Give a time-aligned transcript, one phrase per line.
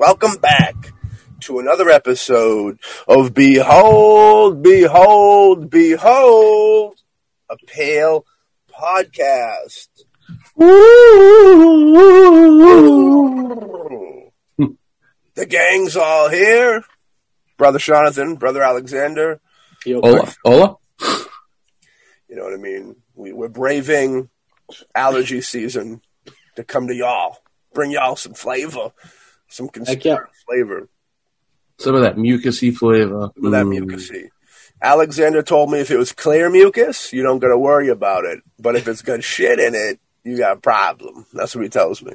[0.00, 0.74] welcome back
[1.40, 6.98] to another episode of Behold, Behold, Behold,
[7.50, 8.24] a Pale
[8.72, 9.88] Podcast.
[15.34, 16.82] the gang's all here.
[17.58, 19.38] Brother Jonathan, Brother Alexander,
[19.84, 20.76] Hola, hola.
[22.26, 22.96] you know what I mean?
[23.14, 24.30] We, we're braving
[24.94, 26.00] allergy season
[26.56, 27.36] to come to y'all.
[27.74, 28.92] Bring y'all some flavor,
[29.50, 30.16] some Heck yeah.
[30.16, 30.88] considerate flavor.
[31.78, 33.30] Some of that mucusy flavor.
[33.36, 33.80] with that Mm.
[33.84, 34.28] mucusy.
[34.82, 38.40] Alexander told me if it was clear mucus, you don't got to worry about it.
[38.58, 41.26] But if it's got shit in it, you got a problem.
[41.34, 42.12] That's what he tells me.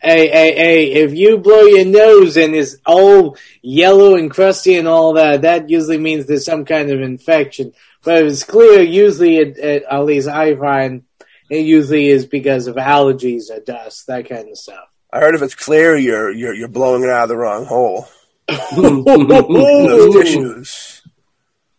[0.00, 4.86] Hey, hey, hey, if you blow your nose and it's all yellow and crusty and
[4.86, 7.72] all that, that usually means there's some kind of infection.
[8.04, 11.02] But if it's clear, usually, it, it, at least I find,
[11.50, 14.86] it usually is because of allergies or dust, that kind of stuff.
[15.12, 18.06] I heard if it's clear, you're you're you're blowing it out of the wrong hole.
[18.48, 21.02] Those tissues.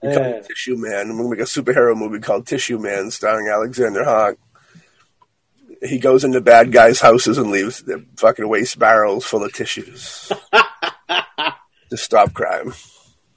[0.03, 0.41] Yeah.
[0.41, 1.09] Tissue Man.
[1.09, 4.37] I'm gonna make a superhero movie called Tissue Man, starring Alexander Hawk.
[5.83, 10.31] He goes into bad guys' houses and leaves their fucking waste barrels full of tissues
[11.89, 12.73] to stop crime.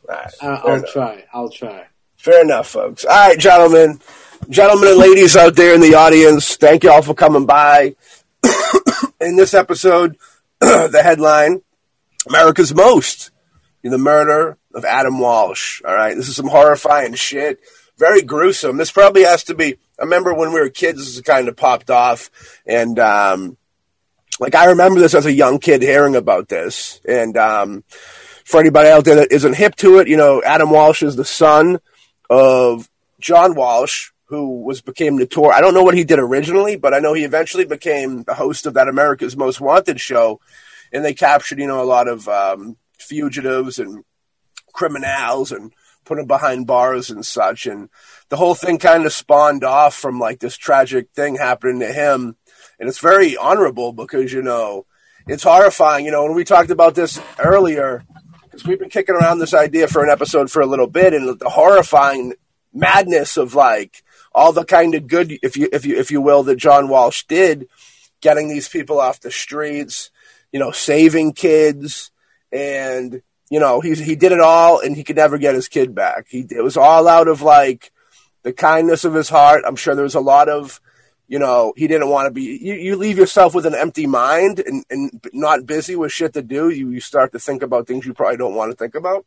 [0.08, 0.92] Right, uh, fair I'll enough.
[0.92, 1.86] try, I'll try.
[2.16, 3.04] Fair enough, folks.
[3.04, 4.00] All right, gentlemen,
[4.48, 7.94] gentlemen and ladies out there in the audience, thank you all for coming by.
[9.20, 10.16] In this episode,
[10.60, 11.62] the headline:
[12.28, 13.30] America's Most,
[13.82, 15.82] the murder of Adam Walsh.
[15.84, 17.60] All right, this is some horrifying shit.
[17.98, 18.76] Very gruesome.
[18.76, 19.74] This probably has to be.
[19.98, 22.30] I remember when we were kids, this kind of popped off,
[22.66, 23.56] and um,
[24.38, 27.84] like I remember this as a young kid hearing about this, and um,
[28.44, 31.24] for anybody out there that isn't hip to it, you know, Adam Walsh is the
[31.24, 31.78] son
[32.30, 32.88] of
[33.20, 35.56] John Walsh, who was became notorious.
[35.56, 38.64] I don't know what he did originally, but I know he eventually became the host
[38.64, 40.40] of that America's Most Wanted show,
[40.92, 44.04] and they captured, you know, a lot of um, fugitives and
[44.72, 45.72] criminals and
[46.04, 47.66] put them behind bars and such.
[47.66, 47.88] And
[48.28, 52.36] the whole thing kind of spawned off from like this tragic thing happening to him,
[52.78, 54.86] and it's very honorable because you know
[55.26, 56.04] it's horrifying.
[56.04, 58.04] You know, when we talked about this earlier,
[58.44, 61.36] because we've been kicking around this idea for an episode for a little bit, and
[61.36, 62.34] the horrifying
[62.72, 64.04] madness of like
[64.40, 67.24] all the kind of good, if you if you if you will, that John Walsh
[67.28, 67.68] did,
[68.22, 70.10] getting these people off the streets,
[70.50, 72.10] you know, saving kids,
[72.50, 73.20] and
[73.50, 76.26] you know he he did it all, and he could never get his kid back.
[76.30, 77.92] He it was all out of like
[78.42, 79.64] the kindness of his heart.
[79.66, 80.80] I'm sure there was a lot of
[81.28, 82.58] you know, he didn't want to be.
[82.60, 86.42] You, you leave yourself with an empty mind and, and not busy with shit to
[86.42, 86.70] do.
[86.70, 89.24] You, you start to think about things you probably don't want to think about.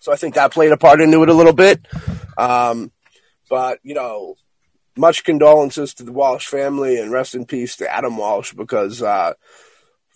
[0.00, 1.86] So I think that played a part into it a little bit.
[2.36, 2.92] Um,
[3.50, 4.36] but, you know,
[4.96, 9.34] much condolences to the Walsh family and rest in peace to Adam Walsh because uh,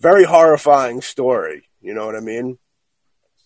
[0.01, 1.69] very horrifying story.
[1.83, 2.59] You know what I mean?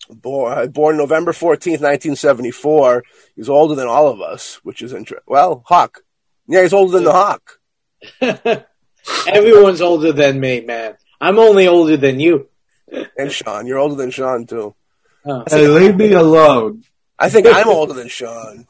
[0.09, 3.03] Born, born November 14th, 1974.
[3.35, 5.25] He's older than all of us, which is interesting.
[5.27, 6.03] Well, Hawk.
[6.47, 7.59] Yeah, he's older than the Hawk.
[9.27, 10.95] Everyone's older than me, man.
[11.19, 12.47] I'm only older than you.
[13.17, 13.67] And Sean.
[13.67, 14.75] You're older than Sean, too.
[15.25, 15.43] Oh.
[15.47, 16.83] Hey, leave me alone.
[17.19, 18.65] I think I'm older than Sean.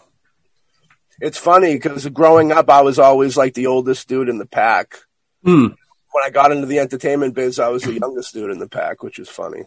[1.21, 4.95] It's funny because growing up, I was always like the oldest dude in the pack.
[5.43, 5.67] Hmm.
[6.11, 9.03] When I got into the entertainment biz, I was the youngest dude in the pack,
[9.03, 9.63] which is funny.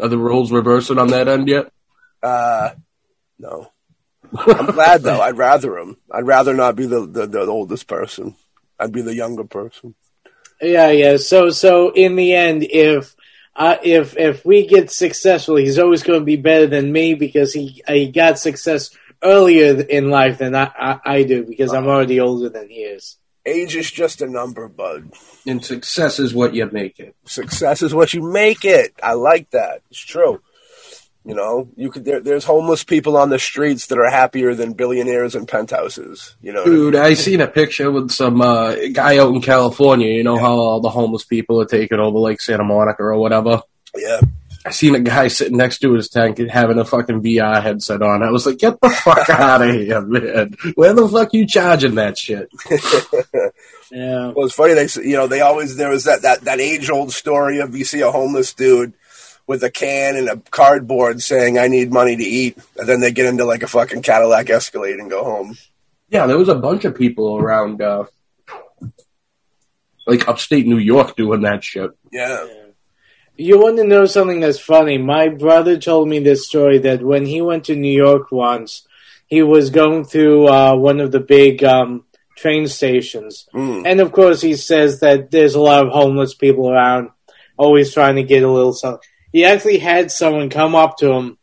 [0.00, 1.70] Are the roles reversing on that end yet?
[2.22, 2.70] Uh,
[3.38, 3.70] no.
[4.36, 5.20] I'm glad though.
[5.20, 5.96] I'd rather him.
[6.10, 8.34] I'd rather not be the, the, the oldest person.
[8.78, 9.94] I'd be the younger person.
[10.60, 11.16] Yeah, yeah.
[11.18, 13.14] So, so in the end, if
[13.54, 17.52] uh, if if we get successful, he's always going to be better than me because
[17.52, 18.90] he he got success
[19.24, 23.16] earlier in life than I I, I do because I'm already older than he is.
[23.46, 25.12] Age is just a number, bud.
[25.46, 27.14] And success is what you make it.
[27.26, 28.94] Success is what you make it.
[29.02, 29.82] I like that.
[29.90, 30.40] It's true.
[31.26, 32.04] You know, you could.
[32.04, 36.36] There, there's homeless people on the streets that are happier than billionaires in penthouses.
[36.42, 40.08] You know, Dude, I seen a picture with some uh, guy out in California.
[40.08, 43.62] You know how all the homeless people are taking over like Santa Monica or whatever.
[43.96, 44.20] yeah.
[44.66, 48.00] I seen a guy sitting next to his tank and having a fucking VR headset
[48.00, 48.22] on.
[48.22, 50.54] I was like, get the fuck out of here, man.
[50.74, 52.48] Where the fuck you charging that shit?
[53.90, 54.32] Yeah.
[54.34, 54.74] Well, it's funny.
[54.74, 57.76] They, s- you know, they always there was that that that age old story of
[57.76, 58.92] you see a homeless dude
[59.46, 63.12] with a can and a cardboard saying, "I need money to eat," and then they
[63.12, 65.56] get into like a fucking Cadillac Escalade and go home.
[66.08, 68.04] Yeah, there was a bunch of people around, uh,
[70.06, 71.90] like upstate New York doing that shit.
[72.10, 72.44] Yeah.
[73.36, 74.96] You want to know something that's funny?
[74.96, 78.86] My brother told me this story that when he went to New York once,
[79.26, 82.04] he was going through uh, one of the big um,
[82.36, 83.48] train stations.
[83.52, 83.86] Mm.
[83.86, 87.10] And of course, he says that there's a lot of homeless people around,
[87.56, 89.00] always trying to get a little something.
[89.32, 91.38] He actually had someone come up to him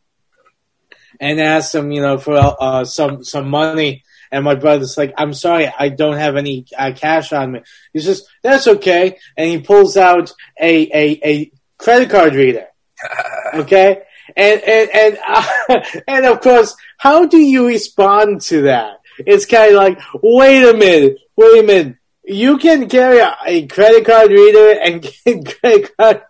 [1.19, 4.03] and ask him, you know, for uh, some some money.
[4.31, 7.61] And my brother's like, "I'm sorry, I don't have any uh, cash on me."
[7.91, 12.67] He says, "That's okay," and he pulls out a a, a credit card reader.
[13.53, 14.01] Okay,
[14.37, 19.01] and and and uh, and of course, how do you respond to that?
[19.17, 21.97] It's kind of like, wait a minute, wait a minute.
[22.23, 26.21] You can carry a, a credit card reader and get credit card.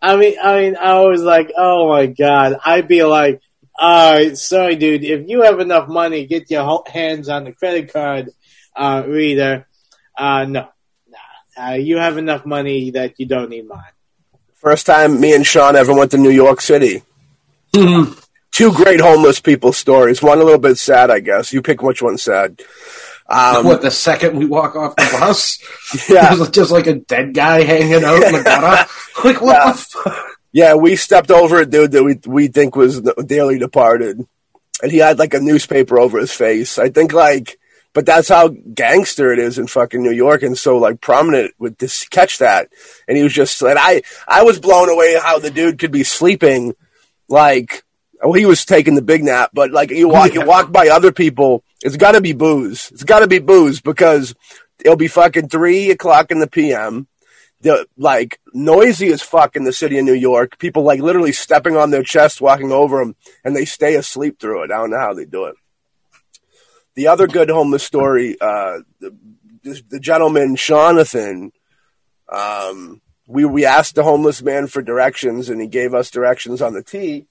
[0.00, 2.58] I mean, I mean, I was like, oh my god.
[2.64, 3.42] I'd be like,
[3.78, 5.04] all right, sorry, dude.
[5.04, 8.30] If you have enough money, get your hands on the credit card
[8.74, 9.66] uh, reader.
[10.16, 10.68] Uh, no,
[11.08, 11.72] nah.
[11.72, 13.82] Uh, you have enough money that you don't need mine.
[14.60, 17.02] First time me and Sean ever went to New York City.
[17.72, 20.22] Two great homeless people stories.
[20.22, 21.52] One a little bit sad, I guess.
[21.52, 22.60] You pick which one's sad.
[23.30, 25.58] Um, what, the second we walk off the bus?
[26.08, 26.34] Yeah.
[26.50, 28.90] Just like a dead guy hanging out in the gutter.
[29.24, 29.72] Like, what Yeah.
[29.72, 30.24] the fuck?
[30.50, 34.26] Yeah, we stepped over a dude that we we think was dearly departed,
[34.82, 36.78] and he had like a newspaper over his face.
[36.78, 37.57] I think like,
[37.98, 41.78] but that's how gangster it is in fucking New York, and so like prominent with
[41.78, 42.68] this catch that.
[43.08, 46.04] And he was just like, I I was blown away how the dude could be
[46.04, 46.76] sleeping,
[47.28, 47.82] like
[48.22, 51.10] well he was taking the big nap, but like you walk you walk by other
[51.10, 52.88] people, it's got to be booze.
[52.92, 54.32] It's got to be booze because
[54.78, 57.08] it'll be fucking three o'clock in the p.m
[57.62, 60.56] the like noisy as fuck in the city of New York.
[60.60, 64.62] People like literally stepping on their chest, walking over them, and they stay asleep through
[64.62, 64.70] it.
[64.70, 65.56] I don't know how they do it.
[66.98, 69.16] The other good homeless story, uh, the,
[69.62, 71.52] the, the gentleman Jonathan,
[72.28, 76.72] um, we we asked the homeless man for directions, and he gave us directions on
[76.72, 77.28] the T.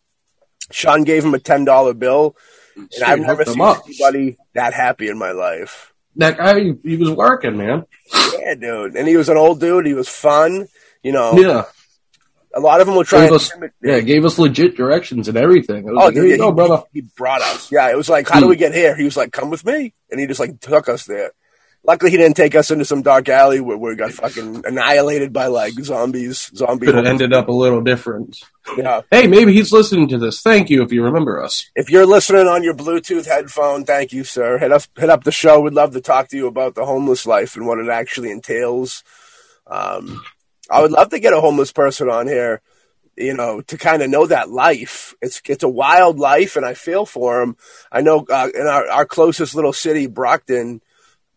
[0.72, 2.38] Sean gave him a ten dollar bill,
[2.78, 3.84] and I've never seen up.
[3.86, 5.94] anybody that happy in my life.
[6.16, 7.84] That guy, he was working, man.
[8.40, 9.86] Yeah, dude, and he was an old dude.
[9.86, 10.70] He was fun.
[11.04, 11.66] You know, Yeah.
[12.58, 13.52] A lot of them will try Gave and us,
[13.84, 15.88] yeah, gave us legit directions and everything.
[15.88, 16.84] I was Oh, like, here yeah, you go, he, brother.
[16.94, 17.72] he brought us.
[17.72, 18.50] Yeah, it was like, how do Hmm.
[18.50, 18.96] we get here?
[18.96, 21.32] He was like, come with me, and he just like took us there.
[21.84, 25.32] Luckily, he didn't take us into some dark alley where, where we got fucking annihilated
[25.32, 26.52] by like zombies.
[26.54, 28.38] Zombies Could have ended up a little different.
[28.76, 29.02] Yeah.
[29.10, 30.42] Hey, maybe he's listening to this.
[30.42, 31.70] Thank you if you remember us.
[31.76, 34.58] If you're listening on your Bluetooth headphone, thank you, sir.
[34.58, 35.62] Hit us, hit up the show.
[35.62, 39.04] We'd love to talk to you about the homeless life and what it actually entails.
[39.68, 40.22] Um,
[40.70, 42.62] I would love to get a homeless person on here,
[43.16, 45.14] you know, to kind of know that life.
[45.22, 47.58] It's it's a wild life, and I feel for them.
[47.92, 50.82] I know uh, in our, our closest little city, Brockton,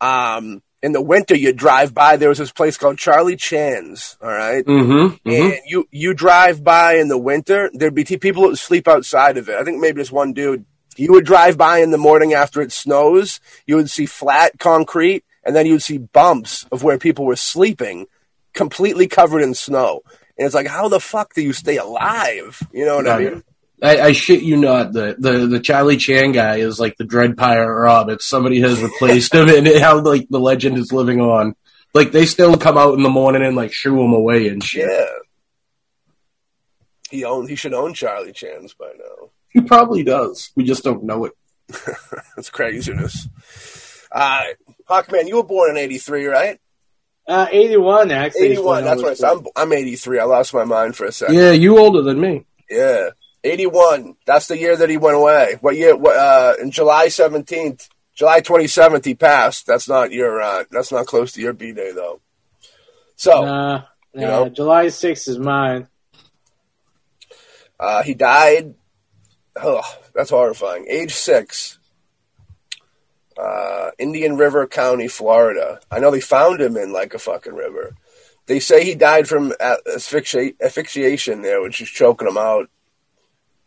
[0.01, 2.17] um, in the winter, you drive by.
[2.17, 4.17] There was this place called Charlie Chan's.
[4.23, 5.29] All right, Mm-hmm.
[5.29, 8.89] and you you drive by in the winter, there'd be t- people that would sleep
[8.89, 9.57] outside of it.
[9.57, 10.65] I think maybe just one dude.
[10.97, 13.41] You would drive by in the morning after it snows.
[13.67, 17.37] You would see flat concrete, and then you would see bumps of where people were
[17.37, 18.07] sleeping,
[18.53, 20.03] completely covered in snow.
[20.39, 22.61] And it's like, how the fuck do you stay alive?
[22.73, 23.45] You know what I mean?
[23.83, 24.93] I, I shit you not.
[24.93, 28.27] The, the the Charlie Chan guy is like the Dread Pirate Roberts.
[28.27, 31.55] Somebody has replaced him, and how like the legend is living on.
[31.95, 34.89] Like they still come out in the morning and like shoo him away and shit.
[34.89, 35.07] Yeah.
[37.11, 39.31] He own he should own Charlie Chan's by now.
[39.49, 40.51] He probably does.
[40.55, 41.33] We just don't know it.
[42.37, 43.29] That's craziness.
[44.13, 44.45] Uh,
[44.89, 46.61] Hawkman, you were born in 83, right?
[47.27, 48.47] Uh, 81, actually.
[48.49, 49.17] 81, that's I right.
[49.17, 50.19] So I'm, I'm 83.
[50.19, 51.37] I lost my mind for a second.
[51.37, 52.45] Yeah, you older than me.
[52.69, 53.11] Yeah.
[53.45, 54.17] 81.
[54.27, 55.57] That's the year that he went away.
[55.61, 55.97] What year?
[55.97, 59.67] What, uh, in July 17th, July 27th, he passed.
[59.67, 62.21] That's not your, uh, that's not close to your B day, though.
[63.17, 63.83] So, Nah,
[64.15, 64.49] You nah, know?
[64.49, 65.89] July 6th is mine.
[67.79, 68.75] uh, he died.
[69.57, 69.83] Oh,
[70.15, 70.87] that's horrifying.
[70.89, 71.79] Age six.
[73.41, 75.81] Uh, Indian River County, Florida.
[75.91, 77.95] I know they found him in like a fucking river.
[78.47, 82.69] They say he died from a- asphyxia- asphyxiation there, which is choking him out.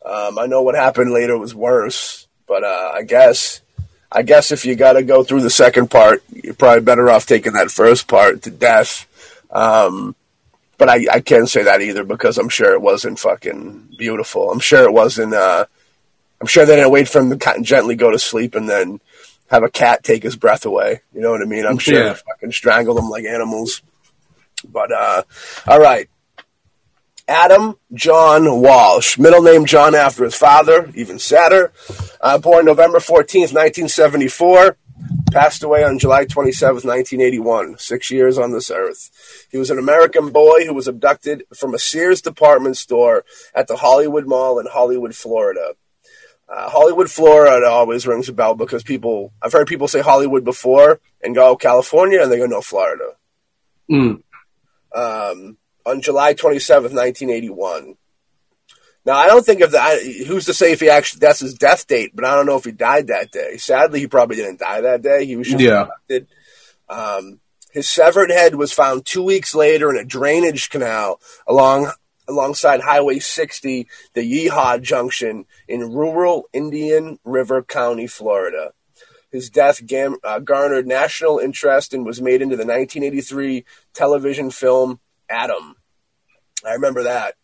[0.06, 3.62] Um, I know what happened later was worse, but uh, I guess,
[4.12, 7.25] I guess if you got to go through the second part, you're probably better off
[7.25, 9.08] taking that first part to death.
[9.50, 10.15] Um,
[10.77, 14.51] but I, I can't say that either because I'm sure it wasn't fucking beautiful.
[14.51, 15.34] I'm sure it wasn't.
[15.34, 15.65] Uh,
[16.42, 19.00] I'm sure they didn't wait for him to gently go to sleep and then
[19.53, 21.01] have a cat take his breath away.
[21.13, 21.65] You know what I mean?
[21.65, 22.13] I'm sure Yeah.
[22.15, 23.83] fucking strangle them like animals.
[24.67, 25.24] But uh,
[25.67, 26.10] all right,
[27.27, 31.72] Adam John Walsh, middle name John after his father, even sadder.
[32.19, 34.77] Uh, born November 14th, 1974.
[35.31, 37.77] Passed away on July 27th, 1981.
[37.77, 39.48] Six years on this earth.
[39.51, 43.75] He was an American boy who was abducted from a Sears department store at the
[43.75, 45.74] Hollywood Mall in Hollywood, Florida.
[46.55, 51.00] Uh, Hollywood, Florida always rings a bell because people, I've heard people say Hollywood before
[51.24, 53.05] and go California and they go no Florida.
[53.89, 54.22] Mm.
[54.93, 57.95] Um, on July 27th, 1981.
[59.05, 61.88] Now, I don't think of that, who's to say if he actually, that's his death
[61.88, 63.57] date, but I don't know if he died that day.
[63.57, 65.25] Sadly, he probably didn't die that day.
[65.25, 65.81] He was just Yeah.
[65.81, 66.27] abducted.
[66.88, 67.39] Um,
[67.72, 71.91] his severed head was found two weeks later in a drainage canal along
[72.27, 78.74] alongside Highway 60, the Yeehaw Junction in rural Indian River County, Florida.
[79.32, 85.00] His death gam- uh, garnered national interest and was made into the 1983 television film
[85.30, 85.75] Adam.
[86.65, 87.36] I remember that.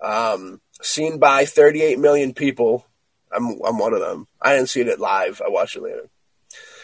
[0.00, 2.86] Um, seen by 38 million people.
[3.32, 4.26] I'm I'm one of them.
[4.40, 5.40] I didn't see it live.
[5.44, 6.08] I watched it later.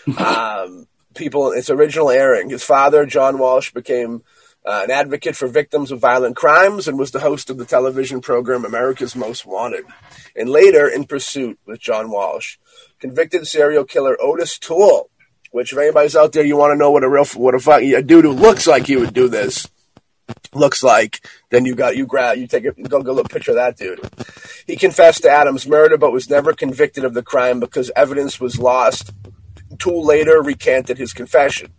[0.19, 2.51] um, people, its original airing.
[2.51, 4.23] His father, John Walsh, became
[4.65, 8.21] uh, an advocate for victims of violent crimes and was the host of the television
[8.21, 9.85] program America's Most Wanted.
[10.37, 12.59] And later, In Pursuit with John Walsh,
[13.01, 15.09] convicted serial killer Otis Toole.
[15.51, 17.83] Which, if anybody's out there, you want to know what a real what a fuck
[17.83, 19.69] a dude who looks like he would do this
[20.55, 23.53] looks like, then you got you grab you take a go get a little picture
[23.53, 24.01] of that dude.
[24.67, 28.59] He confessed to Adam's murder, but was never convicted of the crime because evidence was
[28.59, 29.13] lost.
[29.79, 31.73] Toole later recanted his confession.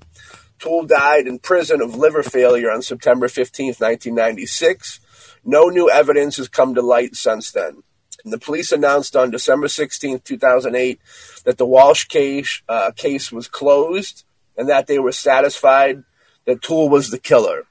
[0.64, 5.02] Toole died in prison of liver failure on September 15, 1996.
[5.44, 7.84] No new evidence has come to light since then.
[8.24, 11.02] And the police announced on December 16, 2008,
[11.44, 14.24] that the Walsh case, uh, case was closed
[14.56, 16.06] and that they were satisfied
[16.46, 17.64] that Toole was the killer.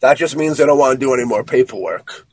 [0.00, 2.26] That just means they don't want to do any more paperwork,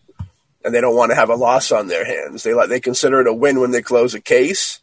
[0.63, 2.43] and they don't want to have a loss on their hands.
[2.43, 4.79] They they consider it a win when they close a case.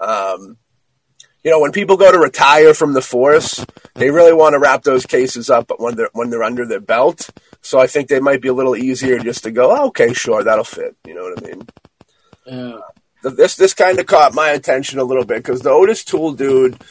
[0.00, 0.58] Um,
[1.44, 4.82] you know, when people go to retire from the force, they really want to wrap
[4.82, 7.30] those cases up when they're when they're under their belt.
[7.62, 10.42] So I think they might be a little easier just to go, oh, okay, sure,
[10.42, 10.96] that'll fit.
[11.06, 11.68] You know what I mean?
[12.46, 12.78] Yeah.
[13.22, 16.32] Th- This this kind of caught my attention a little bit because the Otis Toole
[16.34, 16.82] dude,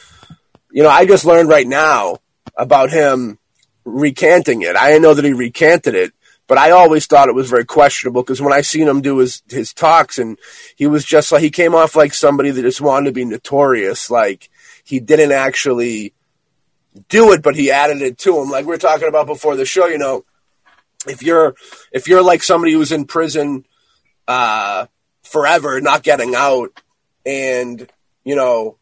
[0.72, 2.18] you know, I just learned right now
[2.56, 3.38] about him
[3.84, 4.76] recanting it.
[4.76, 6.12] I didn't know that he recanted it,
[6.46, 9.42] but I always thought it was very questionable because when I seen him do his
[9.48, 10.38] his talks and
[10.74, 14.10] he was just like he came off like somebody that just wanted to be notorious,
[14.10, 14.48] like
[14.84, 16.14] he didn't actually
[17.08, 18.50] do it, but he added it to him.
[18.50, 20.24] Like we are talking about before the show, you know,
[21.06, 21.54] if you're
[21.92, 23.66] if you're like somebody who's in prison
[24.26, 24.86] uh
[25.22, 26.80] forever, not getting out,
[27.26, 27.86] and
[28.24, 28.78] you know,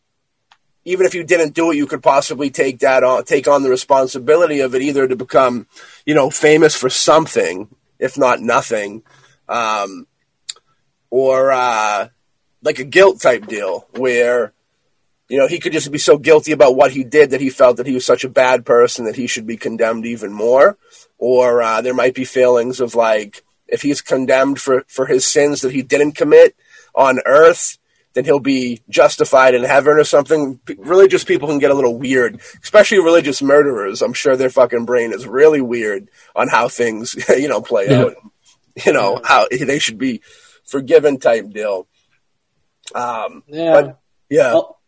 [0.84, 3.70] even if you didn't do it, you could possibly take that on, take on the
[3.70, 5.66] responsibility of it, either to become,
[6.04, 9.02] you know, famous for something, if not nothing,
[9.48, 10.06] um,
[11.10, 12.08] or uh,
[12.62, 14.52] like a guilt type deal where.
[15.32, 17.78] You know, he could just be so guilty about what he did that he felt
[17.78, 20.76] that he was such a bad person that he should be condemned even more.
[21.16, 25.62] Or uh, there might be feelings of like, if he's condemned for, for his sins
[25.62, 26.54] that he didn't commit
[26.94, 27.78] on earth,
[28.12, 30.58] then he'll be justified in heaven or something.
[30.66, 34.02] P- Religious people can get a little weird, especially religious murderers.
[34.02, 38.02] I'm sure their fucking brain is really weird on how things, you know, play Yeah.
[38.02, 38.14] out.
[38.84, 40.20] You know, how they should be
[40.66, 41.86] forgiven type deal.
[42.94, 43.72] Um, Yeah.
[43.80, 43.98] But-
[44.28, 44.48] yeah.
[44.50, 44.78] Al-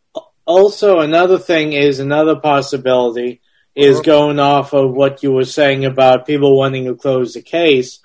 [0.46, 3.40] Also, another thing is another possibility
[3.74, 4.02] is Uh-huh.
[4.04, 8.00] going off of what you were saying about people wanting to close the case.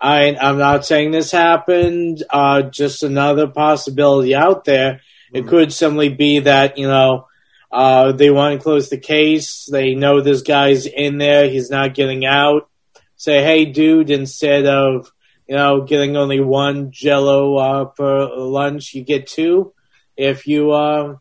[0.00, 2.22] I, I'm not saying this happened.
[2.30, 5.00] Uh, just another possibility out there
[5.32, 7.26] It could simply be that you know
[7.70, 9.68] uh, they want to close the case.
[9.70, 11.48] They know this guy's in there.
[11.48, 12.68] He's not getting out.
[13.16, 15.12] Say, hey, dude, instead of
[15.46, 19.72] you know getting only one Jello uh, per lunch, you get two.
[20.16, 21.16] If you uh,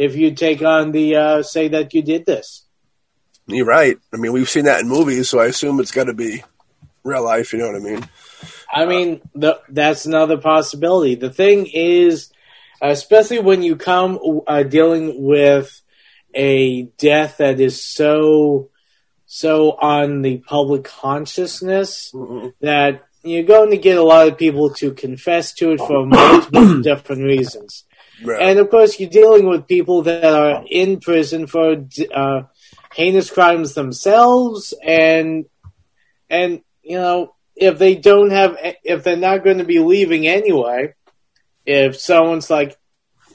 [0.00, 2.64] if you take on the uh, say that you did this.
[3.46, 3.98] You're right.
[4.14, 6.42] I mean, we've seen that in movies, so I assume it's got to be
[7.04, 7.52] real life.
[7.52, 8.08] You know what I mean?
[8.72, 11.16] I mean, the, that's another possibility.
[11.16, 12.32] The thing is,
[12.80, 15.82] especially when you come uh, dealing with
[16.34, 18.70] a death that is so
[19.26, 22.48] so on the public consciousness Mm-hmm.
[22.62, 26.80] that you're going to get a lot of people to confess to it for multiple
[26.80, 27.84] different reasons.
[28.22, 28.42] Right.
[28.42, 32.42] And of course, you're dealing with people that are in prison for uh,
[32.94, 35.46] heinous crimes themselves, and
[36.28, 40.94] and you know if they don't have, if they're not going to be leaving anyway,
[41.66, 42.76] if someone's like,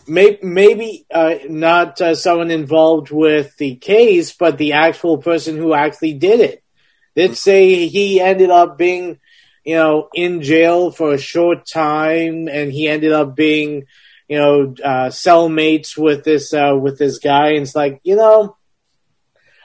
[0.07, 5.75] may, maybe uh, not uh, someone involved with the case, but the actual person who
[5.75, 6.63] actually did it.
[7.15, 9.19] Let's say he ended up being,
[9.63, 13.85] you know, in jail for a short time, and he ended up being,
[14.27, 18.57] you know, uh, cellmates with this uh, with this guy, and it's like, you know,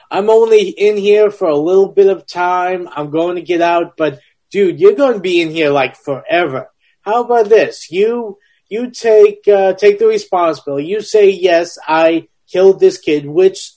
[0.09, 2.87] I'm only in here for a little bit of time.
[2.91, 4.19] I'm going to get out, but
[4.51, 6.69] dude, you're going to be in here like forever.
[7.01, 7.89] How about this?
[7.89, 8.37] You
[8.69, 10.87] you take uh, take the responsibility.
[10.87, 13.71] You say yes, I killed this kid, which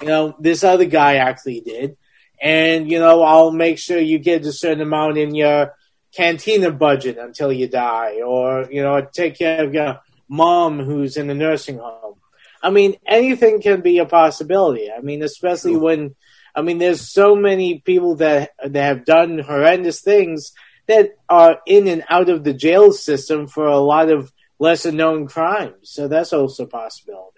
[0.00, 1.96] you know this other guy actually did,
[2.40, 5.74] and you know I'll make sure you get a certain amount in your
[6.14, 11.30] cantina budget until you die, or you know take care of your mom who's in
[11.30, 12.14] a nursing home.
[12.62, 14.90] I mean, anything can be a possibility.
[14.90, 15.80] I mean, especially mm.
[15.80, 16.16] when
[16.54, 20.52] I mean, there's so many people that that have done horrendous things
[20.88, 25.26] that are in and out of the jail system for a lot of lesser known
[25.26, 25.90] crimes.
[25.90, 27.34] So that's also a possibility.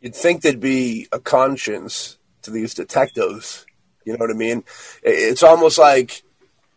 [0.00, 3.64] You'd think there'd be a conscience to these detectives.
[4.04, 4.64] You know what I mean?
[5.02, 6.22] It's almost like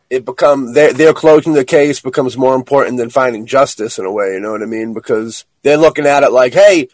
[0.09, 4.11] it become their their closing the case becomes more important than finding justice in a
[4.11, 4.33] way.
[4.33, 4.93] You know what I mean?
[4.93, 6.87] Because they're looking at it like, hey,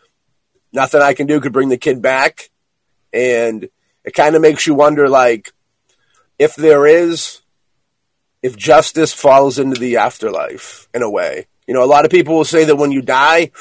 [0.71, 2.49] nothing I can do could bring the kid back,
[3.13, 3.69] and
[4.03, 5.53] it kind of makes you wonder, like,
[6.39, 7.41] if there is,
[8.41, 11.47] if justice falls into the afterlife in a way.
[11.67, 13.51] You know, a lot of people will say that when you die,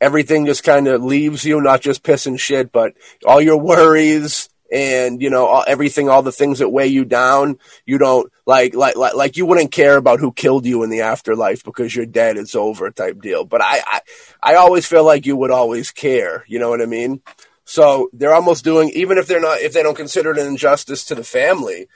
[0.00, 4.48] everything just kind of leaves you, not just piss and shit, but all your worries
[4.70, 7.58] and you know all, everything, all the things that weigh you down.
[7.86, 11.02] You don't like, like, like, like you wouldn't care about who killed you in the
[11.02, 12.36] afterlife because you're dead.
[12.36, 13.44] It's over, type deal.
[13.44, 14.00] But I, I,
[14.42, 16.44] I always feel like you would always care.
[16.48, 17.22] You know what I mean?
[17.64, 21.04] So they're almost doing, even if they're not, if they don't consider it an injustice
[21.06, 21.86] to the family,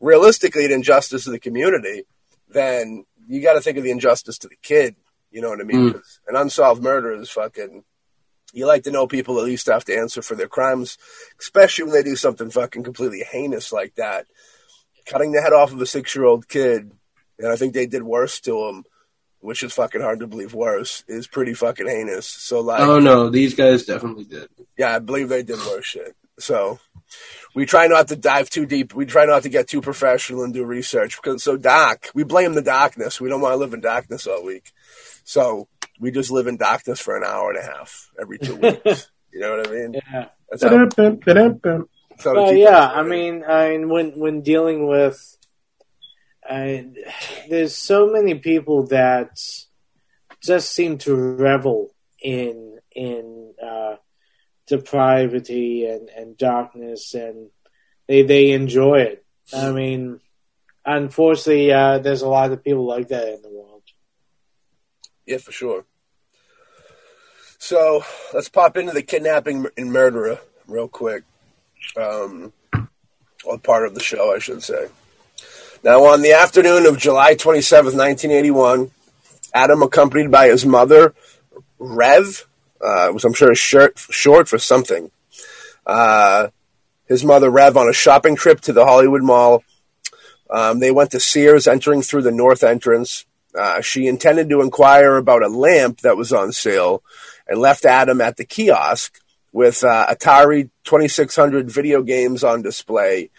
[0.00, 2.04] realistically, an injustice to the community,
[2.50, 4.96] then you got to think of the injustice to the kid.
[5.30, 5.88] You know what I mean?
[5.88, 5.92] Mm.
[5.94, 7.84] 'Cause An unsolved murder is fucking.
[8.52, 10.98] You like to know people at least have to answer for their crimes,
[11.40, 14.26] especially when they do something fucking completely heinous like that.
[15.06, 16.92] Cutting the head off of a six year old kid,
[17.38, 18.84] and I think they did worse to him,
[19.40, 22.26] which is fucking hard to believe worse, is pretty fucking heinous.
[22.26, 24.48] So, like, Oh no, these guys definitely did.
[24.78, 26.14] yeah, I believe they did worse shit.
[26.38, 26.78] So
[27.54, 28.94] we try not to dive too deep.
[28.94, 32.54] We try not to get too professional and do research because so Doc, We blame
[32.54, 33.20] the darkness.
[33.20, 34.72] We don't want to live in darkness all week.
[35.24, 35.68] So
[36.02, 39.08] we just live in darkness for an hour and a half every two weeks.
[39.32, 39.94] you know what I mean?
[39.94, 40.26] Yeah.
[40.50, 42.86] That's how, that's how to Well, yeah.
[42.86, 45.38] I mean, I mean, when when dealing with,
[46.48, 46.78] uh,
[47.48, 49.38] there's so many people that
[50.42, 53.96] just seem to revel in in uh,
[54.66, 57.50] depravity and, and darkness, and
[58.08, 59.24] they they enjoy it.
[59.54, 60.20] I mean,
[60.84, 63.84] unfortunately, uh, there's a lot of people like that in the world.
[65.26, 65.84] Yeah, for sure.
[67.62, 68.02] So
[68.34, 71.22] let's pop into the kidnapping and murderer real quick.
[71.96, 72.52] Um,
[73.44, 74.88] or part of the show, I should say.
[75.84, 78.90] Now, on the afternoon of July 27th, 1981,
[79.54, 81.14] Adam, accompanied by his mother,
[81.78, 82.48] Rev,
[82.80, 85.12] uh, which I'm sure is short, short for something,
[85.86, 86.48] uh,
[87.06, 89.62] his mother, Rev, on a shopping trip to the Hollywood Mall.
[90.50, 93.24] Um, they went to Sears, entering through the north entrance.
[93.56, 97.04] Uh, she intended to inquire about a lamp that was on sale
[97.48, 99.18] and left Adam at the kiosk
[99.52, 103.30] with uh, Atari 2600 video games on display,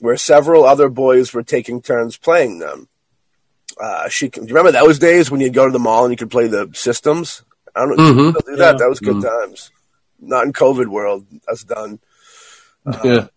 [0.00, 2.88] where several other boys were taking turns playing them.
[3.80, 6.16] Uh, she, do you remember those days when you'd go to the mall and you
[6.16, 7.42] could play the systems?
[7.74, 8.12] I don't know.
[8.12, 8.30] Mhm.
[8.30, 8.72] still do that.
[8.72, 8.78] Yeah.
[8.78, 9.70] That was good times.
[10.20, 11.26] Not in COVID world.
[11.46, 12.00] That's done.
[13.04, 13.28] yeah.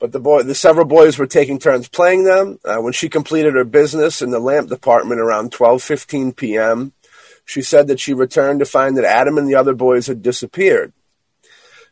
[0.00, 2.58] But the boy, the several boys were taking turns playing them.
[2.64, 6.92] Uh, when she completed her business in the lamp department around 12:15 p.m.,
[7.44, 10.92] She said that she returned to find that Adam and the other boys had disappeared.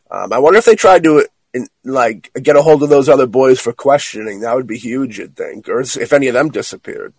[0.09, 3.27] Um, I wonder if they tried to in, like get a hold of those other
[3.27, 4.39] boys for questioning.
[4.41, 7.13] That would be huge, you'd think, or if any of them disappeared.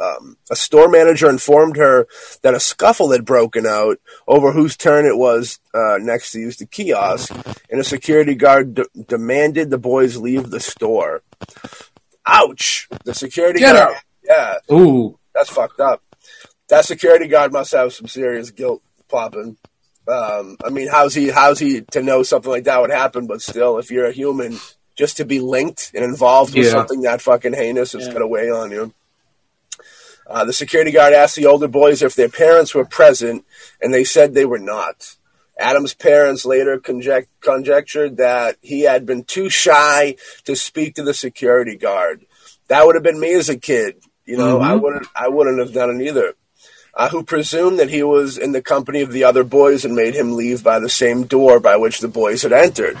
[0.00, 2.06] Um, a store manager informed her
[2.42, 3.98] that a scuffle had broken out
[4.28, 7.34] over whose turn it was uh, next to use the kiosk,
[7.68, 11.22] and a security guard de- demanded the boys leave the store.
[12.26, 12.88] Ouch!
[13.04, 13.96] The security Get guard.
[13.96, 14.02] out.
[14.22, 15.18] Yeah, Ooh.
[15.34, 16.00] that's fucked up.
[16.68, 19.56] That security guard must have some serious guilt popping.
[20.06, 21.28] Um, I mean, how's he?
[21.28, 23.26] How's he to know something like that would happen?
[23.26, 24.58] But still, if you're a human,
[24.96, 26.72] just to be linked and involved with Yeah.
[26.72, 28.12] something that fucking heinous is Yeah.
[28.12, 28.92] going to weigh on you.
[30.26, 33.44] Uh, the security guard asked the older boys if their parents were present,
[33.80, 35.14] and they said they were not.
[35.58, 41.14] Adam's parents later conject- conjectured that he had been too shy to speak to the
[41.14, 42.24] security guard.
[42.68, 43.96] That would have been me as a kid.
[44.26, 44.82] You know, I Mhm.
[44.82, 45.06] wouldn't.
[45.16, 46.34] I wouldn't have done it either.
[46.98, 50.14] Uh, who presumed that he was in the company of the other boys and made
[50.14, 53.00] him leave by the same door by which the boys had entered.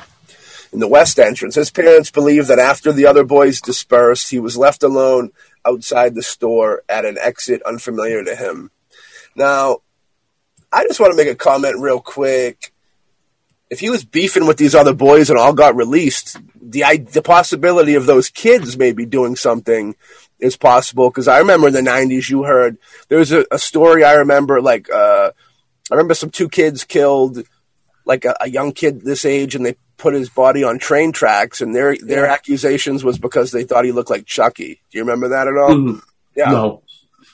[0.72, 4.56] In the west entrance, his parents believed that after the other boys dispersed, he was
[4.56, 5.32] left alone
[5.66, 8.70] outside the store at an exit unfamiliar to him.
[9.34, 9.78] Now,
[10.72, 12.72] I just want to make a comment real quick.
[13.68, 17.96] If he was beefing with these other boys and all got released, the the possibility
[17.96, 19.96] of those kids maybe doing something
[20.40, 21.10] is possible.
[21.10, 24.04] Because I remember in the '90s, you heard there was a, a story.
[24.04, 25.30] I remember like uh,
[25.90, 27.42] I remember some two kids killed,
[28.04, 31.60] like a, a young kid this age, and they put his body on train tracks,
[31.60, 32.32] and their their Yeah.
[32.32, 34.80] accusations was because they thought he looked like Chucky.
[34.90, 35.70] Do you remember that at all?
[35.70, 36.00] Mhm.
[36.36, 36.50] Yeah.
[36.50, 36.82] No.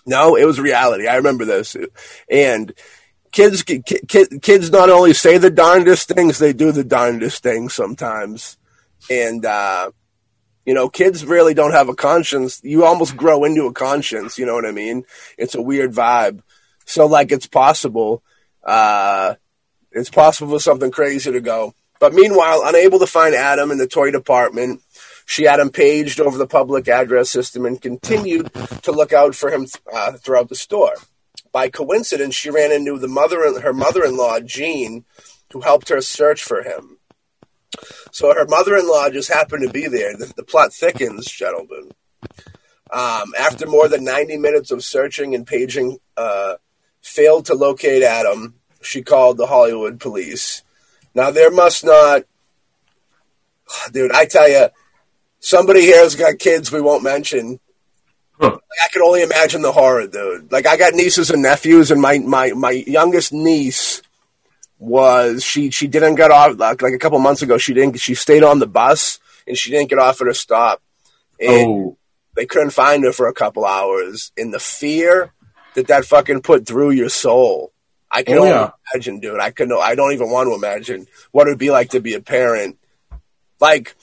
[0.06, 1.06] No, it was reality.
[1.06, 1.76] I remember this.
[2.30, 2.72] And
[3.32, 7.72] kids, ki- ki- kids not only say the darndest things, they do the darndest things
[7.72, 8.58] sometimes.
[9.10, 9.90] And, uh,
[10.64, 12.60] you know, kids really don't have a conscience.
[12.64, 14.38] You almost grow into a conscience.
[14.38, 15.04] You know what I mean?
[15.36, 16.40] It's a weird vibe.
[16.86, 18.22] So, like, it's possible,
[18.62, 19.34] uh,
[19.92, 21.74] it's possible for something crazy to go.
[22.00, 24.82] But meanwhile, unable to find Adam in the toy department,
[25.26, 29.50] she had him paged over the public address system and continued to look out for
[29.50, 30.94] him uh, throughout the store.
[31.52, 35.04] By coincidence, she ran into the mother, her mother-in-law, Jean,
[35.52, 36.98] who helped her search for him.
[38.14, 40.16] So her mother-in-law just happened to be there.
[40.16, 41.90] The, the plot thickens, gentlemen.
[42.88, 46.54] Um, after more than 90 minutes of searching and paging, uh,
[47.02, 50.62] failed to locate Adam, she called the Hollywood police.
[51.12, 52.22] Now there must not,
[53.90, 54.12] dude.
[54.12, 54.68] I tell you,
[55.40, 57.58] somebody here has got kids we won't mention.
[58.38, 58.50] Huh.
[58.50, 60.52] Like, I can only imagine the horror, dude.
[60.52, 64.02] Like I got nieces and nephews, and my my my youngest niece
[64.78, 67.58] was she she didn't get off like, like a couple months ago.
[67.58, 67.98] She didn't.
[68.00, 70.82] She stayed on the bus and she didn't get off at a stop.
[71.40, 71.96] And Oh.
[72.36, 74.32] they couldn't find her for a couple hours.
[74.36, 75.32] And the fear
[75.74, 77.72] that that fucking put through your soul.
[78.10, 78.70] I can Oh, only yeah.
[78.94, 79.40] imagine, dude.
[79.40, 79.72] I can.
[79.72, 82.78] I don't even want to imagine what it would be like to be a parent.
[83.60, 83.94] Like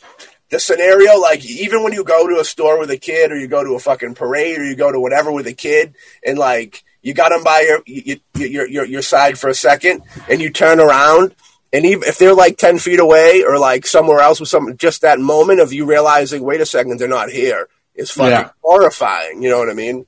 [0.50, 3.48] the scenario, like even when you go to a store with a kid, or you
[3.48, 6.84] go to a fucking parade, or you go to whatever with a kid, and like
[7.02, 10.42] you got them by your you, you, your your your side for a second, and
[10.42, 11.36] you turn around,
[11.74, 15.02] and even if they're like ten feet away or like somewhere else with something, just
[15.02, 18.50] that moment of you realizing, wait a second, they're not here, is fucking Yeah.
[18.62, 19.42] horrifying.
[19.42, 20.06] You know what I mean?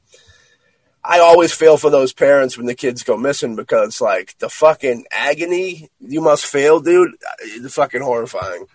[1.06, 5.06] I always feel for those parents when the kids go missing because, like, the fucking
[5.12, 8.68] agony you must feel, dude, it's fucking horrifying.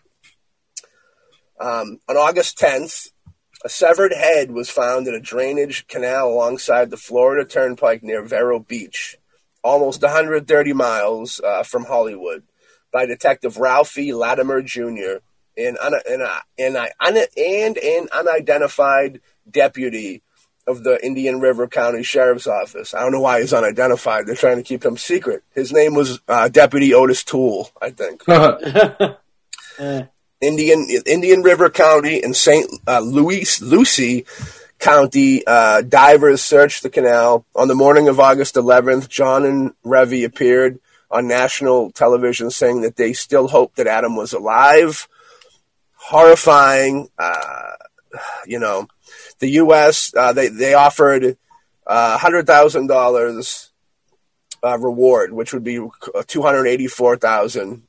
[1.59, 3.11] Um, on August 10th,
[3.65, 8.59] a severed head was found in a drainage canal alongside the Florida Turnpike near Vero
[8.59, 9.17] Beach,
[9.63, 12.45] almost 130 miles uh, from Hollywood,
[12.93, 15.19] by Detective Ralphie Latimer Jr.
[15.57, 20.23] and, un- and, uh, and, uh, and an unidentified deputy
[20.67, 22.95] of the Indian River County Sheriff's Office.
[22.95, 24.27] I don't know why he's unidentified.
[24.27, 25.43] They're trying to keep him secret.
[25.55, 28.23] His name was uh, Deputy Otis Toole, I think.
[30.41, 32.71] Indian Indian River County and St.
[32.87, 34.25] Uh, Louis Lucie
[34.79, 39.09] County uh, divers searched the canal on the morning of August 11th.
[39.09, 40.79] John and Revy appeared
[41.11, 45.09] on national television saying that they still hoped that Adam was alive.
[45.95, 47.73] Horrifying, uh,
[48.47, 48.87] you know.
[49.41, 50.13] The U.S.
[50.17, 51.37] Uh, they they offered
[51.87, 53.71] uh, hundred thousand dollars
[54.65, 55.81] uh, reward, which would be
[56.27, 57.85] two hundred eighty four thousand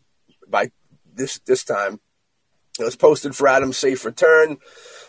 [0.47, 0.71] by
[1.13, 1.99] this this time.
[2.79, 4.57] It was posted for Adam's safe return.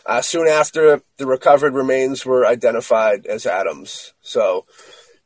[0.07, 4.15] Uh, soon after, the recovered remains were identified as Adams.
[4.21, 4.67] So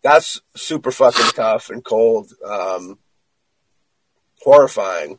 [0.02, 2.32] that's super fucking tough and cold.
[2.44, 2.98] Um,
[4.42, 5.18] horrifying.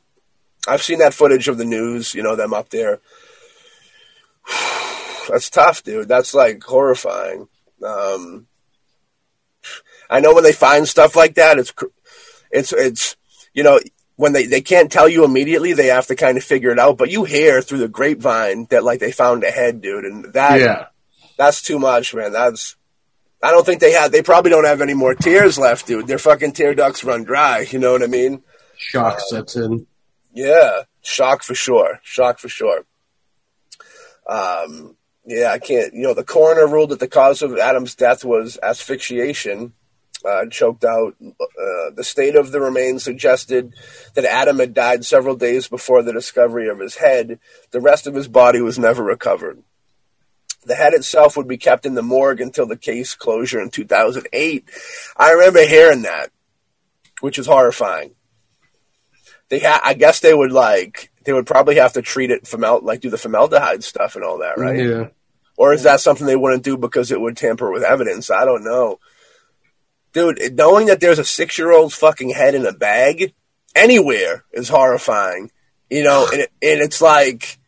[0.68, 3.00] I've seen that footage of the news, you know, them up there.
[5.30, 6.08] That's tough, dude.
[6.08, 7.48] That's like horrifying.
[7.84, 8.48] Um,
[10.10, 11.74] I know when they find stuff like that, it's
[12.52, 13.16] it's it's
[13.54, 13.80] you know
[14.18, 16.98] when they they can't tell you immediately, they have to kind of figure it out.
[16.98, 20.60] But you hear through the grapevine that like they found a head, dude, and that
[20.60, 20.86] Yeah.
[21.38, 22.32] that's too much, man.
[22.32, 22.76] That's
[23.44, 24.12] I don't think they have.
[24.12, 26.08] They probably don't have any more tears left, dude.
[26.08, 27.60] Their fucking tear ducts run dry.
[27.70, 28.42] You know what I mean?
[28.78, 29.86] Shock sets in.
[30.34, 32.00] Yeah, shock for sure.
[32.04, 32.86] Shock for sure.
[34.28, 35.94] Um, yeah, I can't.
[35.94, 39.74] You know, the coroner ruled that the cause of Adam's death was asphyxiation,
[40.28, 41.16] uh, choked out.
[41.22, 43.74] Uh, the state of the remains suggested
[44.14, 47.40] that Adam had died several days before the discovery of his head.
[47.72, 49.62] The rest of his body was never recovered.
[50.66, 54.68] The head itself would be kept in the morgue until the case closure in 2008.
[55.16, 56.32] I remember hearing that,
[57.22, 58.16] which is horrifying
[59.50, 62.82] they ha- I guess they would like they would probably have to treat it formal
[62.82, 64.84] like do the formaldehyde stuff and all that, right?
[64.84, 65.08] Yeah.
[65.58, 68.30] Or is that something they wouldn't do because it would tamper with evidence?
[68.30, 69.00] I don't know.
[70.16, 73.34] Dude, knowing that there's a six year old's fucking head in a bag
[73.76, 75.52] anywhere is horrifying.
[75.90, 77.60] You know, and, it, and it's like,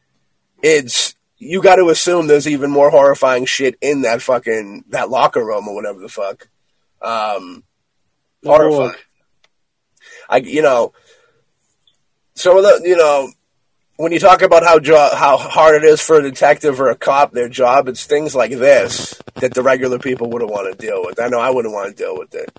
[0.63, 5.45] it's, you got to assume there's even more horrifying shit in that fucking, that locker
[5.45, 6.47] room or whatever the fuck.
[7.01, 7.65] Um,
[8.45, 8.95] horrifying.
[10.29, 10.93] I, you know,
[12.33, 13.29] some of the, you know,
[13.97, 16.95] when you talk about how jo- how hard it is for a detective or a
[16.95, 21.03] cop their job, it's things like this that the regular people wouldn't want to deal
[21.03, 21.19] with.
[21.19, 22.49] I know I wouldn't want to deal with it.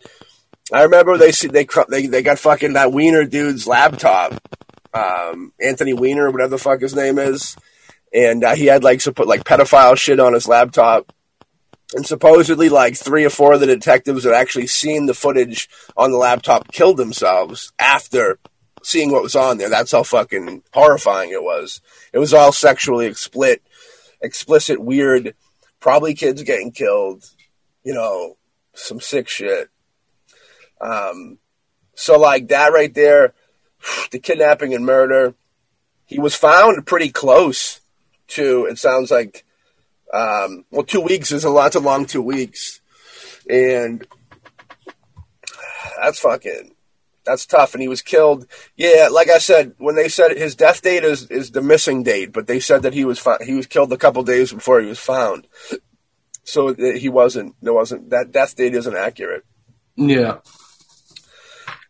[0.72, 4.34] I remember they they they they got fucking that Weiner dude's laptop,
[4.92, 7.56] um, Anthony Weiner, whatever the fuck his name is,
[8.12, 11.12] and uh, he had like some put like pedophile shit on his laptop.
[11.94, 16.10] And supposedly, like three or four of the detectives had actually seen the footage on
[16.10, 18.38] the laptop killed themselves after
[18.88, 19.68] seeing what was on there.
[19.68, 21.82] That's how fucking horrifying it was.
[22.12, 23.62] It was all sexually explicit,
[24.22, 25.34] explicit, weird,
[25.78, 27.24] probably kids getting killed,
[27.84, 28.36] you know,
[28.72, 29.68] some sick shit.
[30.80, 31.38] Um,
[31.94, 33.34] so like that right there,
[34.10, 35.34] the kidnapping and murder,
[36.06, 37.80] he was found pretty close
[38.28, 39.44] to, it sounds like,
[40.14, 42.80] um, well, two weeks is a lot too long, two weeks.
[43.50, 44.06] And
[46.00, 46.74] that's fucking,
[47.28, 47.74] that's tough.
[47.74, 48.46] And he was killed.
[48.76, 52.32] Yeah, like I said, when they said his death date is, is the missing date,
[52.32, 54.98] but they said that he was he was killed a couple days before he was
[54.98, 55.46] found.
[56.44, 57.54] So he wasn't.
[57.60, 59.44] There wasn't that death date isn't accurate.
[59.96, 60.38] Yeah.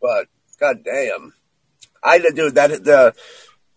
[0.03, 0.27] But
[0.59, 1.35] god damn,
[2.03, 3.15] I dude that the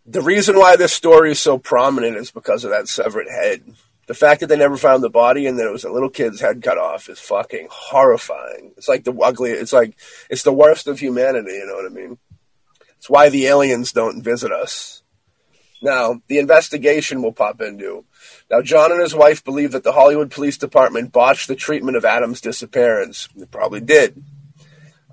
[0.05, 3.63] the reason why this story is so prominent is because of that severed head.
[4.11, 6.41] The fact that they never found the body and that it was a little kid's
[6.41, 8.73] head cut off is fucking horrifying.
[8.75, 9.51] It's like the ugly.
[9.51, 9.97] It's like
[10.29, 11.53] it's the worst of humanity.
[11.53, 12.17] You know what I mean?
[12.97, 15.01] It's why the aliens don't visit us.
[15.81, 18.03] Now the investigation will pop into.
[18.49, 22.03] Now John and his wife believe that the Hollywood Police Department botched the treatment of
[22.03, 23.29] Adam's disappearance.
[23.33, 24.21] They probably did.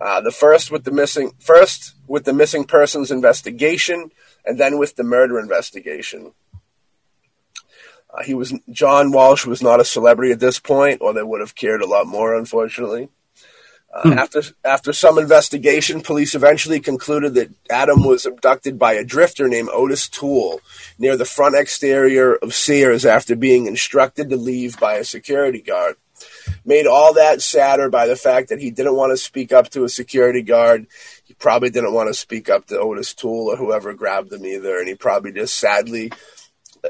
[0.01, 4.11] Uh, the first with the missing first with the missing persons investigation,
[4.45, 6.33] and then with the murder investigation.
[8.19, 11.41] Uh, he was John Walsh was not a celebrity at this point, or they would
[11.41, 12.37] have cared a lot more.
[12.37, 13.09] Unfortunately,
[13.93, 19.49] uh, after after some investigation, police eventually concluded that Adam was abducted by a drifter
[19.49, 20.61] named Otis Toole
[20.99, 25.97] near the front exterior of Sears after being instructed to leave by a security guard.
[26.65, 29.85] Made all that sadder by the fact that he didn't want to speak up to
[29.85, 30.89] a security guard.
[31.25, 34.79] He probably didn't want to speak up to Otis Toole or whoever grabbed him either,
[34.79, 36.11] and he probably just sadly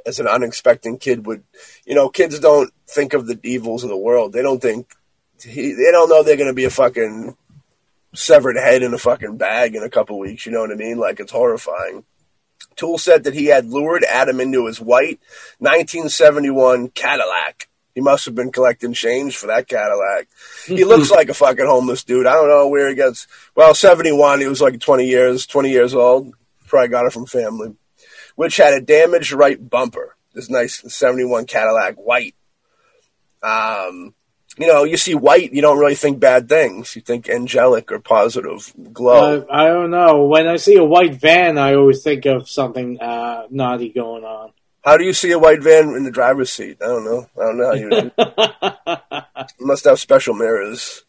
[0.06, 1.42] as an unexpected kid would,
[1.86, 4.32] you know, kids don't think of the evils of the world.
[4.32, 4.92] They don't think
[5.42, 7.36] he, they don't know they're going to be a fucking
[8.14, 10.46] severed head in a fucking bag in a couple weeks.
[10.46, 10.98] You know what I mean?
[10.98, 12.04] Like it's horrifying.
[12.76, 15.20] Toole said that he had lured Adam into his white
[15.58, 17.68] 1971 Cadillac.
[17.94, 20.28] He must have been collecting change for that Cadillac.
[20.66, 22.26] He looks like a fucking homeless dude.
[22.26, 23.26] I don't know where he gets.
[23.54, 24.40] Well, 71.
[24.40, 26.32] He was like 20 years, 20 years old.
[26.66, 27.74] Probably got it from family
[28.38, 30.14] which had a damaged right bumper.
[30.32, 32.36] This nice 71 Cadillac white.
[33.42, 34.14] Um,
[34.56, 36.94] you know, you see white, you don't really think bad things.
[36.94, 39.40] You think angelic or positive glow.
[39.40, 40.26] Uh, I don't know.
[40.26, 44.52] When I see a white van, I always think of something uh, naughty going on.
[44.84, 46.78] how do you see a white van in the driver's seat?
[46.80, 47.26] I don't know.
[47.36, 51.02] I don't know how you, you must have special mirrors.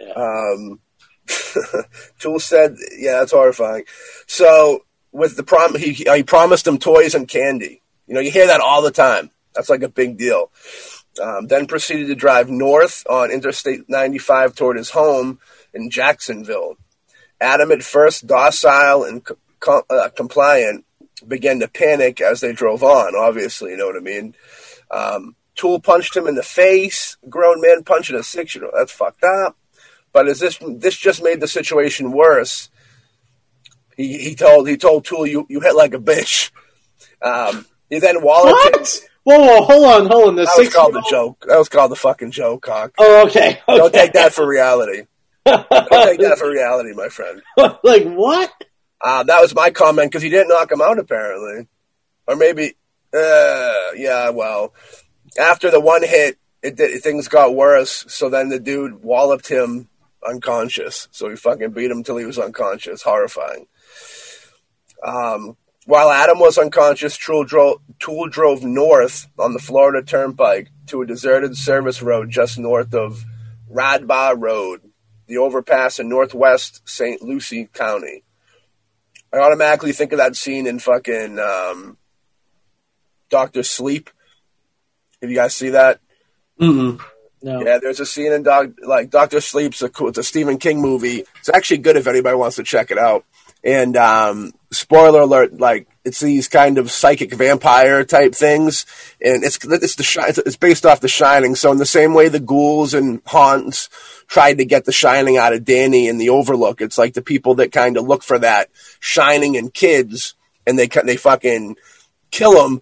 [0.00, 0.12] Yeah.
[0.12, 0.80] Um,
[2.18, 3.84] Toole said, yeah, that's horrifying.
[4.26, 7.82] So with the prom, he, he promised him toys and candy.
[8.06, 9.30] You know, you hear that all the time.
[9.54, 10.50] That's like a big deal.
[11.22, 15.38] Um, then proceeded to drive north on Interstate 95 toward his home
[15.74, 16.76] in Jacksonville.
[17.40, 19.26] Adam, at first docile and
[19.66, 20.84] uh, compliant,
[21.26, 23.14] began to panic as they drove on.
[23.14, 24.34] Obviously, you know what I mean.
[24.90, 27.16] Um, Toole punched him in the face.
[27.28, 28.74] Grown man punching a six-year-old.
[28.76, 29.56] That's fucked up.
[30.12, 32.70] But as this this just made the situation worse.
[33.96, 36.50] He, he told he told Toole you you hit like a bitch.
[37.20, 38.80] Um, he then walloped him.
[38.80, 39.00] What?
[39.24, 40.34] Whoa, whoa, hold on, hold on.
[40.34, 41.44] The That was called the joke.
[41.46, 42.92] That was called the fucking joke, cock.
[42.98, 43.60] Oh, okay.
[43.68, 43.78] okay.
[43.78, 45.04] Don't take that for reality.
[45.44, 47.40] Don't take that for reality, my friend.
[47.56, 48.52] like what?
[49.00, 51.68] Uh, that was my comment because he didn't knock him out apparently,
[52.26, 52.74] or maybe,
[53.14, 54.30] uh, yeah.
[54.30, 54.74] Well,
[55.38, 58.04] after the one hit, it did, things got worse.
[58.08, 59.88] So then the dude walloped him
[60.26, 61.08] unconscious.
[61.10, 63.02] So he fucking beat him till he was unconscious.
[63.02, 63.66] Horrifying.
[65.04, 71.02] Um, while Adam was unconscious, Toole drove, Toole drove north on the Florida Turnpike to
[71.02, 73.24] a deserted service road just north of
[73.70, 74.80] Radba Road,
[75.26, 77.20] the overpass in northwest St.
[77.22, 78.22] Lucie County.
[79.32, 81.96] I automatically think of that scene in fucking um,
[83.30, 84.10] Doctor Sleep.
[85.20, 86.00] Have you guys see that?
[86.60, 87.00] Mm-mm.
[87.42, 87.64] No.
[87.64, 90.80] Yeah, there's a scene in Doc, like Doctor Sleep's a cool, it's a Stephen King
[90.80, 91.24] movie.
[91.40, 93.24] It's actually good if anybody wants to check it out.
[93.64, 98.86] And um, spoiler alert, like it's these kind of psychic vampire type things,
[99.20, 101.54] and it's it's the shi- it's based off The Shining.
[101.54, 103.88] So in the same way the ghouls and haunts
[104.26, 107.56] tried to get the Shining out of Danny in the Overlook, it's like the people
[107.56, 110.34] that kind of look for that Shining in kids,
[110.66, 111.76] and they they fucking
[112.30, 112.80] kill them,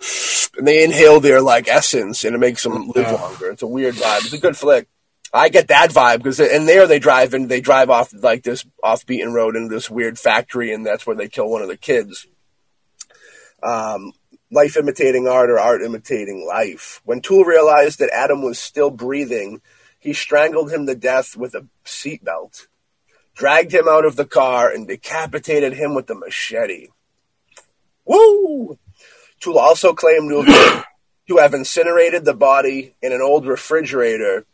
[0.56, 3.50] and they inhale their like essence, and it makes them live longer.
[3.50, 4.24] It's a weird vibe.
[4.24, 4.88] It's a good flick.
[5.32, 8.64] I get that vibe because in there they drive and they drive off like this
[8.82, 11.76] off beaten road into this weird factory, and that's where they kill one of the
[11.76, 12.26] kids.
[13.62, 14.12] Um,
[14.50, 17.00] life imitating art or art imitating life.
[17.04, 19.60] When Toole realized that Adam was still breathing,
[19.98, 22.66] he strangled him to death with a seatbelt,
[23.34, 26.88] dragged him out of the car, and decapitated him with a machete.
[28.04, 28.78] Woo!
[29.40, 30.84] Toole also claimed to have,
[31.28, 34.44] to have incinerated the body in an old refrigerator.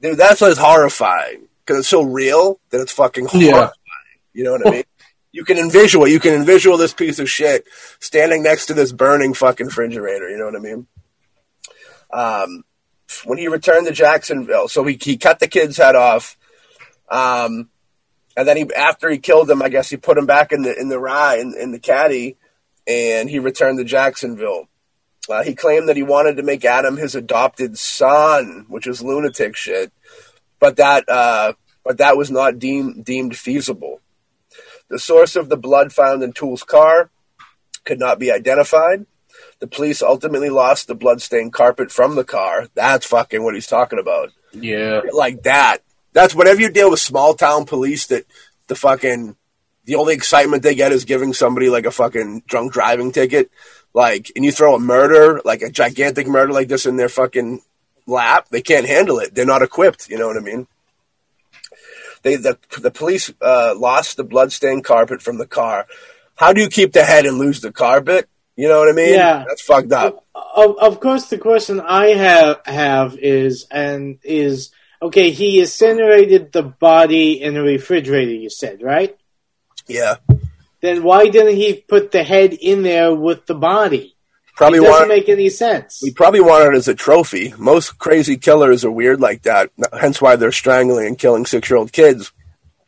[0.00, 3.50] Dude, that's what's horrifying because it's so real that it's fucking Yeah.
[3.50, 3.72] horrifying.
[4.32, 4.84] You know what I mean?
[5.32, 7.66] You can envision you can envision this piece of shit
[8.00, 10.28] standing next to this burning fucking refrigerator.
[10.30, 10.86] You know what I mean?
[12.12, 12.64] Um,
[13.24, 16.36] when he returned to Jacksonville, so he he cut the kid's head off,
[17.10, 17.68] um,
[18.36, 20.78] and then he after he killed him, I guess he put him back in the
[20.78, 22.36] in the rye in, in the caddy,
[22.86, 24.68] and he returned to Jacksonville.
[25.28, 29.56] Uh, he claimed that he wanted to make Adam his adopted son, which is lunatic
[29.56, 29.92] shit,
[30.60, 31.52] but that uh,
[31.84, 34.00] but that was not deemed deemed feasible.
[34.88, 37.10] The source of the blood found in Toole's car
[37.84, 39.06] could not be identified.
[39.58, 42.68] The police ultimately lost the bloodstained carpet from the car.
[42.74, 44.32] That's fucking what he's talking about.
[44.52, 45.00] Yeah.
[45.12, 45.78] Like that.
[46.12, 48.26] That's whenever you deal with small town police that
[48.68, 49.36] the fucking
[49.84, 53.50] the only excitement they get is giving somebody like a fucking drunk driving ticket.
[53.96, 57.62] Like and you throw a murder, like a gigantic murder like this in their fucking
[58.06, 59.34] lap, they can't handle it.
[59.34, 60.66] They're not equipped, you know what I mean?
[62.22, 65.86] They the the police uh, lost the bloodstained carpet from the car.
[66.34, 68.28] How do you keep the head and lose the carpet?
[68.54, 69.14] You know what I mean?
[69.14, 69.44] Yeah.
[69.48, 70.26] That's fucked up.
[70.34, 75.30] Of, of course, the question I have have is and is okay.
[75.30, 78.32] He incinerated the body in a refrigerator.
[78.32, 79.16] You said right.
[79.86, 80.16] Yeah.
[80.80, 84.14] Then why didn't he put the head in there with the body?
[84.56, 86.00] Probably it doesn't want make any sense.
[86.02, 87.52] we probably want it as a trophy.
[87.58, 89.70] Most crazy killers are weird like that.
[89.98, 92.32] Hence why they're strangling and killing six year old kids.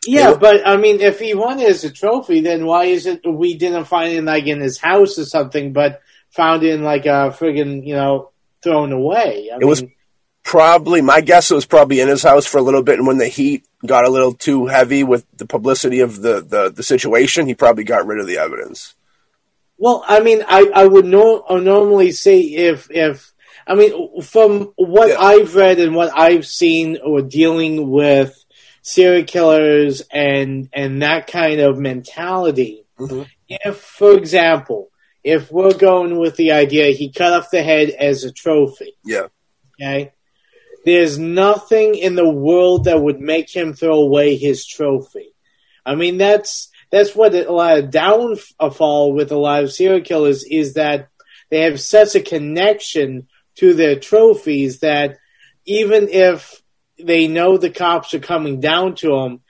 [0.06, 3.20] Yeah, but I mean, if he won it as a trophy, then why is it
[3.26, 7.04] we didn't find it like in his house or something, but found it in like
[7.04, 8.30] a friggin' you know
[8.62, 9.50] thrown away?
[9.52, 9.92] I It was- mean,
[10.48, 13.18] Probably my guess it was probably in his house for a little bit and when
[13.18, 17.46] the heat got a little too heavy with the publicity of the, the, the situation,
[17.46, 18.94] he probably got rid of the evidence.
[19.76, 23.30] Well, I mean, I, I would no, uh, normally say if if
[23.66, 25.20] I mean from what Yeah.
[25.20, 28.42] I've read and what I've seen or dealing with
[28.80, 32.86] serial killers and and that kind of mentality.
[32.98, 33.26] Mhm.
[33.50, 34.88] If, for example,
[35.22, 39.26] if we're going with the idea he cut off the head as a trophy, Yeah.
[39.78, 40.12] okay,
[40.88, 45.34] there's nothing in the world that would make him throw away his trophy.
[45.84, 50.44] I mean, that's that's what a lot of downfall with a lot of serial killers
[50.44, 51.08] is that
[51.50, 55.18] they have such a connection to their trophies that
[55.66, 56.62] even if
[56.98, 59.40] they know the cops are coming down to them,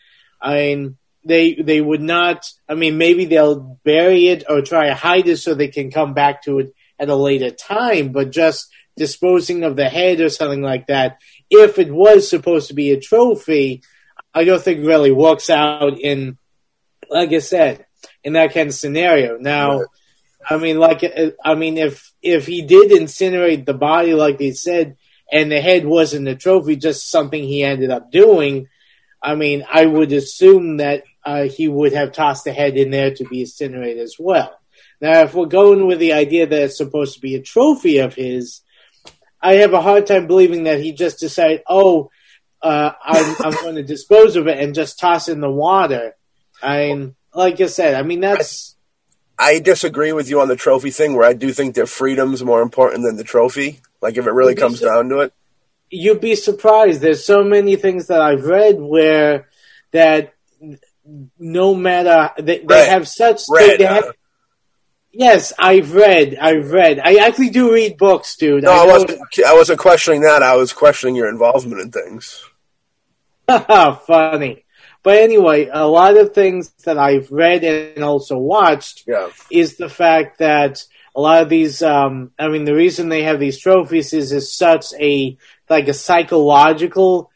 [0.43, 2.51] I mean, they they would not.
[2.69, 6.15] I mean, maybe they'll bury it or try to hide it so they can come
[6.15, 8.11] back to it at a later time.
[8.11, 8.69] But just
[8.99, 11.19] disposing of the head or something like that,
[11.51, 13.83] if it was supposed to be a trophy,
[14.35, 16.37] I don't think really works out in,
[17.09, 17.87] like I said,
[18.23, 19.39] in that kind of scenario.
[19.39, 19.87] Now, Right.
[20.51, 21.05] I mean, like,
[21.45, 24.97] I mean, if if he did incinerate the body, like they said,
[25.31, 28.69] and the head wasn't a trophy, just something he ended up doing,
[29.23, 33.15] I mean, I would assume that uh, he would have tossed the head in there
[33.15, 34.59] to be incinerated as well.
[35.01, 38.15] Now, if we're going with the idea that it's supposed to be a trophy of
[38.15, 38.63] his,
[39.41, 42.11] I have a hard time believing that he just decided, oh,
[42.63, 46.15] uh, I'm, I'm going to dispose of it and just toss in the water.
[46.63, 48.75] I mean, like I said, I mean that's.
[49.39, 52.61] I disagree with you on the trophy thing, where I do think that freedom's more
[52.61, 53.81] important than the trophy.
[54.01, 55.33] Like if it really comes su- down to it.
[55.91, 57.01] you'd be surprised.
[57.01, 59.49] There's so many things that I've read where
[59.93, 60.35] that
[61.39, 62.89] no matter they, they Read.
[62.89, 64.13] have such Read, they have, uh,
[65.13, 66.99] yes, I've read, I've read.
[66.99, 68.65] I actually do read books, dude.
[68.65, 69.21] No, I know- wasn't.
[69.47, 70.43] I wasn't questioning that.
[70.43, 72.45] I was questioning your involvement in things.
[74.07, 74.65] funny.
[75.03, 79.89] But anyway, a lot of things that I've read and also watched Yeah, is the
[79.89, 80.85] fact that
[81.15, 84.53] a lot of these um I mean the reason they have these trophies is is
[84.53, 85.37] such a
[85.69, 87.31] like a psychological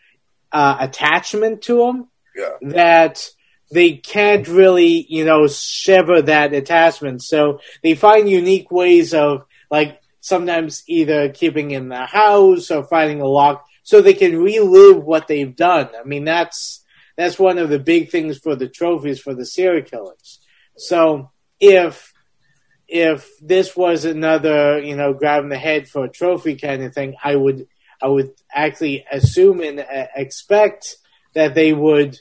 [0.52, 2.56] uh attachment to them yeah.
[2.60, 3.30] that
[3.72, 7.22] they can't really, you know, sever that attachment.
[7.22, 13.20] So they find unique ways of like sometimes either keeping in the house or finding
[13.20, 15.88] a lock so they can relive what they've done.
[15.98, 16.84] I mean that's
[17.16, 20.40] that's one of the big things for the trophies for the serial killers.
[20.76, 22.12] So if
[22.88, 27.16] if this was another, you know, grabbing the head for a trophy kind of thing,
[27.22, 27.66] I would
[28.02, 30.96] I would actually assume and uh, expect
[31.34, 32.18] that they would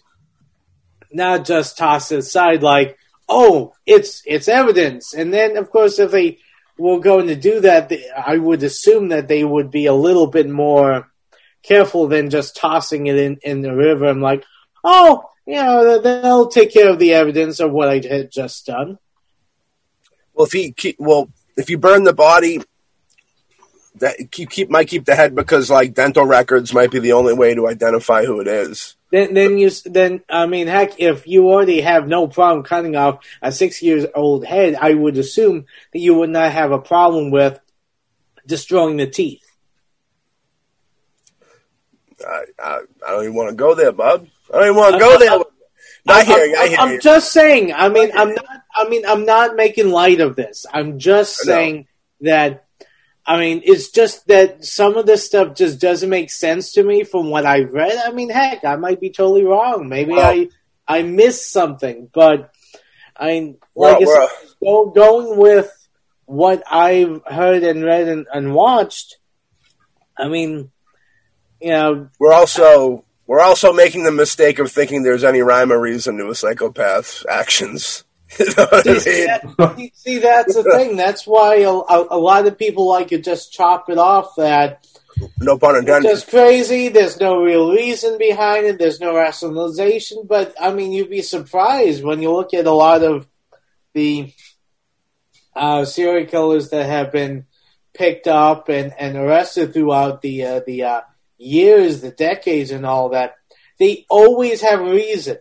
[1.14, 2.98] not just toss it aside like,
[3.28, 5.14] oh, it's it's evidence.
[5.14, 6.40] And then, of course, if they
[6.78, 10.28] were going to do that, they, I would assume that they would be a little
[10.28, 11.10] bit more
[11.64, 14.06] careful than just tossing it in in the river.
[14.06, 14.44] I'm like,
[14.84, 18.98] oh, you know, they'll take care of the evidence of what I had just done.
[20.34, 22.62] Well, if he well, if you burn the body,
[23.96, 27.34] that keep keep might keep the head because like dental records might be the only
[27.34, 28.96] way to identify who it is.
[29.12, 33.20] Then, then you, then I mean, heck, if you already have no problem cutting off
[33.42, 37.30] a six years old head, I would assume that you would not have a problem
[37.30, 37.60] with
[38.48, 39.44] destroying the teeth.
[42.26, 44.28] I I, I don't even want to go there, bud.
[44.54, 45.40] I don't even want to go there.
[46.08, 46.56] I hear you.
[46.56, 47.00] I hear I'm you.
[47.00, 47.74] just saying.
[47.74, 48.46] I mean, I'm not.
[48.74, 50.66] I mean, I'm not making light of this.
[50.72, 51.88] I'm just saying
[52.22, 52.66] that.
[53.32, 57.06] I mean, it's just that some of this stuff just doesn't make sense to me
[57.06, 57.98] from what I've read.
[57.98, 59.88] I mean, heck, I might be totally wrong.
[59.88, 60.50] Maybe Well- I
[60.86, 62.52] I missed something, but
[63.16, 64.30] I mean, Well, like I well-
[64.62, 65.72] go, going with
[66.26, 69.16] what I've heard and read and, and watched.
[70.18, 70.70] I mean,
[71.62, 75.80] you know, We're also we're also making the mistake of thinking there's any rhyme or
[75.80, 78.04] reason to a psychopath's actions.
[78.40, 79.28] You know what I See, mean?
[79.28, 80.96] that- see, that's the thing.
[80.96, 84.88] That's why a, a, a lot of people like to just chop it off that
[85.40, 86.10] No pun it's intended.
[86.10, 86.88] just crazy.
[86.90, 88.80] There's no real reason behind it.
[88.80, 90.24] There's no rationalization.
[90.28, 93.28] But I mean, you'd be surprised when you look at a lot of
[93.94, 94.32] the
[95.56, 97.46] uh, serial killers that have been
[97.94, 101.02] picked up and, and arrested throughout the uh, the uh,
[101.38, 103.36] years, the decades, and all that.
[103.80, 105.38] They always have a reason.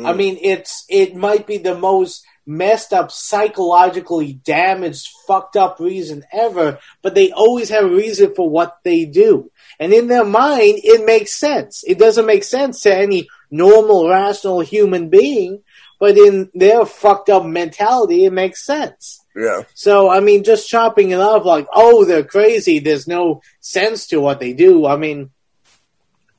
[0.00, 0.08] Mm.
[0.08, 6.24] I mean, it's it might be the most messed up, psychologically damaged, fucked up reason
[6.32, 9.50] ever, but they always have a reason for what they do.
[9.78, 11.84] And in their mind, it makes sense.
[11.86, 15.62] It doesn't make sense to any normal, rational human being,
[15.98, 19.24] but in their fucked up mentality, it makes sense.
[19.36, 19.62] Yeah.
[19.74, 22.78] So, I mean, just chopping it off like, oh, they're crazy.
[22.78, 24.86] There's no sense to what they do.
[24.86, 25.30] I mean,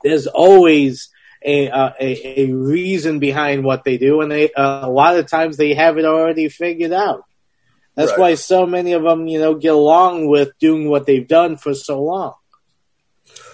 [0.02, 1.08] there's always
[1.44, 5.28] a uh, a, a reason behind what they do, and they uh, a lot of
[5.28, 7.24] times they have it already figured out.
[7.94, 8.20] That's Right.
[8.20, 11.74] why so many of them, you know, get along with doing what they've done for
[11.74, 12.34] so long.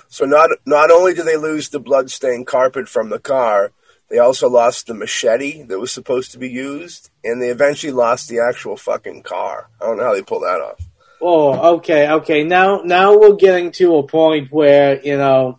[0.09, 3.72] So not not only do they lose the bloodstained carpet from the car,
[4.09, 8.28] they also lost the machete that was supposed to be used, and they eventually lost
[8.28, 9.68] the actual fucking car.
[9.80, 10.80] I don't know how they pulled that off.
[11.20, 12.45] Oh, okay, okay.
[12.45, 15.59] Now, now we're getting to a point where you know,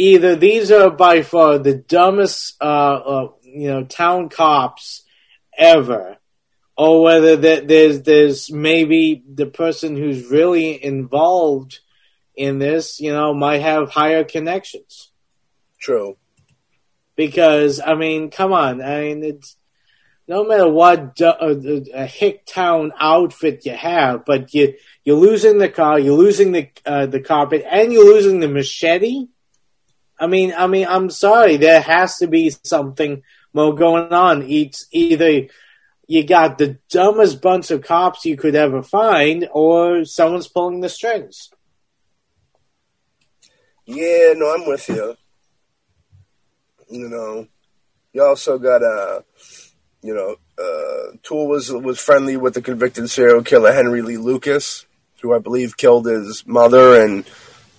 [0.00, 5.02] either these are by far the dumbest, uh, uh you know, town cops
[5.56, 6.16] ever,
[6.76, 11.80] or whether that there's there's maybe the person who's really involved
[12.34, 15.10] in this, you know, might have higher connections.
[15.78, 16.16] True.
[17.16, 19.56] Because I mean, come on, I mean, it's
[20.26, 24.74] no matter what du- uh, a hick town outfit you have, but you
[25.04, 29.26] you're losing the car, you're losing the uh, the carpet, and you're losing the machete.
[30.20, 33.22] I mean, I mean, I'm sorry, there has to be something
[33.54, 34.42] more going on.
[34.42, 35.46] It's either
[36.06, 40.90] you got the dumbest bunch of cops you could ever find, or someone's pulling the
[40.90, 41.48] strings.
[43.86, 45.16] Yeah, no, I'm with you.
[46.90, 47.46] You know,
[48.12, 49.22] you also got uh,
[50.02, 54.86] you know, uh, Toole was was friendly with the convicted serial killer Henry Lee Lucas,
[55.20, 57.24] who I believe killed his mother and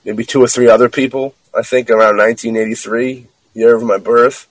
[0.05, 1.35] maybe two or three other people.
[1.53, 4.47] I think around 1983, year of my birth.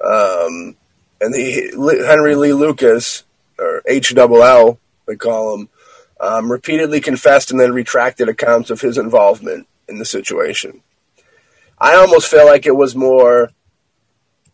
[0.00, 0.76] Um,
[1.20, 3.24] and the Henry Lee Lucas,
[3.58, 5.68] or H double L, they call him,
[6.20, 10.82] um, repeatedly confessed and then retracted accounts of his involvement in the situation.
[11.78, 13.50] I almost feel like it was more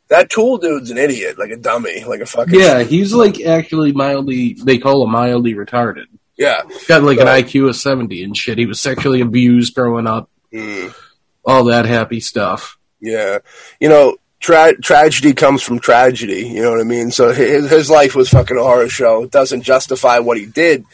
[0.08, 3.92] that Toole dude's an idiot, like a dummy, like a fucking Yeah, he's like actually
[3.92, 4.54] mildly.
[4.54, 6.06] They call him mildly retarded.
[6.36, 6.62] yeah.
[6.68, 8.58] He's got like an IQ of seventy and shit.
[8.58, 10.28] He was sexually abused growing up.
[10.52, 10.94] Mm,
[11.44, 12.78] All that happy stuff.
[13.00, 13.38] yeah,
[13.80, 16.46] you know, tra- tragedy comes from tragedy.
[16.48, 17.10] You know what I mean?
[17.10, 19.24] So his, his life was fucking a horror show.
[19.24, 20.84] It doesn't justify what he did,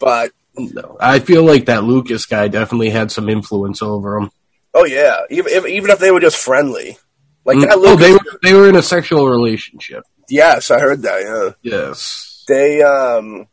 [0.00, 4.30] but No, I feel like that Lucas guy definitely had some influence over him.
[4.74, 6.98] oh yeah, even if, even if they were just friendly,
[7.44, 7.72] like that.
[7.72, 10.02] oh, they were they were in a sexual relationship.
[10.28, 11.54] yes, I heard that.
[11.62, 11.70] Yeah.
[11.78, 12.44] Yes.
[12.48, 13.46] they um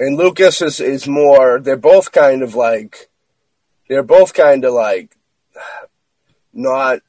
[0.00, 3.10] and Lucas is is more they're both kind of like
[3.88, 5.14] they're both kind of like
[6.52, 7.00] not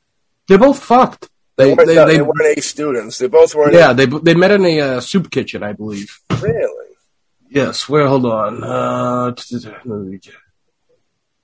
[0.47, 1.30] They're both fucked.
[1.56, 3.18] They, they, they, they, weren't A students.
[3.18, 6.20] They both weren't yeah, they they met in a uh, soup kitchen, I believe.
[6.41, 6.95] Really.
[7.50, 7.89] Yes.
[7.89, 8.08] Where?
[8.08, 8.64] Hold on.
[8.64, 9.36] Uh,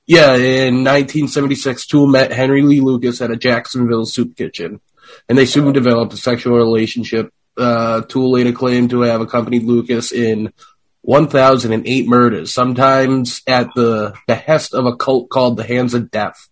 [0.08, 4.80] yeah, in 1976, Toole met Henry Lee Lucas at a Jacksonville soup kitchen,
[5.28, 7.34] and they soon developed a sexual relationship.
[7.58, 10.54] Uh, Toole later claimed to have accompanied Lucas in
[11.02, 16.50] 1,008 murders, sometimes at the behest of a cult called the Hands of Death.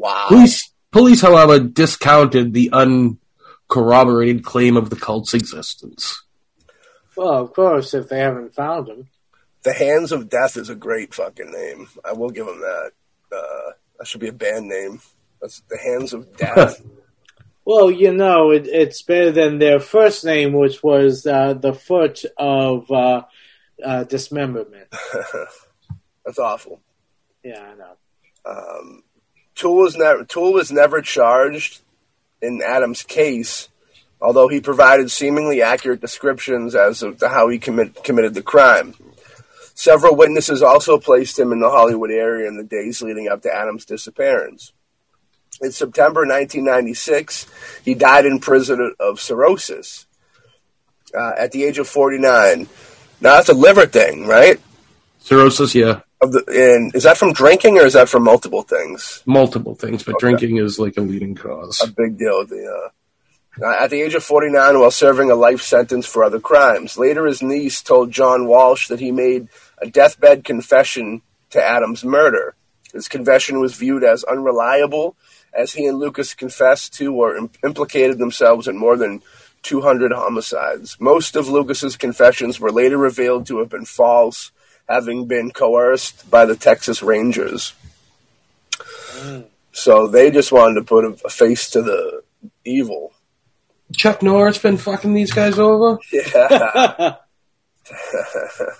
[0.00, 0.28] Wow.
[0.28, 6.24] Police, police, however, discounted the uncorroborated claim of the cult's existence.
[7.18, 9.08] Well, of course, if they haven't found him.
[9.62, 11.86] The Hands of Death is a great fucking name.
[12.02, 12.92] I will give them that.
[13.30, 15.02] Uh, that should be a band name.
[15.42, 16.82] That's the Hands of Death.
[17.62, 22.24] Well, you know, it, it's better than their first name, which was uh, the foot
[22.36, 23.22] of uh,
[23.84, 24.88] uh, dismemberment.
[26.24, 26.80] That's awful.
[27.44, 27.96] Yeah, I know.
[28.44, 29.02] Um,
[29.60, 31.82] Toole was never Toole was never charged
[32.40, 33.68] in Adams' case,
[34.18, 38.94] although he provided seemingly accurate descriptions as to how he commit, committed the crime.
[39.74, 43.54] Several witnesses also placed him in the Hollywood area in the days leading up to
[43.54, 44.72] Adams' disappearance.
[45.60, 47.46] In September 1996,
[47.84, 50.06] he died in prison of cirrhosis
[51.14, 52.66] uh, at the age of 49.
[53.20, 54.58] Now that's a liver thing, right?
[55.18, 59.22] Cirrhosis, yeah, Of the, and is that from drinking or is that from multiple things?
[59.24, 60.26] multiple things, but Okay.
[60.28, 61.80] drinking is like a leading cause.
[61.82, 62.44] a big deal.
[62.44, 62.90] The,
[63.62, 66.96] uh, at the age of 49, while serving a life sentence for other crimes.
[66.98, 69.48] Later, his niece told John Walsh that he made
[69.78, 72.54] a deathbed confession to Adams' murder.
[72.92, 75.16] His confession was viewed as unreliable,
[75.54, 79.22] as he and Lucas confessed to or im- implicated themselves in more than
[79.62, 80.96] 200 homicides.
[81.00, 84.52] Most of Lucas's confessions were later revealed to have been false,
[84.90, 87.72] having been coerced by the Texas Rangers.
[89.72, 92.22] So they just wanted to put a, a face to the
[92.64, 93.12] evil.
[93.96, 95.98] Chuck Norris been fucking these guys over?
[96.12, 97.16] Yeah.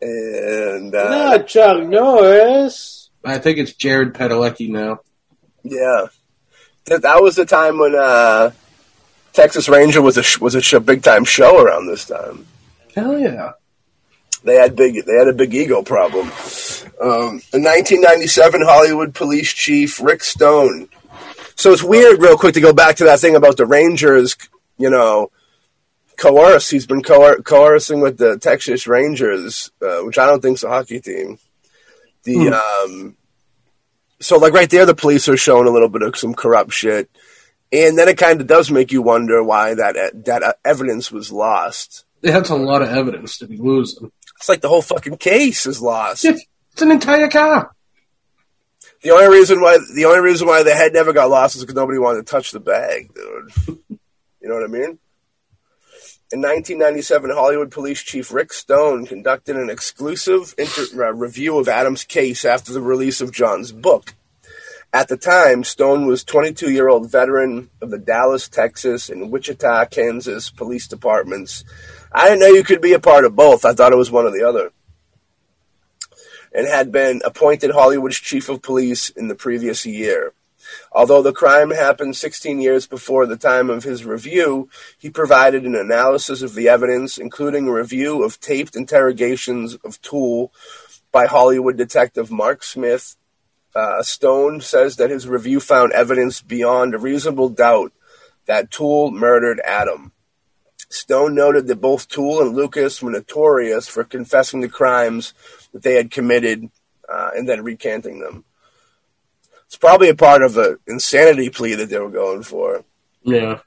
[0.00, 3.10] and uh, Not Chuck Norris.
[3.24, 5.00] I think it's Jared Padalecki now.
[5.62, 6.06] yeah,
[6.86, 8.50] that, that was the time when uh,
[9.32, 12.46] Texas Ranger was a was a sh- big time show around this time.
[12.94, 13.52] Hell yeah.
[14.44, 16.30] They had big they had a big ego problem.
[17.00, 20.88] Um, in 1997, Hollywood police chief Rick Stone.
[21.56, 24.36] So it's weird, real quick, to go back to that thing about the Rangers.
[24.76, 25.30] You know,
[26.16, 26.68] coerce.
[26.68, 31.00] He's been coer- coercing with the Texas Rangers, uh, which I don't think's a hockey
[31.00, 31.38] team.
[32.24, 33.16] The um,
[34.20, 37.10] so like right there, the police are showing a little bit of some corrupt shit,
[37.72, 41.32] and then it kind of does make you wonder why that that uh, evidence was
[41.32, 42.04] lost.
[42.22, 44.10] That's a lot of evidence to be losing.
[44.36, 46.24] It's like the whole fucking case is lost.
[46.24, 47.74] It's, it's an entire car.
[49.02, 51.74] The only reason why the only reason why the head never got lost is because
[51.74, 53.78] nobody wanted to touch the bag, dude.
[54.40, 54.98] you know what I mean?
[56.32, 62.02] In 1997, Hollywood Police Chief Rick Stone conducted an exclusive inter- uh, review of Adams'
[62.02, 64.14] case after the release of John's book.
[64.92, 70.88] At the time, Stone was 22-year-old veteran of the Dallas, Texas, and Wichita, Kansas police
[70.88, 71.62] departments.
[72.14, 73.64] I didn't know you could be a part of both.
[73.64, 74.70] I thought it was one or the other
[76.54, 80.32] and had been appointed Hollywood's chief of police in the previous year.
[80.92, 85.74] Although the crime happened 16 years before the time of his review, he provided an
[85.74, 90.52] analysis of the evidence, including a review of taped interrogations of Toole
[91.10, 93.16] by Hollywood detective Mark Smith,
[93.76, 97.92] Uh, Stone says that his review found evidence beyond a reasonable doubt
[98.46, 100.12] that Toole murdered Adam.
[100.94, 105.34] Stone noted that both Toole and Lucas were notorious for confessing to crimes
[105.72, 106.70] that they had committed
[107.08, 108.44] uh, and then recanting them.
[109.66, 112.84] It's probably a part of an insanity plea that they were going for.
[113.22, 113.58] Yeah.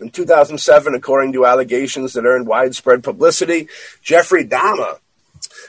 [0.00, 3.68] In 2007, according to allegations that earned widespread publicity,
[4.02, 4.98] Jeffrey Dahmer,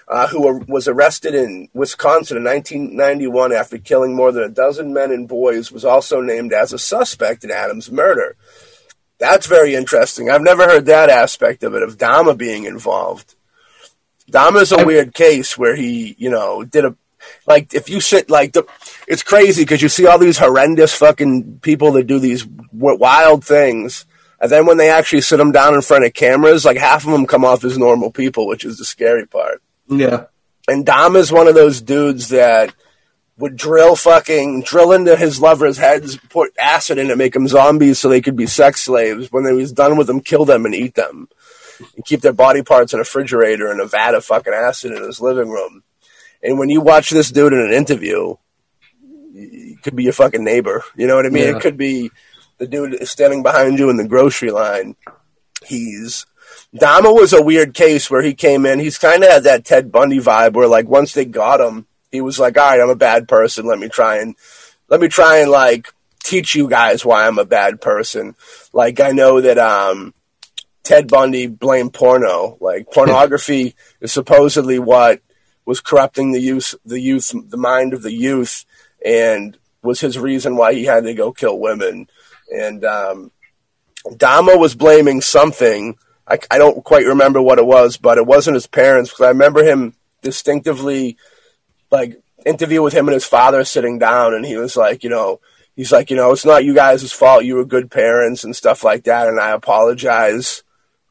[0.08, 5.12] uh, who was arrested in Wisconsin in 1991 after killing more than a dozen men
[5.12, 8.36] and boys, was also named as a suspect in Adams' murder.
[9.20, 10.30] That's very interesting.
[10.30, 13.36] I've never heard that aspect of it, of Dahmer being involved.
[14.32, 16.96] Dahmer's a weird case where he, you know, did a
[17.46, 18.66] like if you sit like the,
[19.08, 24.06] it's crazy because you see all these horrendous fucking people that do these wild things,
[24.40, 27.12] and then when they actually sit them down in front of cameras, like half of
[27.12, 29.62] them come off as normal people, which is the scary part.
[29.88, 30.26] Yeah.
[30.68, 32.74] And Dom is one of those dudes that
[33.38, 38.00] would drill fucking drill into his lovers' heads, put acid in it, make them zombies
[38.00, 39.32] so they could be sex slaves.
[39.32, 41.28] When they was done with them, kill them and eat them,
[41.96, 45.04] and keep their body parts in a refrigerator and a vat of fucking acid in
[45.04, 45.84] his living room.
[46.42, 48.36] And when you watch this dude in an interview,
[49.34, 50.84] it could be your fucking neighbor.
[50.96, 51.44] You know what I mean?
[51.44, 51.58] Yeah.
[51.58, 52.12] It could be
[52.58, 54.96] the dude standing behind you in the grocery line.
[55.66, 56.26] He's
[56.76, 58.80] Dahmer was a weird case where he came in.
[58.80, 62.22] He's kind of had that Ted Bundy vibe where, like, once they got him, he
[62.22, 63.66] was like, "All right, I'm a bad person.
[63.66, 64.36] Let me try and
[64.88, 65.94] let me try and like
[66.24, 68.36] teach you guys why I'm a bad person."
[68.74, 70.14] Like, I know that um,
[70.84, 72.58] Ted Bundy blamed porno.
[72.60, 75.22] Like, pornography is supposedly what
[75.66, 78.66] was corrupting the youth, the youth, the mind of the youth,
[79.06, 82.08] and was his reason why he had to go kill women.
[82.50, 83.32] And um,
[84.06, 85.98] Dahmer was blaming something.
[86.28, 89.30] I, I don't quite remember what it was, but it wasn't his parents because I
[89.30, 91.18] remember him distinctively,
[91.92, 95.40] like interview with him and his father sitting down, and he was like, you know,
[95.76, 97.46] he's like, you know, it's not you guys' fault.
[97.46, 100.64] You were good parents and stuff like that, and I apologize,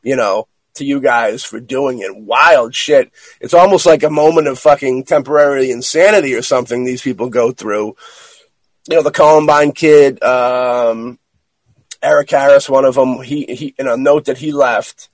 [0.03, 2.17] you know, to you guys for doing it.
[2.17, 3.11] Wild shit.
[3.41, 7.97] It's almost like a moment of fucking temporary insanity or something these people go through.
[8.89, 11.19] You know, the Columbine kid, um,
[12.03, 15.09] Eric Harris, one of them, he, he, in a note that he left,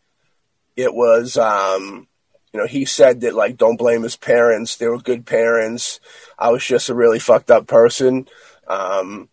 [0.76, 2.06] it was, um,
[2.52, 4.76] you know, he said that, like, don't blame his parents.
[4.76, 6.00] They were good parents.
[6.38, 8.28] I was just a really fucked up person.
[8.66, 9.28] Um,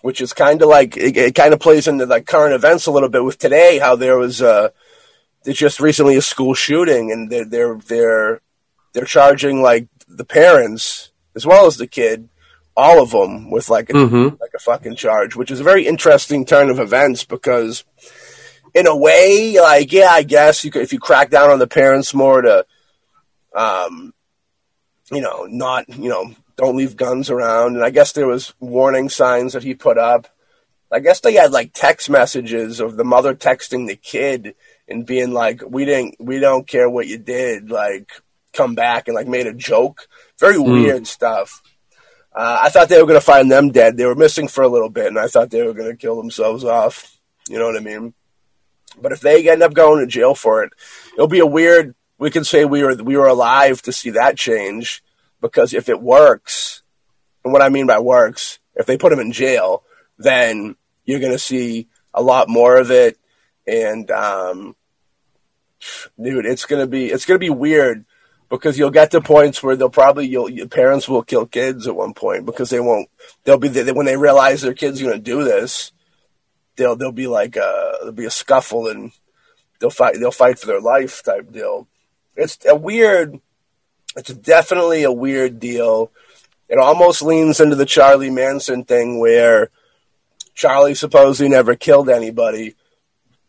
[0.00, 2.90] which is kind of like, it, it kind of plays into like current events a
[2.90, 4.70] little bit with today, how there was, uh,
[5.44, 8.40] there's just recently a school shooting and they're, they're, they're,
[8.92, 12.28] they're charging like the parents as well as the kid,
[12.76, 14.40] all of them with like a, Mhm.
[14.40, 17.84] like a fucking charge, which is a very interesting turn of events because
[18.74, 21.66] in a way, like, yeah, I guess you could, if you crack down on the
[21.66, 22.66] parents more to,
[23.54, 24.14] um,
[25.10, 27.76] you know, not, you know, don't leave guns around.
[27.76, 30.28] And I guess there was warning signs that he put up.
[30.90, 34.54] I guess they had like text messages of the mother texting the kid
[34.86, 37.70] and being like, "We didn't, we don't care what you did.
[37.70, 38.12] Like,
[38.52, 40.06] come back," and like made a joke.
[40.38, 41.62] Very weird stuff.
[42.34, 43.96] Uh, I thought they were going to find them dead.
[43.96, 46.16] They were missing for a little bit, and I thought they were going to kill
[46.16, 47.18] themselves off.
[47.48, 48.12] You know what I mean?
[49.00, 50.72] But if they end up going to jail for it,
[51.14, 51.94] it'll be a weird.
[52.18, 55.02] We can say we were we were alive to see that change
[55.40, 56.82] because if it works,
[57.44, 59.82] and what I mean by works, if they put him in jail,
[60.18, 63.18] then you're going to see a lot more of it.
[63.66, 64.76] And um,
[66.20, 68.04] dude, it's gonna be it's gonna be weird
[68.48, 72.14] because you'll get to points where they'll probably your parents will kill kids at one
[72.14, 73.08] point because they won't
[73.44, 75.92] they'll be they, when they realize their kid's are gonna do this
[76.76, 79.12] they'll they'll be like uh there'll be a scuffle and
[79.78, 81.86] they'll fight they'll fight for their life type deal.
[82.36, 83.40] It's a weird
[84.16, 86.10] it's definitely a weird deal.
[86.68, 89.70] It almost leans into the Charlie Manson thing where
[90.54, 92.74] Charlie supposedly never killed anybody.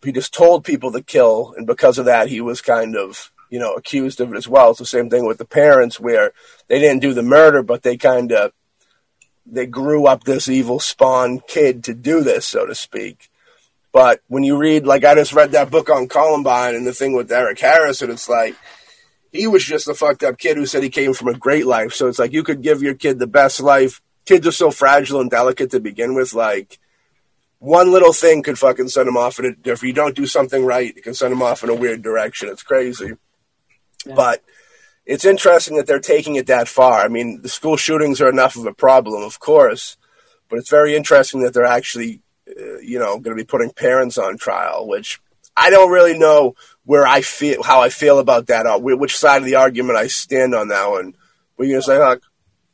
[0.04, 3.60] He just told people to kill, and because of that, he was kind of, you
[3.60, 4.72] know, accused of it as well.
[4.72, 6.34] It's the same thing with the parents, where
[6.68, 8.52] they didn't do the murder, but they kind of
[9.46, 13.30] they grew up this evil spawn kid to do this, so to speak.
[13.92, 17.14] But when you read, like I just read that book on Columbine and the thing
[17.14, 18.56] with Eric Harris, and it's like
[19.32, 21.94] he was just a fucked up kid who said he came from a great life.
[21.94, 24.02] So it's like you could give your kid the best life.
[24.26, 26.34] Kids are so fragile and delicate to begin with.
[26.34, 26.80] Like
[27.60, 29.70] one little thing could fucking send them off in a.
[29.70, 32.50] If you don't do something right, it can send them off in a weird direction.
[32.50, 33.14] It's crazy.
[34.06, 34.44] But
[35.06, 37.02] it's interesting that they're taking it that far.
[37.02, 39.98] I mean, the school shootings are enough of a problem, of course,
[40.50, 44.18] but it's very interesting that they're actually, uh, you know, going to be putting parents
[44.18, 45.20] on trial, which
[45.56, 49.38] I don't really know where I feel, how I feel about that, uh, which side
[49.38, 51.16] of the argument I stand on that one.
[51.56, 52.22] What are you going to say, Huck?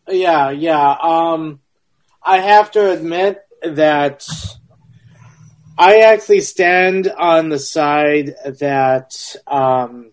[0.07, 0.97] Yeah, yeah.
[1.01, 1.59] Um,
[2.23, 4.27] I have to admit that
[5.77, 10.11] I actually stand on the side that um,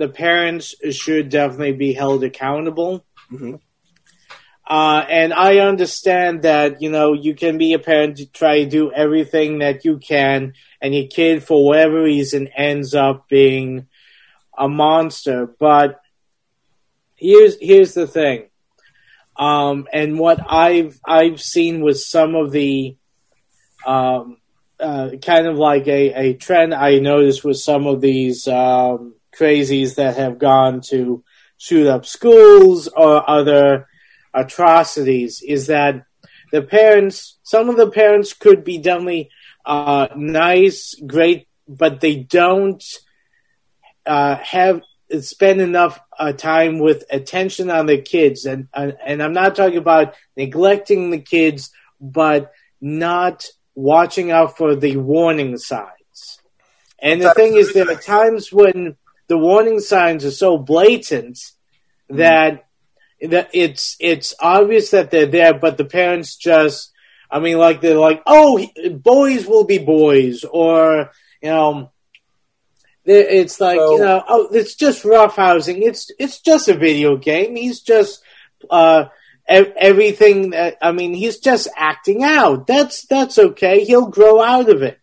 [0.00, 3.04] the parents should definitely be held accountable.
[3.30, 3.60] Mhm.
[4.66, 8.70] Uh, and I understand that, you know, you can be a parent to try to
[8.70, 13.88] do everything that you can, and your kid, for whatever reason, ends up being
[14.56, 15.46] a monster.
[15.58, 16.00] But
[17.16, 18.48] here's here's the thing.
[19.36, 22.96] Um, and what I've I've seen with some of the
[23.84, 24.38] um,
[24.78, 29.94] uh, kind of like a, a trend I noticed with some of these um, crazies
[29.94, 31.24] that have gone to
[31.56, 33.88] shoot up schools or other
[34.34, 36.04] atrocities is that
[36.52, 39.30] the parents, some of the parents could be definitely
[39.64, 42.82] uh, nice, great, but they don't
[44.06, 44.82] uh, have
[45.20, 49.78] spend enough uh, time with attention on the kids, and uh, and I'm not talking
[49.78, 51.70] about neglecting the kids,
[52.00, 56.40] but not watching out for the warning signs.
[57.00, 58.96] And the That's thing is, the there are times when
[59.30, 61.38] the warning signs are so blatant
[62.08, 62.66] that
[63.22, 66.90] that it's it's obvious that they're there, but the parents just,
[67.30, 71.92] I mean, like they're like, oh, boys will be boys, or you know,
[73.04, 75.80] it's like So- you know, oh, it's just roughhousing.
[75.82, 77.54] It's it's just a video game.
[77.54, 78.20] He's just
[78.68, 79.04] uh
[79.46, 82.66] everything that I mean, he's just acting out.
[82.66, 83.84] That's that's okay.
[83.84, 84.98] He'll grow out of it.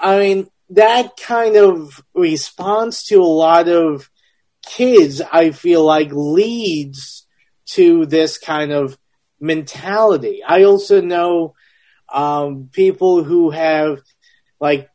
[0.00, 4.10] I mean, that kind of response to a lot of
[4.64, 7.26] kids, I feel like leads
[7.66, 8.98] to this kind of
[9.40, 10.42] mentality.
[10.46, 11.54] I also know
[12.12, 14.00] um, people who have
[14.60, 14.88] like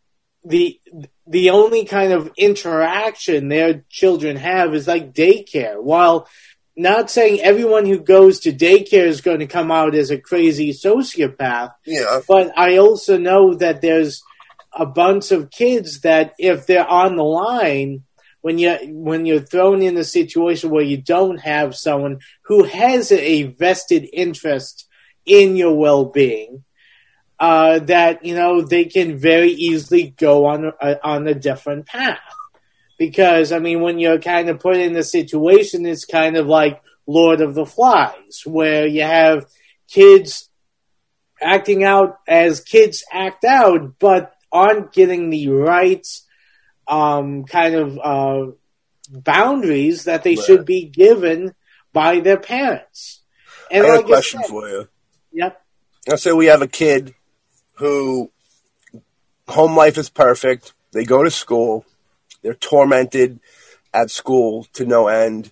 [0.43, 0.79] the
[1.27, 5.81] the only kind of interaction their children have is like daycare.
[5.81, 6.27] While
[6.75, 10.71] not saying everyone who goes to daycare is going to come out as a crazy
[10.73, 12.21] sociopath, Yeah.
[12.27, 14.23] but I also know that there's
[14.73, 18.03] a bunch of kids that if they're on the line,
[18.41, 23.11] when you when you're thrown in a situation where you don't have someone who has
[23.11, 24.87] a vested interest
[25.25, 26.63] in your well-being,
[27.39, 32.19] uh, that you know they can very easily go on a, on a different path.
[32.97, 36.81] Because I mean, when you're kind of put in a situation, it's kind of like
[37.07, 39.45] Lord of the Flies, where you have
[39.87, 40.49] kids
[41.41, 46.05] acting out as kids act out, but aren't getting the right
[46.87, 48.51] um, kind of uh,
[49.09, 50.45] boundaries that they Right.
[50.45, 51.53] should be given
[51.93, 53.21] by their parents.
[53.69, 54.87] And I got like a question said- for you.
[55.33, 55.61] Yep.
[56.07, 57.13] Let's say we have a kid
[57.75, 58.31] who
[59.47, 60.73] home life is perfect.
[60.91, 61.85] They go to school.
[62.41, 63.39] They're tormented
[63.93, 65.51] at school to no end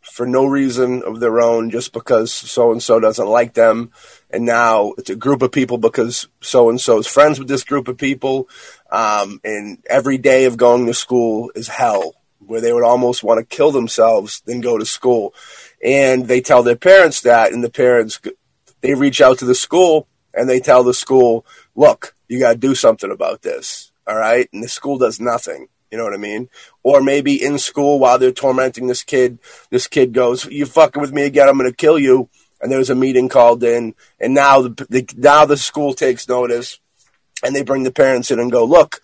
[0.00, 3.92] for no reason of their own, just because so and so doesn't like them.
[4.32, 7.64] And now it's a group of people because so and so is friends with this
[7.64, 8.48] group of people.
[8.90, 13.38] Um, and every day of going to school is hell, where they would almost want
[13.38, 15.34] to kill themselves than go to school.
[15.84, 18.20] And they tell their parents that, and the parents
[18.80, 22.58] they reach out to the school and they tell the school, look, you got to
[22.58, 23.92] do something about this.
[24.06, 24.48] All right.
[24.52, 25.68] And the school does nothing.
[25.90, 26.48] You know what I mean?
[26.84, 31.12] Or maybe in school while they're tormenting this kid, this kid goes, you fucking with
[31.12, 31.48] me again.
[31.48, 32.28] I'm going to kill you.
[32.60, 36.28] And there was a meeting called in and now the, the, now the school takes
[36.28, 36.78] notice
[37.42, 39.00] and they bring the parents in and go, look,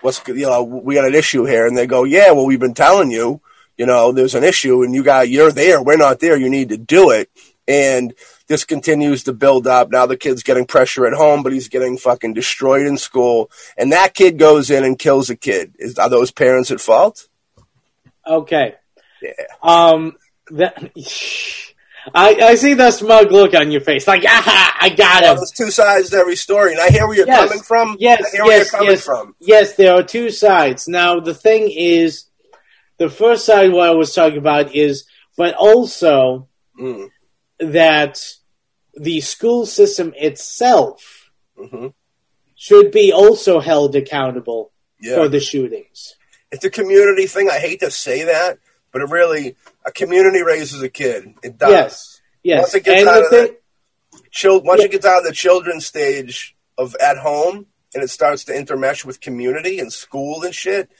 [0.00, 1.66] what's, you know, we got an issue here.
[1.66, 3.40] And they go, yeah, well, we've been telling you,
[3.76, 5.82] you know, there's an issue and you got, you're there.
[5.82, 6.36] We're not there.
[6.36, 7.30] You need to do it.
[7.68, 8.14] And
[8.48, 9.90] this continues to build up.
[9.90, 13.50] Now the kid's getting pressure at home, but he's getting fucking destroyed in school.
[13.76, 15.74] And that kid goes in and kills a kid.
[15.78, 17.28] Is, are those parents at fault?
[18.26, 18.74] Okay.
[19.22, 19.30] Yeah.
[19.62, 20.16] Um.
[20.50, 20.92] That.
[22.14, 25.36] I, I see the smug look on your face, like, aha, I got Well, him.
[25.38, 27.48] there's two sides to every story, and I hear where you're Yes.
[27.48, 27.96] coming from.
[27.98, 29.04] Yes, I hear where yes, you're coming yes.
[29.04, 29.34] from.
[29.40, 30.88] Yes, there are two sides.
[30.88, 32.26] Now, the thing is,
[32.98, 35.04] the first side, what I was talking about is,
[35.36, 36.48] but also
[36.80, 37.08] Mm.
[37.58, 38.22] that
[38.94, 41.88] the school system itself hmm
[42.54, 45.16] should be also held accountable Yeah.
[45.16, 46.14] for the shootings.
[46.52, 47.50] it's a community thing.
[47.50, 48.58] I hate to say that,
[48.92, 51.34] but it really a community raises a kid.
[51.42, 51.70] It does.
[51.70, 52.60] Yes, yes.
[52.62, 53.56] Once it gets and out the of thing,
[54.30, 54.86] Chil- once Yeah.
[54.86, 59.04] it gets out of the children's stage of at home and it starts to intermesh
[59.04, 60.90] with community and school and shit,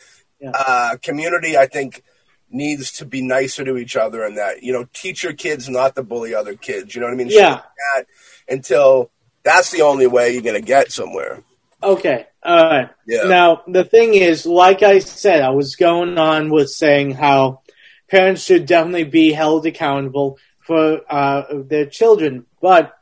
[0.41, 0.51] Yeah.
[0.55, 2.03] uh, community I think
[2.49, 5.95] needs to be nicer to each other and that you know teach your kids not
[5.97, 6.95] to bully other kids.
[6.95, 7.29] You know what I mean?
[7.31, 7.51] Yeah.
[7.55, 7.63] like
[7.95, 8.07] that
[8.49, 9.11] until
[9.43, 11.43] that's the only way you're gonna get somewhere.
[11.83, 12.27] Okay.
[12.43, 12.89] All right.
[13.07, 13.25] Yeah.
[13.25, 17.61] Now, the thing is, like I said, I was going on with saying how
[18.09, 22.93] parents should definitely be held accountable for uh, their children, but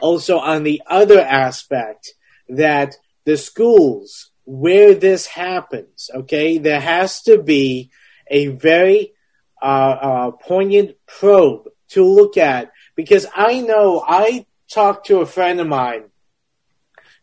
[0.00, 2.14] also on the other aspect
[2.48, 7.90] that the schools where this happens, okay, there has to be
[8.28, 9.12] a very
[9.60, 15.60] uh, uh, poignant probe to look at because I know I talked to a friend
[15.60, 16.04] of mine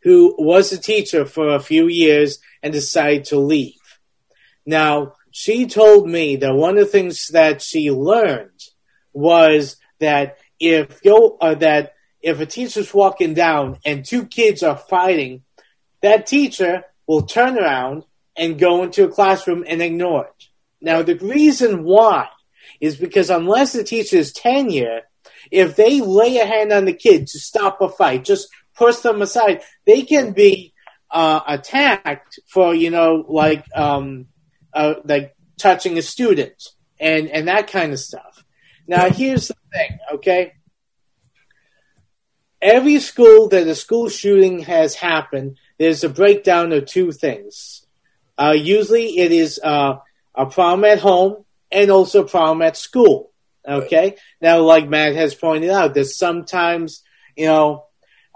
[0.03, 3.73] who was a teacher for a few years and decided to leave.
[4.65, 8.61] Now, she told me that one of the things that she learned
[9.13, 14.77] was that if you uh, that if a teacher's walking down and two kids are
[14.77, 15.43] fighting,
[16.01, 18.03] that teacher will turn around
[18.35, 20.45] and go into a classroom and ignore it.
[20.81, 22.27] Now, the reason why
[22.79, 25.01] is because unless the teacher is tenure,
[25.51, 29.21] if they lay a hand on the kid to stop a fight, just push them
[29.21, 30.73] aside, they can be
[31.11, 34.27] uh, attacked for you know like um,
[34.73, 38.43] uh, like touching a student and and that kind of stuff.
[38.87, 40.53] Now, here's the thing, okay?
[42.61, 47.85] Every school that a school shooting has happened, there's a breakdown of two things.
[48.37, 49.97] Uh, usually, it is uh,
[50.33, 53.31] a problem at home and also a problem at school.
[53.67, 54.15] Okay.
[54.41, 57.03] Now, like Matt has pointed out, that sometimes,
[57.35, 57.85] you know,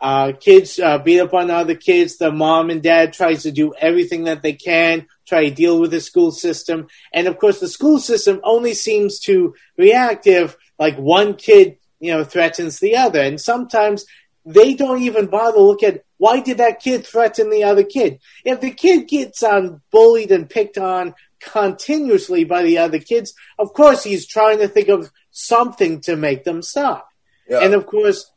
[0.01, 2.17] uh, kids uh, beat up on other kids.
[2.17, 5.91] The mom and dad tries to do everything that they can, try to deal with
[5.91, 6.87] the school system.
[7.11, 12.11] And of course, the school system only seems to react if like one kid, you
[12.11, 13.21] know, threatens the other.
[13.21, 14.05] And sometimes
[14.45, 18.19] they don't even bother to look at why did that kid threaten the other kid?
[18.45, 23.73] If the kid gets on bullied and picked on continuously by the other kids, of
[23.73, 27.09] course he's trying to think of something to make them stop.
[27.49, 27.59] Yeah.
[27.59, 28.31] And of course,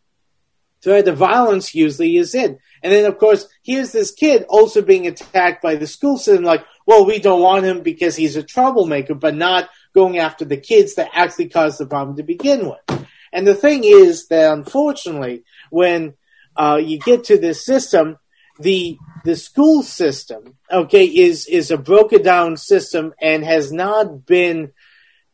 [0.83, 2.59] threat of violence usually is it.
[2.83, 6.65] And then of course, here's this kid also being attacked by the school system, like,
[6.87, 10.95] well, we don't want him because he's a troublemaker, but not going after the kids
[10.95, 13.07] that actually caused the problem to begin with.
[13.33, 16.15] And the thing is that unfortunately, when
[16.57, 18.19] uh, you get to this system,
[18.59, 24.73] the the school system, okay, is is a broken down system and has not been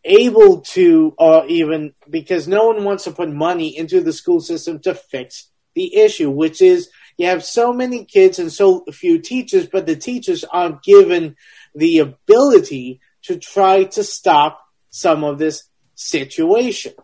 [0.04, 4.80] able to, or even because no one wants to put money into the school system
[4.80, 6.90] to fix the issue, which is
[7.22, 11.36] you have so many kids and so few teachers, but the teachers aren't given
[11.74, 14.60] the ability to try to stop
[14.90, 15.64] some of this
[15.94, 16.94] situation.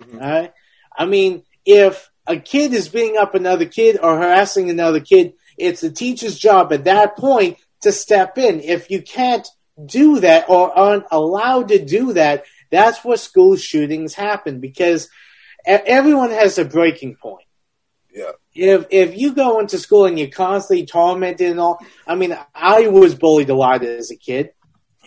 [0.00, 0.18] Mm-hmm.
[0.18, 0.52] Right?
[0.96, 5.82] I mean, if a kid is beating up another kid or harassing another kid, it's
[5.82, 8.60] the teacher's job at that point to step in.
[8.60, 9.46] If you can't
[9.84, 15.08] do that or aren't allowed to do that, that's where school shootings happen because
[15.66, 17.46] everyone has a breaking point.
[18.10, 18.32] Yeah.
[18.56, 22.88] If if you go into school and you're constantly tormented and all, I mean, I
[22.88, 24.52] was bullied a lot as a kid,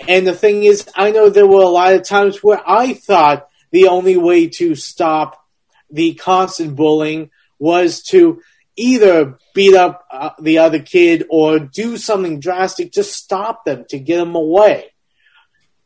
[0.08, 3.48] and the thing is, I know there were a lot of times where I thought
[3.72, 5.44] the only way to stop
[5.92, 8.42] the constant bullying was to
[8.76, 14.00] either beat up uh, the other kid or do something drastic to stop them to
[14.00, 14.86] get them away.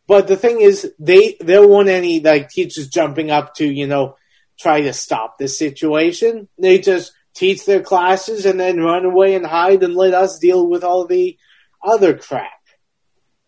[0.07, 4.17] But the thing is, they there weren't any like teachers jumping up to you know
[4.59, 6.47] try to stop this situation.
[6.59, 10.67] They just teach their classes and then run away and hide and let us deal
[10.67, 11.37] with all the
[11.83, 12.51] other crap.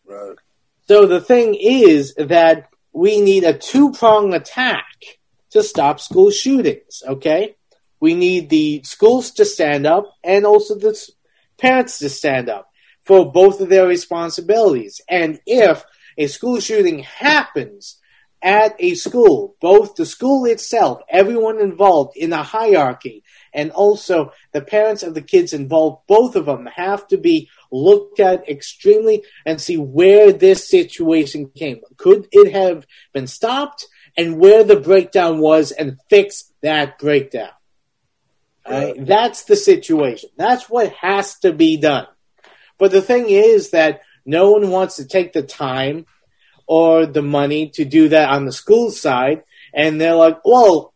[0.05, 0.35] Right.
[0.87, 4.85] So the thing is that we need a two prong attack
[5.51, 7.55] to stop school shootings, okay?
[7.99, 10.97] We need the schools to stand up and also the
[11.57, 12.69] parents to stand up
[13.03, 15.01] for both of their responsibilities.
[15.09, 15.83] And if
[16.17, 17.99] a school shooting happens
[18.41, 23.23] at a school, both the school itself, everyone involved in a hierarchy,
[23.55, 28.19] and also the parents of the kids involved, both of them have to be looked
[28.19, 31.79] at extremely and see where this situation came.
[31.97, 33.87] Could it have been stopped
[34.17, 37.49] and where the breakdown was and fix that breakdown?
[38.67, 40.29] That's the situation.
[40.37, 42.07] That's what has to be done.
[42.77, 46.05] But the thing is that no one wants to take the time
[46.67, 49.43] or the money to do that on the school side.
[49.73, 50.94] And they're like, well,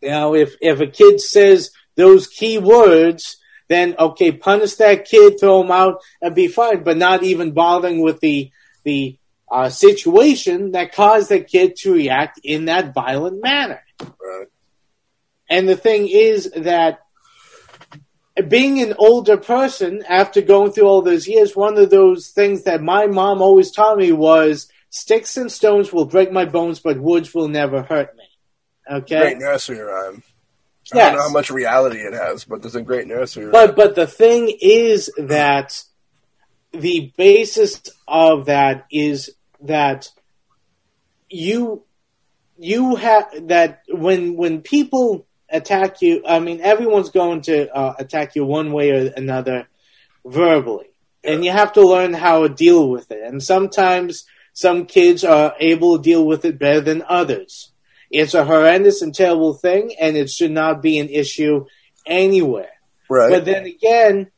[0.00, 3.36] you know, if, if a kid says those key words,
[3.68, 6.82] then okay, punish that kid, throw him out, and be fine.
[6.82, 8.50] But not even bothering with the
[8.84, 9.18] the
[9.50, 13.82] uh, situation that caused the kid to react in that violent manner.
[14.00, 14.46] Right.
[15.50, 17.00] And the thing is that
[18.48, 22.82] being an older person after going through all those years, one of those things that
[22.82, 27.34] my mom always taught me was sticks and stones will break my bones, but words
[27.34, 28.17] will never hurt me.
[28.90, 29.20] Okay.
[29.20, 30.22] Great nursery rhyme.
[30.92, 33.44] I don't know how much reality it has, but there's a great nursery.
[33.44, 33.52] Rhyme.
[33.52, 35.82] But but the thing is that
[36.72, 39.30] the basis of that is
[39.62, 40.10] that
[41.28, 41.84] you
[42.58, 46.22] you have that when when people attack you.
[46.26, 49.68] I mean, everyone's going to uh, attack you one way or another
[50.24, 50.90] verbally,
[51.22, 53.22] and you have to learn how to deal with it.
[53.22, 57.72] And sometimes some kids are able to deal with it better than others.
[58.10, 61.66] It's a horrendous and terrible thing, and it should not be an issue
[62.06, 62.70] anywhere.
[63.08, 63.30] Right.
[63.30, 64.30] But then again,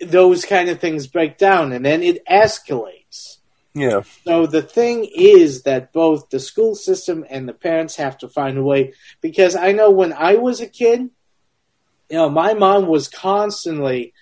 [0.00, 3.38] those kind of things break down, and then it escalates.
[3.74, 4.02] yeah.
[4.26, 8.56] So the thing is that both the school system and the parents have to find
[8.56, 8.94] a way.
[9.20, 11.10] Because I know when I was a kid,
[12.10, 14.12] you know, my mom was constantly,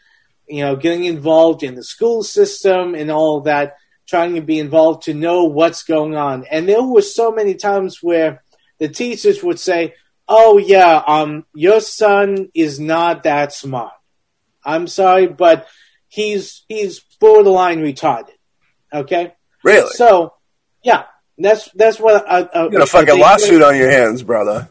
[0.48, 3.76] you know, getting involved in the school system and all that,
[4.06, 6.44] trying to be involved to know what's going on.
[6.50, 8.41] And there were so many times where
[8.82, 9.94] the teachers would say,
[10.26, 13.92] "Oh yeah, um, your son is not that smart.
[14.64, 15.68] I'm sorry, but
[16.08, 18.34] he's he's borderline retarded."
[18.92, 19.34] Okay.
[19.62, 19.88] Really?
[19.90, 20.34] So,
[20.82, 21.04] yeah,
[21.38, 24.68] that's that's what I, I, you got a fucking lawsuit on your hands, brother.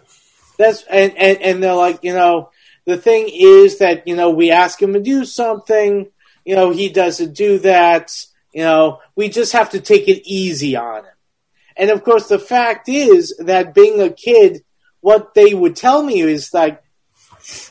[0.57, 2.49] That's and, and and they're like, you know,
[2.83, 6.09] the thing is that you know we ask him to do something,
[6.43, 8.13] you know, he doesn't do that.
[8.51, 11.13] You know, we just have to take it easy on him.
[11.77, 14.63] And of course, the fact is that being a kid,
[14.99, 16.81] what they would tell me is like,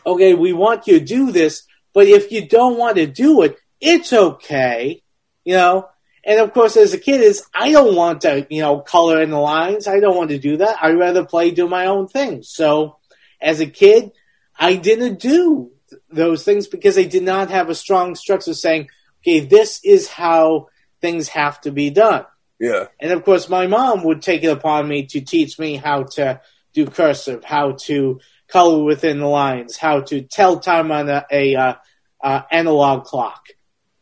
[0.05, 3.57] okay, we want you to do this, but if you don't want to do it,
[3.81, 5.03] it's okay.
[5.45, 5.89] You know,
[6.25, 9.31] and of course, as a kid, is I don't want to, you know, color in
[9.31, 9.89] the lines.
[9.89, 10.77] I don't want to do that.
[10.83, 12.43] I'd rather play, do my own thing.
[12.43, 12.99] So,
[13.41, 14.13] as a kid,
[14.59, 15.73] I didn't do
[16.11, 18.89] those things because I did not have a strong structure saying,
[19.23, 20.69] okay, this is how
[21.01, 22.27] things have to be done.
[22.61, 22.87] Yeah.
[23.01, 26.41] And of course, my mom would take it upon me to teach me how to
[26.75, 31.57] do cursive, how to color within the lines, how to tell time on a, a
[31.57, 31.75] uh,
[32.23, 33.47] uh, analog clock.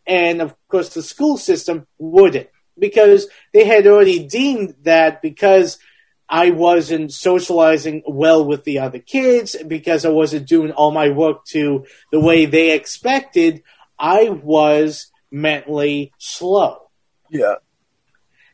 [0.07, 5.79] And of course, the school system wouldn't because they had already deemed that because
[6.29, 11.45] I wasn't socializing well with the other kids, because I wasn't doing all my work
[11.47, 13.63] to the way they expected,
[13.99, 16.89] I was mentally slow.
[17.31, 17.57] Yeah.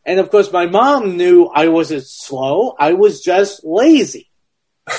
[0.06, 2.74] And of course, my mom knew I wasn't slow.
[2.78, 4.30] I was just lazy.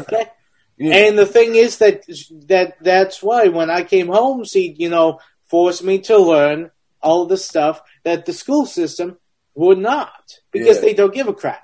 [0.00, 0.26] Okay.
[0.78, 0.94] Yeah.
[1.08, 2.04] And the thing is that
[2.48, 6.70] that that's why when I came home, she you know forced me to learn
[7.02, 9.18] all the stuff that the school system
[9.54, 10.82] would not because Yeah.
[10.82, 11.62] they don't give a crap.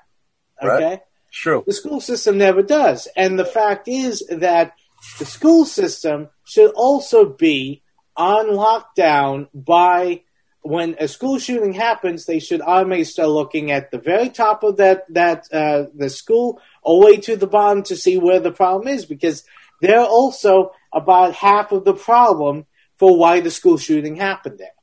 [0.61, 0.83] Right.
[0.83, 1.01] Okay.
[1.33, 1.63] True.
[1.65, 3.07] The school system never does.
[3.15, 4.73] And the fact is that
[5.17, 7.81] the school system should also be
[8.15, 10.21] on lockdown by
[10.67, 14.77] when a school shooting happens, they should automatically start looking at the very top of
[14.77, 18.51] that that uh, the school all the way to the bottom to see where the
[18.51, 19.45] problem is because
[19.81, 22.65] they're also about half of the problem
[22.97, 24.75] for why the school shooting happened there.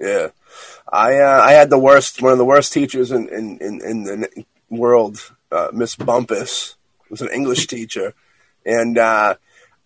[0.00, 0.28] Yeah.
[0.92, 4.20] I uh, I had the worst one of the worst teachers in in in, in
[4.20, 6.76] the world, uh, Miss Bumpus,
[7.08, 8.14] was an English teacher,
[8.66, 9.36] and uh,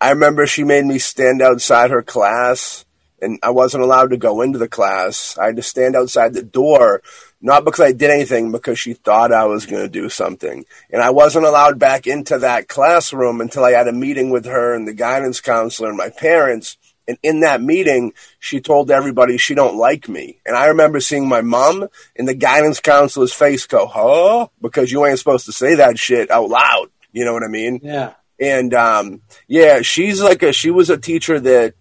[0.01, 2.84] I remember she made me stand outside her class,
[3.25, 5.37] and I wasn't allowed to go into the class.
[5.37, 7.01] I had to stand outside the door,
[7.41, 11.01] not because I did anything, because she thought I was going to do something, and
[11.01, 14.87] I wasn't allowed back into that classroom until I had a meeting with her and
[14.87, 16.77] the guidance counselor and my parents.
[17.07, 20.39] And in that meeting, she told everybody she don't like me.
[20.43, 24.47] And I remember seeing my mom in the guidance counselor's face go, huh?
[24.59, 26.87] Because you ain't supposed to say that shit out loud.
[27.11, 27.79] You know what I mean?
[27.83, 28.13] Yeah.
[28.39, 31.75] And um, yeah, she's like a she was a teacher that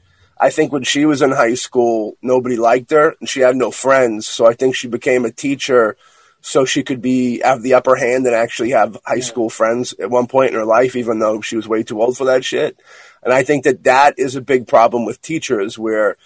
[0.44, 3.70] I think when she was in high school, nobody liked her and she had no
[3.70, 4.26] friends.
[4.26, 5.96] So I think she became a teacher
[6.42, 10.10] so she could be have the upper hand and actually have high school friends at
[10.10, 12.78] one point in her life, even though she was way too old for that shit.
[13.22, 16.18] And I think that that is a big problem with teachers where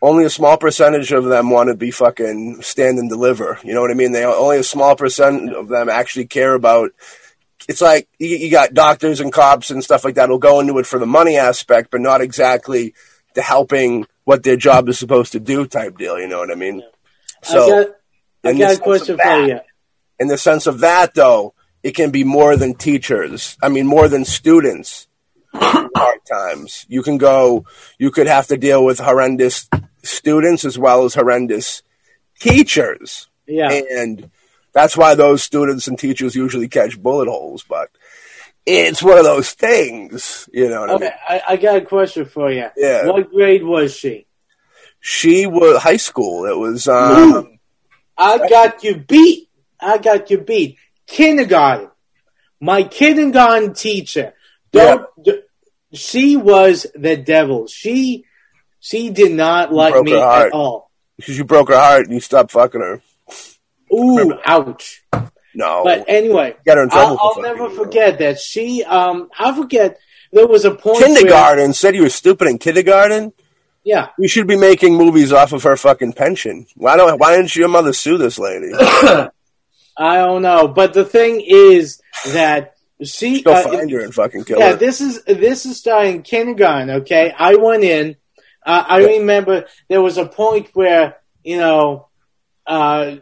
[0.00, 3.58] only a small percentage of them want to be fucking stand and deliver.
[3.62, 4.12] You know what I mean?
[4.12, 6.92] They only a small percent of them actually care about.
[7.68, 10.78] It's like you, you got doctors and cops and stuff like that will go into
[10.78, 12.94] it for the money aspect, but not exactly
[13.36, 16.18] the helping what their job is supposed to do type deal.
[16.18, 16.82] You know what I mean?
[17.44, 17.86] So I got,
[18.44, 19.60] I in got the a sense question of for that- you.
[20.18, 23.56] in the sense of that, though, it can be more than teachers.
[23.62, 25.06] I mean, more than students.
[25.54, 26.84] Hard times.
[26.88, 27.64] You can go.
[27.98, 29.68] You could have to deal with horrendous
[30.02, 31.82] students as well as horrendous
[32.40, 33.70] teachers, Yeah.
[33.72, 34.30] and
[34.72, 37.64] that's why those students and teachers usually catch bullet holes.
[37.66, 37.90] But
[38.66, 40.80] it's one of those things, you know.
[40.80, 41.12] What I Okay, mean?
[41.28, 42.66] I, I got a question for you.
[42.76, 43.06] Yeah.
[43.06, 44.26] What grade was she?
[45.00, 46.46] She was high school.
[46.46, 46.88] It was.
[46.88, 47.58] Um,
[48.18, 49.48] I got you beat.
[49.80, 50.78] I got you beat.
[51.06, 51.90] Kindergarten.
[52.60, 54.34] My kindergarten teacher.
[54.72, 55.06] Don't.
[55.22, 55.42] d-
[55.92, 57.66] She was the devil.
[57.68, 58.24] She
[58.80, 60.90] she did not like me at all.
[61.16, 63.00] because you broke her heart and you stopped fucking her.
[63.92, 65.04] Ooh, ouch.
[65.56, 65.82] No.
[65.84, 68.84] But anyway, Get her in trouble I'll, I'll never you forget that she.
[68.84, 69.98] Um, I forget
[70.30, 71.00] there was a point.
[71.00, 73.32] where- kindergarten said you were stupid in kindergarten.
[73.82, 76.66] yeah, You should be making movies off of her fucking pension.
[76.76, 77.18] Why don't?
[77.18, 78.72] Why didn't your mother sue this lady?
[79.98, 82.02] I don't know, but the thing is
[82.32, 83.42] that she.
[83.42, 84.76] Go uh, find her and fucking kill yeah, her.
[84.76, 86.90] this is this is starting kindergarten.
[87.00, 88.16] Okay, I went in.
[88.64, 92.08] Uh, I remember there was a point where you know,
[92.66, 93.16] uh,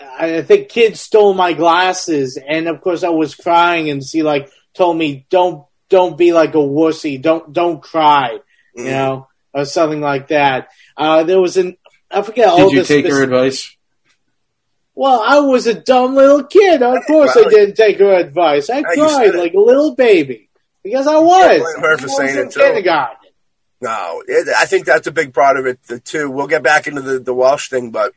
[0.00, 4.50] I think kids stole my glasses, and of course I was crying, and she like
[4.74, 7.20] told me, "Don't don't be like a wussy.
[7.20, 8.38] Don't don't cry,"
[8.76, 8.84] Mm.
[8.84, 10.68] you know, or something like that.
[10.96, 11.76] Uh, there was an
[12.10, 13.76] I forget all Did you the take spec- her advice?
[14.94, 16.82] Well, I was a dumb little kid.
[16.82, 18.68] Of course, I didn't take her advice.
[18.68, 20.50] I cried like a little baby
[20.82, 21.60] because I was.
[21.60, 22.60] blame her for I was saying in it, too.
[22.60, 23.16] kindergarten.
[23.80, 26.30] No, it, I think that's a big part of it the, too.
[26.30, 28.12] We'll get back into the, the Walsh thing, but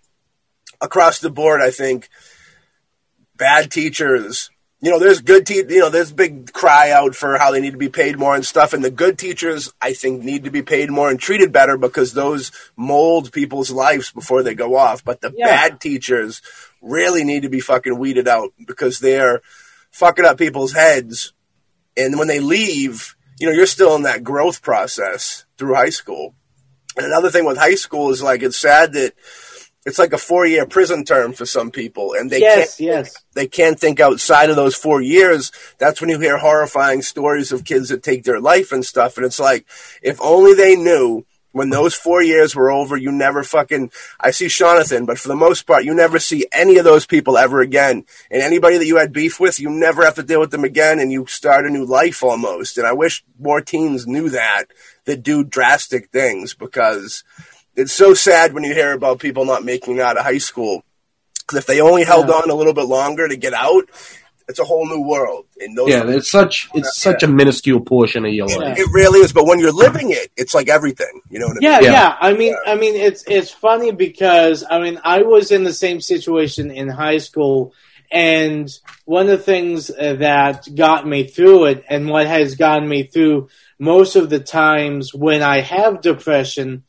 [0.83, 2.09] across the board, I think
[3.35, 4.49] bad teachers.
[4.81, 7.71] You know, there's good te- You know, there's big cry out for how they need
[7.71, 8.73] to be paid more and stuff.
[8.73, 12.13] And the good teachers, I think, need to be paid more and treated better because
[12.13, 15.03] those mold people's lives before they go off.
[15.03, 15.47] But the Yeah.
[15.47, 16.41] bad teachers
[16.81, 19.41] really need to be fucking weeded out because they're
[19.91, 21.31] fucking up people's heads.
[21.95, 26.35] And when they leave, you know, you're still in that growth process through high school.
[26.97, 29.13] And another thing with high school is like it's sad that
[29.85, 33.23] it's like a four year prison term for some people, and they yes, can't yes.
[33.33, 35.51] they can't think outside of those four years.
[35.77, 39.17] That's when you hear horrifying stories of kids that take their life and stuff.
[39.17, 39.65] And it's like
[40.01, 41.25] if only they knew.
[41.55, 43.91] When those four years were over, you never fucking.
[44.19, 47.37] I see Jonathan, but for the most part, you never see any of those people
[47.37, 48.05] ever again.
[48.31, 50.99] And anybody that you had beef with, you never have to deal with them again,
[50.99, 52.79] and you start a new life almost.
[52.79, 54.63] And I wish more teens knew that
[55.05, 57.23] that do drastic things because
[57.75, 60.83] it's so sad when you hear about people not making it out of high school.
[61.47, 62.35] 'Cause if they only held Yeah.
[62.35, 63.89] on a little bit longer to get out,
[64.47, 65.45] it's a whole new world.
[65.59, 68.77] And those, Yeah, it's such it's such a minuscule portion of your life.
[68.77, 69.33] it really is.
[69.33, 71.21] But when you're living it, it's like everything.
[71.29, 71.83] You know what I Yeah, mean?
[71.83, 72.15] yeah, Yeah.
[72.19, 75.99] I mean, I mean, it's it's funny because I mean, I was in the same
[75.99, 77.73] situation in high school,
[78.11, 78.69] and
[79.05, 83.03] one of the things uh, that got me through it, and what has gotten me
[83.03, 83.49] through
[83.79, 86.83] most of the times when I have depression,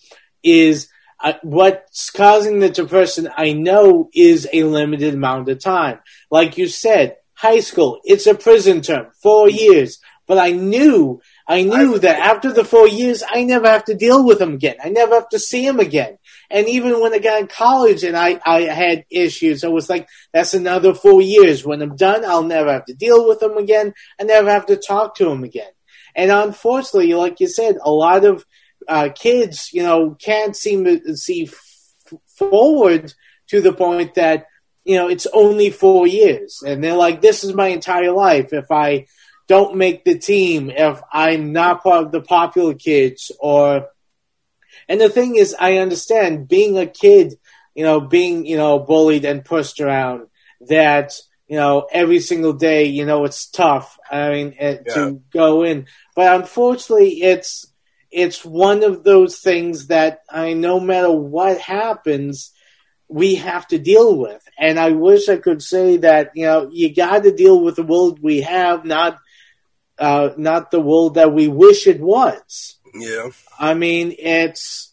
[0.45, 0.89] is
[1.21, 3.29] uh, what's causing the depression.
[3.37, 6.01] I know is a limited amount of time.
[6.31, 10.01] Like you said, high school, it's a prison term, four years.
[10.27, 14.25] But I knew I knew that after the four years, I never have to deal
[14.25, 14.77] with him again.
[14.83, 16.17] I never have to see him again.
[16.51, 20.09] And even when I got in college and I, I had issues, I was like,
[20.33, 21.65] that's another four years.
[21.65, 23.93] When I'm done, I'll never have to deal with him again.
[24.19, 25.71] I never have to talk to him again.
[26.15, 28.47] And unfortunately, like you said, a lot of
[28.89, 33.13] uh, kids, you know, can't seem to see f- forward
[33.49, 34.47] to the point that,
[34.85, 36.63] you know, it's only four years.
[36.67, 38.53] And they're like, this is my entire life.
[38.53, 39.07] If I,
[39.47, 43.89] don't make the team if I'm not part of the popular kids or
[44.89, 47.35] and the thing is I understand being a kid,
[47.75, 50.27] you know, being, you know, bullied and pushed around
[50.69, 51.15] that,
[51.47, 53.99] you know, every single day, you know, it's tough.
[54.11, 54.95] I mean, uh, Yeah.
[54.95, 57.67] to go in, but unfortunately it's
[58.15, 62.53] it's one of those things that I no matter what happens,
[63.09, 64.41] we have to deal with.
[64.57, 67.83] And I wish I could say that, you know, you got to deal with the
[67.83, 69.19] world we have, not
[69.99, 72.77] uh, not the world that we wish it was.
[72.95, 73.31] Yeah.
[73.59, 74.93] I mean, it's,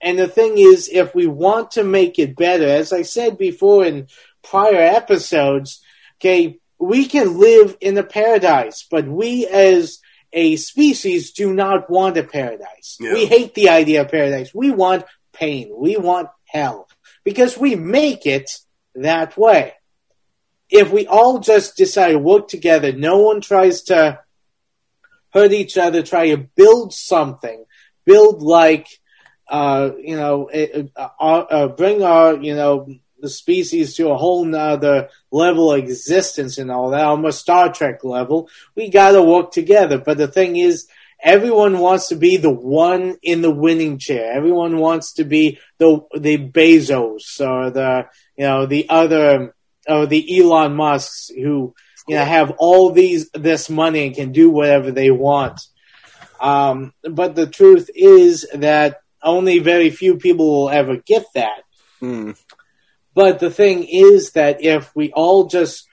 [0.00, 3.84] and the thing is, if we want to make it better, as I said before
[3.84, 4.08] in
[4.42, 5.82] prior episodes,
[6.16, 10.00] okay, we can live in a paradise, but we as
[10.34, 12.98] a species do not want a paradise.
[13.00, 13.14] Yeah.
[13.14, 14.52] We hate the idea of paradise.
[14.52, 15.72] We want pain.
[15.74, 16.88] We want hell
[17.24, 18.50] because we make it
[18.94, 19.72] that way.
[20.68, 24.20] If we all just decide to work together, no one tries to
[25.32, 27.64] hurt each other, try to build something,
[28.04, 28.88] build like,
[29.48, 32.88] uh, you know, uh, uh, uh, bring our, you know,
[33.24, 38.04] the species to a whole nother level of existence and all that, almost Star Trek
[38.04, 38.50] level.
[38.76, 39.96] We gotta work together.
[39.96, 40.86] But the thing is,
[41.22, 44.32] everyone wants to be the one in the winning chair.
[44.32, 49.54] Everyone wants to be the, the Bezos or the, you know, the other,
[49.88, 51.74] or the Elon Musks who,
[52.06, 55.60] you know, have all these this money and can do whatever they want.
[56.40, 61.62] Um, but the truth is that only very few people will ever get that.
[62.00, 62.32] Hmm.
[63.14, 65.86] But the thing is that if we all just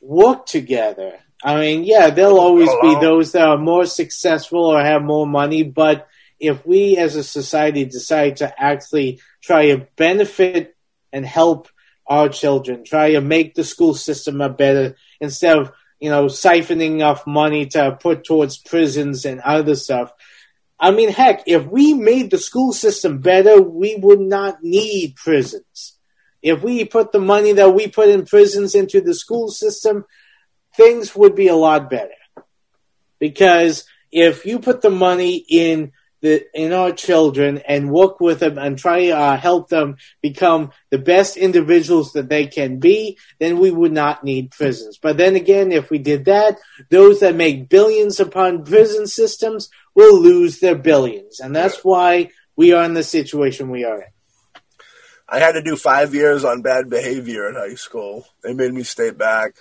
[0.00, 5.02] work together, I mean, yeah, there'll always be those that are more successful or have
[5.02, 6.08] more money, but
[6.40, 10.76] if we as a society decide to actually try to benefit
[11.12, 11.68] and help
[12.06, 17.02] our children, try to make the school system a better instead of you know siphoning
[17.02, 20.12] off money to put towards prisons and other stuff.
[20.78, 25.95] I mean, heck, if we made the school system better, we would not need prisons.
[26.46, 30.04] If we put the money that we put in prisons into the school system,
[30.76, 32.14] things would be a lot better.
[33.18, 35.90] Because if you put the money in
[36.20, 40.70] the in our children and work with them and try to uh, help them become
[40.90, 44.98] the best individuals that they can be, then we would not need prisons.
[45.02, 46.58] But then again, if we did that,
[46.90, 52.72] those that make billions upon prison systems will lose their billions, and that's why we
[52.72, 54.15] are in the situation we are in.
[55.28, 58.26] I had to do five years on bad behavior in high school.
[58.42, 59.54] They made me stay back.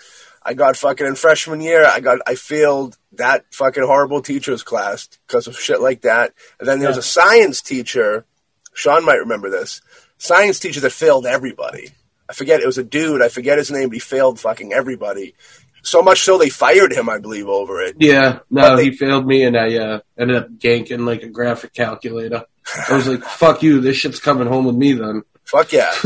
[0.43, 1.85] I got fucking in freshman year.
[1.85, 6.33] I got I failed that fucking horrible teacher's class because of shit like that.
[6.59, 8.25] And then there was a science teacher.
[8.73, 9.81] Sean might remember this.
[10.19, 11.89] Science teacher that failed everybody.
[12.29, 13.21] I forget it was a dude.
[13.23, 13.89] I forget his name.
[13.89, 15.33] But he failed fucking everybody.
[15.81, 17.09] So much so they fired him.
[17.09, 17.95] I believe over it.
[17.99, 21.73] Yeah, no, they- he failed me, and I uh, ended up ganking like a graphic
[21.73, 22.45] calculator.
[22.89, 23.79] I was like, "Fuck you!
[23.81, 25.93] This shit's coming home with me." Then Fuck yeah.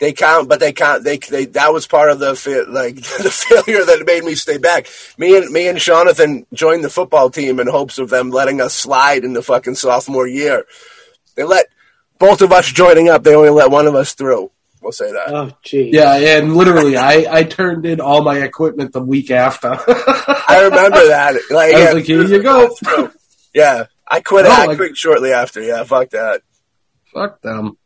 [0.00, 1.02] They count, but they count.
[1.02, 4.56] They, they that was part of the fa- like the failure that made me stay
[4.56, 4.86] back.
[5.18, 8.74] Me and me and Jonathan joined the football team in hopes of them letting us
[8.74, 10.66] slide in the fucking sophomore year.
[11.34, 11.66] They let
[12.20, 13.24] both of us joining up.
[13.24, 14.52] They only let one of us through.
[14.80, 15.34] We'll say that.
[15.34, 15.90] Oh, gee.
[15.92, 19.70] yeah, and literally, I I turned in all my equipment the week after.
[19.88, 21.34] I remember that.
[21.50, 23.10] Like, I was yeah, like, "Here you go."
[23.52, 24.44] Yeah, I quit.
[24.44, 25.60] No, I like- quit shortly after.
[25.60, 26.42] Yeah, fuck that.
[27.12, 27.76] Fuck them.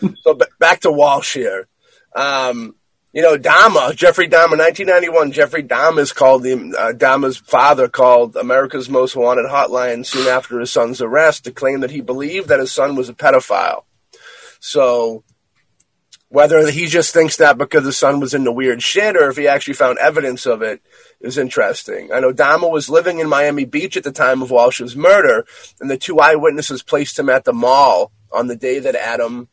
[0.22, 1.66] So b- back to Walsh here.
[2.14, 2.76] Um,
[3.12, 5.32] you know, Dahmer, Jeffrey Dahmer, 1991.
[5.32, 10.60] Jeffrey Dahmer is called the uh, Dahmer's father called America's Most Wanted hotline soon after
[10.60, 13.84] his son's arrest to claim that he believed that his son was a pedophile.
[14.60, 15.24] So
[16.28, 19.48] whether he just thinks that because his son was into weird shit or if he
[19.48, 20.82] actually found evidence of it
[21.20, 22.12] is interesting.
[22.12, 25.46] I know Dahmer was living in Miami Beach at the time of Walsh's murder,
[25.80, 29.48] and the two eyewitnesses placed him at the mall on the day that Adam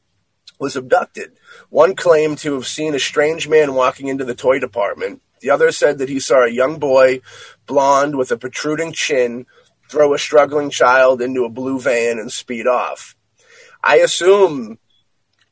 [0.59, 1.33] was abducted.
[1.69, 5.21] One claimed to have seen a strange man walking into the toy department.
[5.41, 7.21] The other said that he saw a young boy,
[7.65, 9.45] blonde with a protruding chin,
[9.89, 13.15] throw a struggling child into a blue van and speed off.
[13.83, 14.79] I assume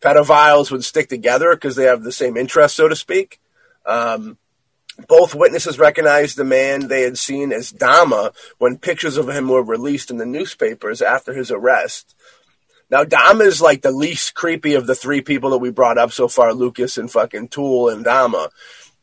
[0.02, 3.40] pedophiles would stick together because they have the same interest, so to speak.
[3.86, 4.38] Um,
[5.08, 9.64] both witnesses recognized the man they had seen as Dahmer when pictures of him were
[9.64, 12.16] released in the newspapers after his arrest.
[12.94, 16.12] Now, Dahmer is like the least creepy of the three people that we brought up
[16.12, 18.50] so far Lucas and fucking Toole and Dahmer.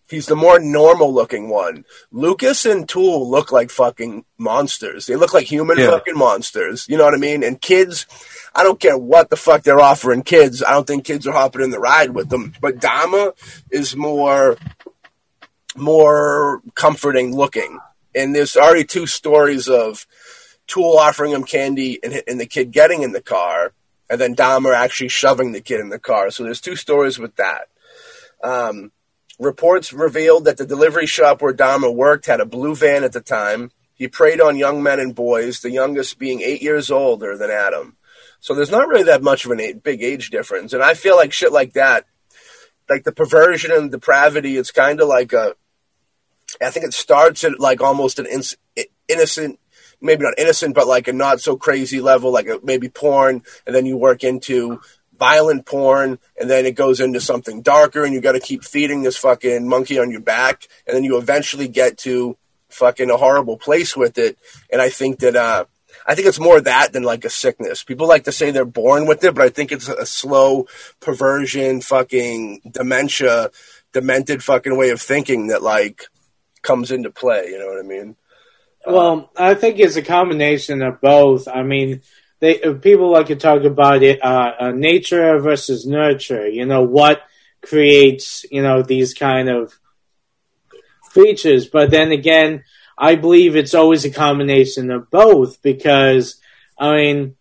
[0.08, 1.84] He's the more normal looking one.
[2.12, 5.06] Lucas and Toole look like fucking monsters.
[5.06, 5.90] They look like human Yeah.
[5.90, 6.86] fucking monsters.
[6.88, 7.42] You know what I mean?
[7.42, 8.06] And kids,
[8.54, 10.62] I don't care what the fuck they're offering kids.
[10.62, 12.52] I don't think kids are hopping in the ride with them.
[12.60, 13.32] But Dahmer
[13.72, 14.56] is more
[15.74, 17.80] more comforting looking.
[18.14, 20.06] And there's already two stories of
[20.68, 23.72] Toole offering him candy and, and the kid getting in the car,
[24.10, 26.32] and then Dahmer actually shoving the kid in the car.
[26.32, 27.68] So there's two stories with that.
[28.42, 28.90] Um,
[29.38, 33.20] reports revealed that the delivery shop where Dahmer worked had a blue van at the
[33.20, 33.70] time.
[33.94, 37.96] He preyed on young men and boys, the youngest being eight years older than Adam.
[38.40, 40.72] So there's not really that much of a big age difference.
[40.72, 42.06] And I feel like shit like that,
[42.88, 45.54] like the perversion and depravity, it's kind of like a,
[46.60, 48.42] I think it starts at like almost an in,
[49.06, 49.59] innocent,
[50.00, 53.86] maybe not innocent, but like a not so crazy level, like maybe porn, and then
[53.86, 54.80] you work into
[55.18, 59.02] violent porn, and then it goes into something darker, and you got to keep feeding
[59.02, 62.36] this fucking monkey on your back, and then you eventually get to
[62.70, 64.38] fucking a horrible place with it.
[64.72, 65.66] And I think that, uh,
[66.06, 67.84] I think it's more that than like a sickness.
[67.84, 70.66] People like to say they're born with it, but I think it's a slow
[71.00, 73.50] perversion, fucking dementia,
[73.92, 76.06] demented fucking way of thinking that like
[76.62, 77.48] comes into play.
[77.48, 78.16] You know what I mean?
[78.86, 81.46] Well, I think it's a combination of both.
[81.48, 82.02] I mean,
[82.40, 86.48] they uh, people like to talk about it, uh, uh, nature versus nurture.
[86.48, 87.22] You know what
[87.62, 89.78] creates you know these kind of
[91.10, 92.64] features, but then again,
[92.96, 96.40] I believe it's always a combination of both because
[96.78, 97.36] I mean,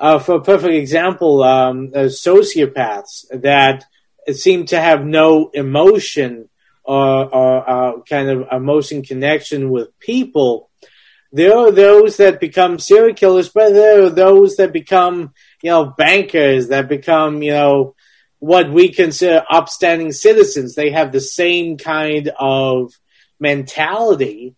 [0.00, 3.84] uh, for a perfect example, um, uh, sociopaths that
[4.32, 6.48] seem to have no emotion
[6.82, 10.69] or, or uh, kind of emotion connection with people.
[11.32, 15.32] There are those that become serial killers, but there are those that become,
[15.62, 17.94] you know, bankers, that become, you know,
[18.40, 20.74] what we consider upstanding citizens.
[20.74, 22.92] They have the same kind of
[23.38, 24.56] mentality.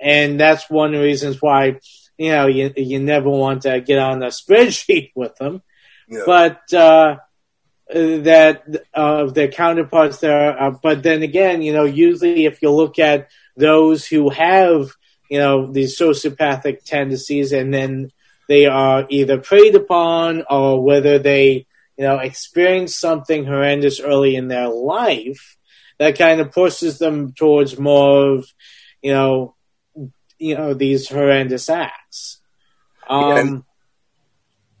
[0.00, 1.80] And that's one of the reasons why,
[2.16, 5.62] you know, you, you never want to get on a spreadsheet with them.
[6.08, 6.22] Yeah.
[6.26, 7.16] But, uh,
[7.92, 8.62] uh, that
[8.94, 10.58] of their counterparts there.
[10.58, 14.90] Uh, but then again, you know, usually if you look at those who have,
[15.34, 18.12] you know, these sociopathic tendencies and then
[18.48, 21.66] they are either preyed upon or whether they,
[21.96, 25.56] you know, experience something horrendous early in their life,
[25.98, 28.46] that kind of pushes them towards more of,
[29.02, 29.56] you know,
[30.38, 32.40] you know, these horrendous acts.
[33.10, 33.64] Um,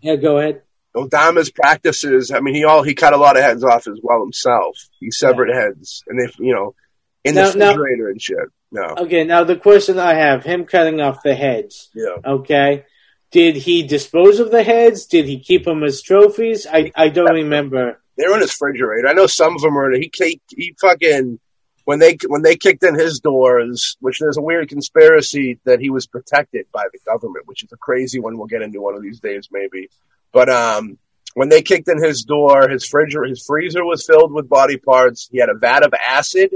[0.02, 0.62] yeah, yeah go ahead.
[0.94, 2.30] Odama's practices.
[2.30, 4.76] I mean, he all he cut a lot of heads off as well himself.
[5.00, 5.62] He severed yeah.
[5.62, 6.76] heads, and if you know,
[7.24, 8.48] in now, the refrigerator now, and shit.
[8.70, 8.94] No.
[8.98, 11.90] Okay, now the question I have: him cutting off the heads.
[11.94, 12.16] Yeah.
[12.24, 12.84] Okay.
[13.30, 15.06] Did he dispose of the heads?
[15.06, 16.68] Did he keep them as trophies?
[16.70, 18.00] I, I don't remember.
[18.16, 19.08] They were in his refrigerator.
[19.08, 19.90] I know some of them were.
[19.92, 21.40] He he, he fucking
[21.84, 25.90] when they when they kicked in his doors, which there's a weird conspiracy that he
[25.90, 28.38] was protected by the government, which is a crazy one.
[28.38, 29.88] We'll get into one of these days, maybe.
[30.32, 30.98] But um,
[31.34, 35.28] when they kicked in his door, his fridge, his freezer was filled with body parts.
[35.30, 36.54] He had a vat of acid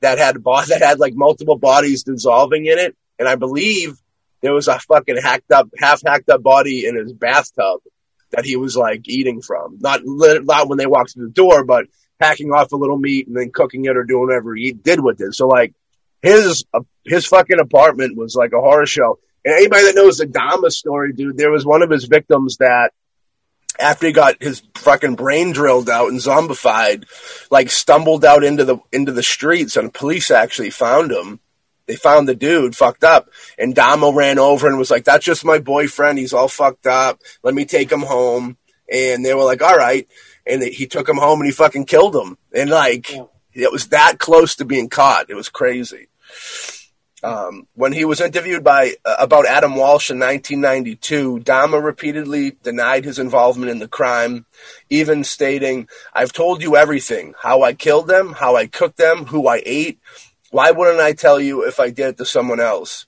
[0.00, 3.96] that had that had like multiple bodies dissolving in it, and I believe
[4.40, 7.80] there was a fucking hacked up, half hacked up body in his bathtub
[8.30, 9.78] that he was like eating from.
[9.80, 11.86] Not not when they walked through the door, but
[12.20, 15.20] hacking off a little meat and then cooking it or doing whatever he did with
[15.20, 15.34] it.
[15.34, 15.72] So like
[16.22, 19.18] his uh, his fucking apartment was like a horror show.
[19.44, 22.92] And anybody that knows the Dahmer story, dude, there was one of his victims that
[23.78, 27.04] after he got his fucking brain drilled out and zombified,
[27.50, 31.40] like stumbled out into the into the streets and police actually found him.
[31.86, 35.44] They found the dude fucked up and Dahmer ran over and was like, that's just
[35.44, 36.18] my boyfriend.
[36.18, 37.20] He's all fucked up.
[37.42, 38.58] Let me take him home.
[38.92, 40.06] And they were like, all right.
[40.46, 42.36] And he took him home and he fucking killed him.
[42.54, 43.24] And like, yeah.
[43.54, 45.30] it was that close to being caught.
[45.30, 46.08] It was crazy.
[47.22, 53.04] Um, when he was interviewed by uh, about Adam Walsh in 1992, Dahmer repeatedly denied
[53.04, 54.46] his involvement in the crime,
[54.88, 59.48] even stating, "I've told you everything: how I killed them, how I cooked them, who
[59.48, 59.98] I ate.
[60.50, 63.06] Why wouldn't I tell you if I did it to someone else?"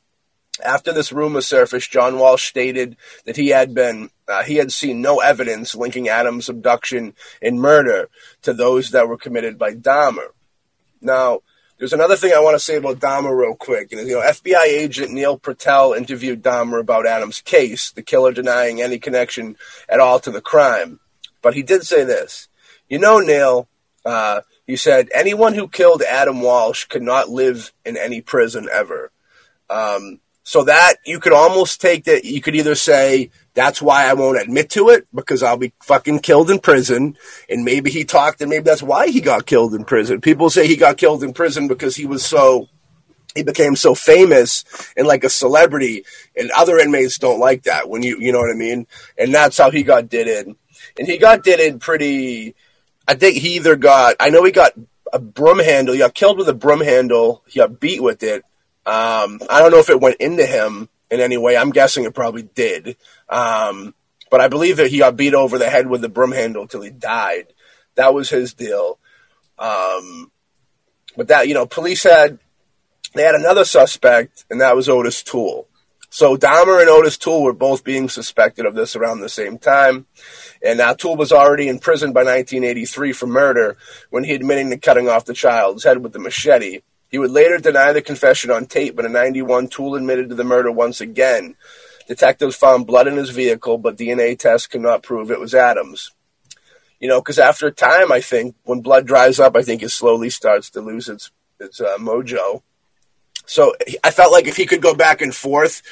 [0.62, 5.00] After this rumor surfaced, John Walsh stated that he had been uh, he had seen
[5.00, 8.08] no evidence linking Adam's abduction and murder
[8.42, 10.28] to those that were committed by Dahmer.
[11.00, 11.40] Now,
[11.80, 13.90] there's another thing I want to say about Dahmer real quick.
[13.90, 18.98] You know, FBI agent Neil Purtell interviewed Dahmer about Adam's case, the killer denying any
[18.98, 19.56] connection
[19.88, 21.00] at all to the crime.
[21.40, 22.48] But he did say this.
[22.90, 23.66] You know, Neil,
[24.04, 29.10] uh, he said, anyone who killed Adam Walsh could not live in any prison ever.
[29.70, 32.26] Um, so that you could almost take that.
[32.26, 36.20] You could either say that's why I won't admit to it because I'll be fucking
[36.20, 37.16] killed in prison,
[37.48, 40.20] and maybe he talked, and maybe that's why he got killed in prison.
[40.20, 42.68] People say he got killed in prison because he was so
[43.34, 44.64] he became so famous
[44.96, 46.04] and like a celebrity,
[46.36, 48.86] and other inmates don't like that when you you know what I mean.
[49.18, 50.56] And that's how he got did in,
[50.98, 52.54] and he got did in pretty.
[53.08, 54.72] I think he either got I know he got
[55.12, 55.94] a broom handle.
[55.94, 57.42] He got killed with a broom handle.
[57.48, 58.44] He got beat with it
[58.86, 61.56] um, I don't know if it went into him in any way.
[61.56, 62.96] I'm guessing it probably did.
[63.28, 63.94] Um,
[64.30, 66.82] but I believe that he got beat over the head with the broom handle till
[66.82, 67.52] he died.
[67.96, 68.98] That was his deal.
[69.58, 70.30] Um,
[71.16, 72.38] but that, you know, police had,
[73.14, 75.66] they had another suspect, and that was Otis Toole.
[76.10, 80.06] So Dahmer and Otis Toole were both being suspected of this around the same time.
[80.62, 83.76] And now Toole was already in prison by 1983 for murder
[84.10, 86.80] when he admitted to cutting off the child's head with the machete.
[87.10, 90.44] He would later deny the confession on tape, but in 91, Toole admitted to the
[90.44, 91.56] murder once again.
[92.06, 96.12] Detectives found blood in his vehicle, but DNA tests could not prove it was Adams.
[97.00, 99.90] You know, because after a time, I think, when blood dries up, I think it
[99.90, 102.62] slowly starts to lose its, its uh, mojo.
[103.46, 103.74] So
[104.04, 105.82] I felt like if he could go back and forth,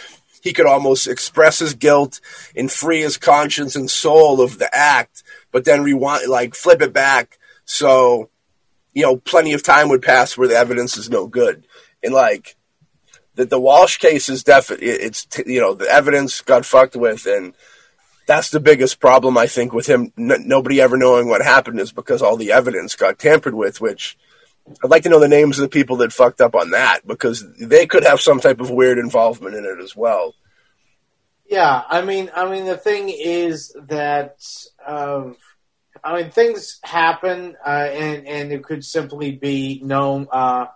[0.42, 2.20] he could almost express his guilt
[2.54, 6.92] and free his conscience and soul of the act, but then rewind, like flip it
[6.92, 7.38] back.
[7.64, 8.30] So
[8.92, 11.66] you know, plenty of time would pass where the evidence is no good.
[12.02, 12.56] And like
[13.34, 17.54] that, the Walsh case is definitely it's you know the evidence got fucked with, and
[18.26, 20.12] that's the biggest problem I think with him.
[20.18, 24.16] N- nobody ever knowing what happened is because all the evidence got tampered with, which.
[24.84, 27.42] I'd like to know the names of the people that fucked up on that because
[27.58, 30.34] they could have some type of weird involvement in it as well.
[31.48, 34.36] Yeah, I mean, I mean, the thing is that
[34.86, 35.36] um,
[36.08, 40.66] I mean, things happen, uh, and and it could simply be no, uh,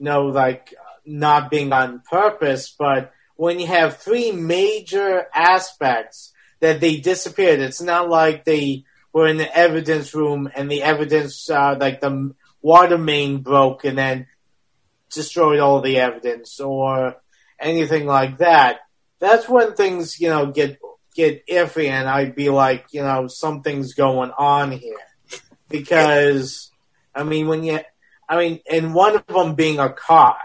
[0.00, 0.74] no, like
[1.06, 2.74] not being on purpose.
[2.76, 9.28] But when you have three major aspects that they disappeared, it's not like they were
[9.28, 14.26] in the evidence room and the evidence, uh, like the water main broke and then
[15.12, 17.14] destroyed all the evidence or
[17.60, 18.80] anything like that.
[19.20, 20.80] That's when things, you know, get
[21.20, 24.96] get iffy and I'd be like, you know, something's going on here.
[25.68, 26.70] because
[27.14, 27.80] I mean when you
[28.28, 30.36] I mean and one of them being a car.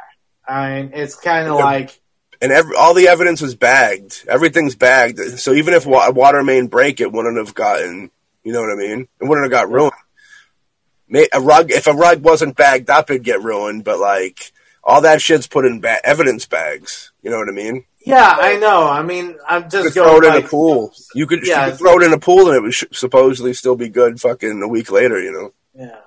[0.47, 1.99] I mean it's kind of like
[2.41, 4.25] and every, all the evidence was bagged.
[4.27, 5.19] Everything's bagged.
[5.39, 8.11] So even if wa- water main break, it wouldn't have gotten.
[8.43, 9.07] You know what I mean?
[9.21, 9.93] It wouldn't have got ruined.
[11.07, 13.83] May, a rug, if a rug wasn't bagged up, it'd get ruined.
[13.85, 14.51] But like
[14.83, 17.11] all that shit's put in ba- evidence bags.
[17.23, 17.85] You know what I mean?
[18.05, 18.87] Yeah, I know.
[18.87, 20.93] I mean I'm just throw it in a pool.
[21.13, 21.65] You could, Yeah.
[21.65, 24.19] you could throw it in a pool, and it would supposedly still be good.
[24.21, 25.53] Fucking a week later, you know.
[25.73, 25.99] Yeah.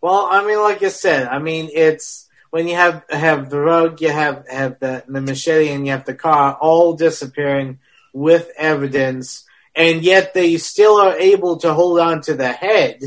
[0.00, 4.00] Well, I mean, like I said, I mean, it's when you have have the rug,
[4.00, 7.78] you have have the the machete, and you have the car all disappearing
[8.12, 9.44] with evidence,
[9.74, 13.02] and yet they still are able to hold on to the head,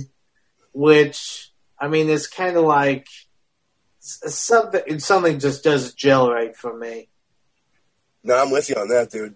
[0.74, 3.08] which I mean, is kind of like
[4.00, 5.00] something.
[5.00, 7.10] Something just doesn't gel right for me.
[8.24, 9.36] No, I'm with you on that, dude.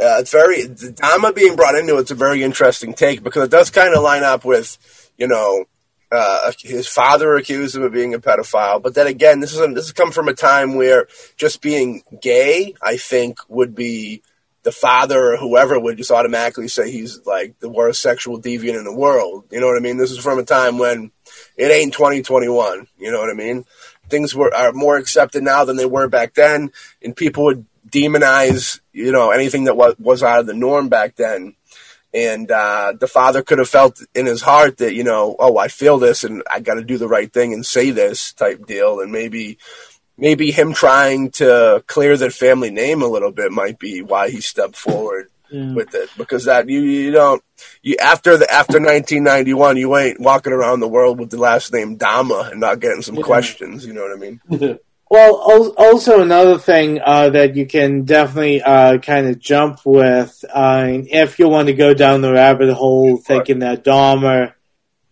[0.00, 3.70] Uh, it's very Dahmer being brought into it's a very interesting take because it does
[3.70, 4.78] kind of line up with,
[5.18, 5.64] you know,
[6.12, 8.82] uh, his father accused him of being a pedophile.
[8.82, 12.02] But then again, this is a, this has come from a time where just being
[12.20, 14.22] gay, I think, would be
[14.62, 18.84] the father or whoever would just automatically say he's like the worst sexual deviant in
[18.84, 19.44] the world.
[19.50, 19.96] You know what I mean?
[19.96, 21.12] This is from a time when
[21.56, 22.86] it ain't 2021.
[22.98, 23.64] You know what I mean?
[24.08, 28.80] Things were are more accepted now than they were back then, and people would demonize
[28.92, 31.54] you know anything that was was out of the norm back then.
[32.12, 35.68] And uh, the father could have felt in his heart that you know, oh, I
[35.68, 38.98] feel this, and I got to do the right thing and say this type deal,
[39.00, 39.58] and maybe
[40.18, 44.40] maybe him trying to clear the family name a little bit might be why he
[44.40, 45.28] stepped forward
[45.74, 47.42] with it because that you you don't
[47.82, 51.98] you after the after 1991 you ain't walking around the world with the last name
[51.98, 53.22] Dahmer and not getting some Yeah.
[53.22, 54.40] questions you know what I mean
[55.10, 60.86] Well, also another thing uh, that you can definitely uh, kind of jump with, uh,
[60.88, 64.54] if you want to go down the rabbit hole, thinking that Dahmer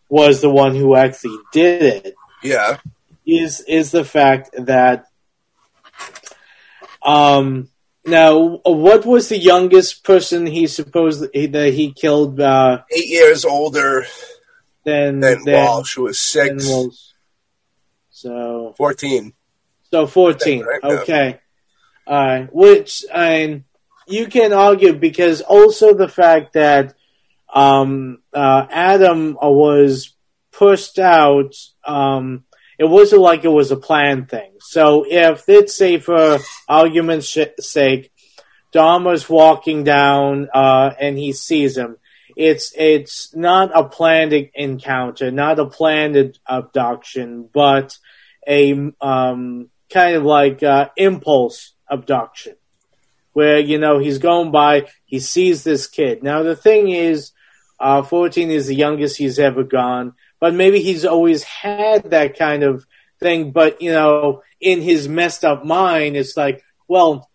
[0.09, 2.15] was the one who actually did it,
[2.45, 2.79] yeah
[3.29, 5.07] is is the fact that,
[7.03, 7.69] um,
[8.07, 12.41] now what was the youngest person he supposed that he killed?
[12.41, 14.07] Uh, eight years older
[14.85, 16.97] than than than- Walsh who was six Walsh.
[18.11, 19.33] So 14
[19.91, 20.65] So 14.
[20.83, 21.41] Okay.
[22.07, 22.49] All right.
[22.53, 23.65] Which, and
[24.07, 26.95] you can argue because also the fact that
[27.53, 30.15] um, uh, Adam was
[30.53, 31.55] pushed out,
[31.85, 32.45] um,
[32.79, 34.53] it wasn't like it was a planned thing.
[34.61, 36.39] So if let's say for
[36.69, 38.13] argument's sake,
[38.73, 41.97] Dahmer's walking down uh, and he sees him.
[42.37, 47.99] It's it's not a planned encounter, not a planned abduction, but
[48.47, 52.57] a um, kind of like uh, impulse abduction,
[53.33, 56.23] where you know he's going by, he sees this kid.
[56.23, 57.33] Now the thing is,
[57.81, 62.63] uh, fourteen is the youngest he's ever gone, but maybe he's always had that kind
[62.63, 62.85] of
[63.21, 63.53] thing.
[63.53, 67.31] But you know, in his messed up mind, it's like, well,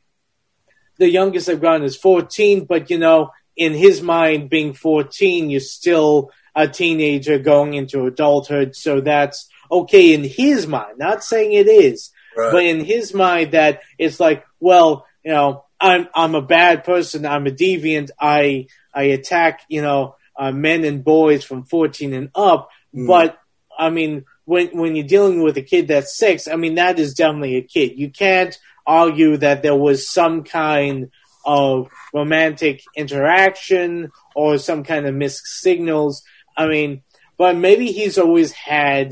[0.98, 5.60] the youngest I've gone is fourteen, but you know, in his mind, being fourteen, you're
[5.60, 11.00] still a teenager going into adulthood, so that's okay in his mind.
[11.00, 15.66] Not saying it is, right but in his mind that it's like, well, you know,
[15.80, 17.26] I'm I'm a bad person.
[17.26, 18.10] I'm a deviant.
[18.20, 22.70] I I attack, you know, uh, men and boys from 14 and up.
[22.96, 23.08] Mm.
[23.08, 23.38] But
[23.78, 27.14] I mean, when when you're dealing with a kid that's six, I mean, that is
[27.14, 27.98] definitely a kid.
[27.98, 31.10] You can't argue that there was some kind
[31.46, 36.24] of romantic interaction or some kind of missed signals.
[36.56, 37.04] I mean,
[37.38, 39.12] but maybe he's always had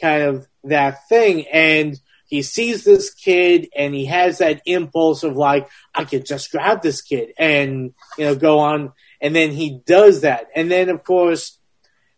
[0.00, 5.36] kind of that thing and he sees this kid and he has that impulse of
[5.36, 8.92] like i could just grab this kid and you know go on.
[9.18, 10.48] And then he does that.
[10.54, 11.58] And then of course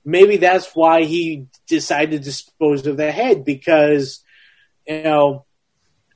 [0.04, 4.24] maybe that's why he decided to dispose of the head because
[4.86, 5.44] you know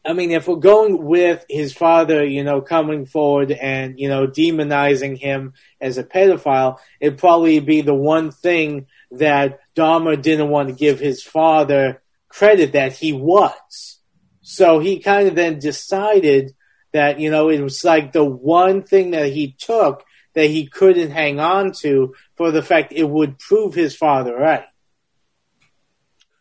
[0.05, 4.27] i mean if we're going with his father you know coming forward and you know
[4.27, 10.69] demonizing him as a pedophile it'd probably be the one thing that Dahmer didn't want
[10.69, 12.02] to give his father
[12.33, 13.99] credit that he was.
[14.41, 16.55] So he kind of then decided
[16.93, 20.05] that, you know, it was like the one thing that he took
[20.35, 24.65] that he couldn't hang on to for the fact it would prove his father right.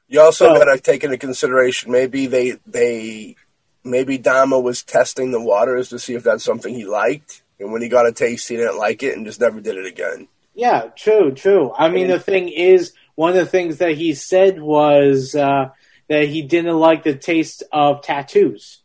[0.08, 3.36] You also So- got to take into consideration maybe they they
[3.84, 7.82] maybe Dahmer was testing the waters to see if that's something he liked, and when
[7.82, 10.28] he got a taste, he didn't like it and just never did it again.
[10.54, 11.74] Yeah, true, true.
[11.78, 15.70] I mean, the thing is, one of the things that he said was uh,
[16.12, 18.82] that he didn't like the taste of tattoos.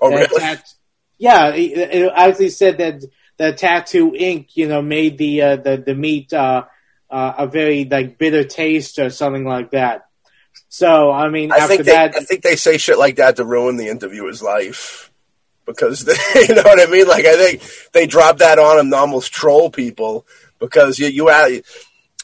[0.00, 0.40] Oh, That really?
[0.40, 0.74] tat-
[1.18, 3.02] yeah, it, it actually said that
[3.36, 6.66] the tattoo ink, you know, made the uh, the the meat uh,
[7.10, 10.06] uh, a very like bitter taste or something like that.
[10.68, 13.34] So I mean, I after think they, that, I think they say shit like that
[13.36, 15.10] to ruin the interviewer's life
[15.66, 16.14] because they,
[16.48, 17.08] you know what I mean.
[17.08, 20.24] Like I think they drop that on them to almost troll people
[20.60, 21.28] because you you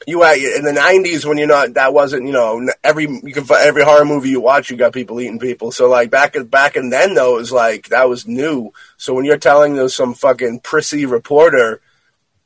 [0.06, 3.84] you in the '90s when you're not that wasn't you know every you can every
[3.84, 5.72] horror movie you watch you got people eating people.
[5.72, 8.72] So like back back and then though it was like that was new.
[8.96, 11.80] So when you're telling those some fucking prissy reporter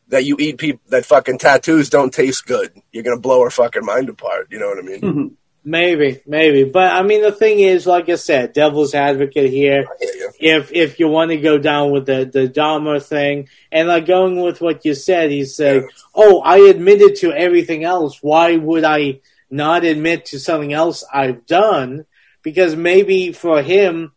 [0.08, 3.84] that you eat people that fucking tattoos don't taste good, you're gonna blow her fucking
[3.84, 4.48] mind apart.
[4.50, 5.00] You know what I mean?
[5.00, 5.26] Mm-hmm.
[5.68, 9.84] Maybe, maybe, but I mean, the thing is, like I said, devil's advocate here.
[9.90, 10.30] I hear you.
[10.40, 14.40] if if you want to go down with the the Dahmer thing, and like going
[14.40, 15.88] with what you said, he said, Yeah.
[16.14, 18.22] "Oh, I admitted to everything else.
[18.22, 19.20] Why would I
[19.50, 22.06] not admit to something else I've done?"
[22.42, 24.12] Because maybe for him,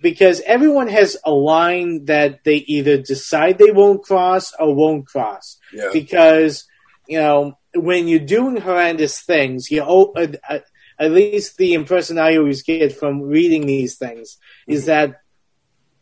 [0.00, 5.58] because everyone has a line that they either decide they won't cross or won't cross.
[5.72, 5.88] Yeah.
[5.92, 6.64] Because
[7.08, 10.58] you know when you're doing horrendous things, you oh, uh, uh,
[11.02, 14.38] at least the impression I always get from reading these things
[14.68, 14.86] is mm-hmm.
[14.86, 15.20] that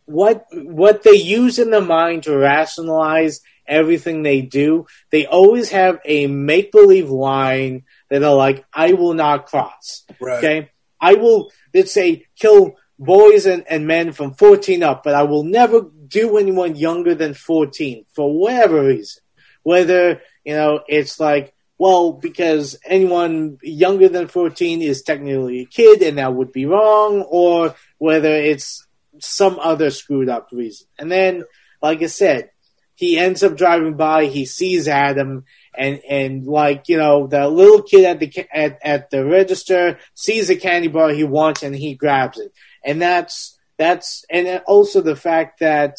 [0.04, 6.00] what what they use in the mind to rationalize everything they do, they always have
[6.04, 10.38] a make believe line that are like, "I will not cross." Right.
[10.38, 10.70] Okay,
[11.00, 15.44] I will let's say kill boys and, and men from fourteen up, but I will
[15.44, 19.22] never do anyone younger than fourteen for whatever reason.
[19.62, 26.02] Whether you know it's like well, because anyone younger than 14 is technically a kid
[26.02, 28.86] and that would be wrong, or whether it's
[29.18, 30.86] some other screwed up reason.
[30.98, 31.44] And then,
[31.80, 32.50] like I said,
[32.96, 37.82] he ends up driving by, he sees Adam, and, and like, you know, the little
[37.82, 41.94] kid at the, at, at the register sees a candy bar he wants and he
[41.94, 42.52] grabs it.
[42.84, 45.96] And that's, that's, and also the fact that,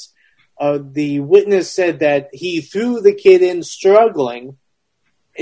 [0.59, 4.57] uh, the witness said that he threw the kid in struggling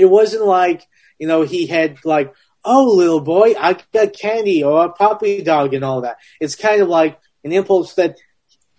[0.00, 0.86] it wasn't like
[1.18, 2.32] you know he had like
[2.64, 6.16] oh little boy i got candy or a puppy dog and all that.
[6.40, 8.18] It's kind of like an impulse that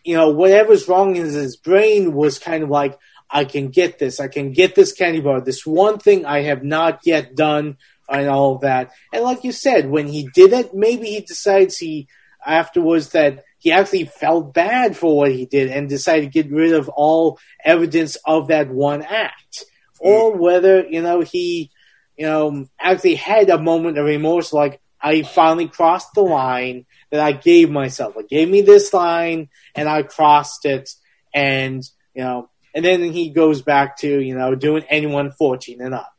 [0.04, 2.98] you know whatever's wrong in his brain was kind of like
[3.30, 6.64] i can get this i can get this candy bar this one thing i have
[6.64, 7.78] not yet done
[8.12, 8.92] and all that.
[9.14, 12.08] And like you said when he did it maybe he decides he
[12.46, 16.74] afterwards that he actually felt bad for what he did and decided to get rid
[16.74, 19.66] of all evidence of that one act
[20.02, 21.70] or whether you know he
[22.18, 27.20] you know actually had a moment of remorse like i finally crossed the line that
[27.22, 30.90] i gave myself i gave me this line and i crossed it
[31.34, 31.84] and
[32.14, 36.14] you know and then he goes back to you know doing anyone 14 and up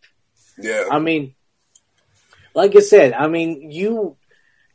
[0.58, 0.84] Yeah.
[0.90, 1.34] i mean
[2.54, 4.16] like i said i mean you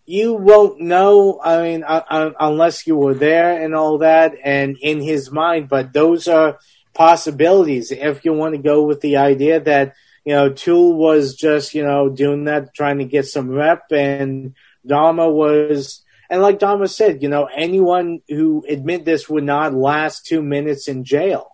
[0.06, 4.78] you won't know i mean uh, uh, unless you were there and all that and
[4.82, 6.58] in his mind but those are
[6.98, 7.92] possibilities.
[7.92, 9.94] If you want to go with the idea that
[10.26, 14.56] you know Toole was just you know doing that trying to get some rep and
[14.86, 20.26] Dahmer was and like Dahmer said you know anyone who admit this would not last
[20.26, 21.52] two minutes in jail.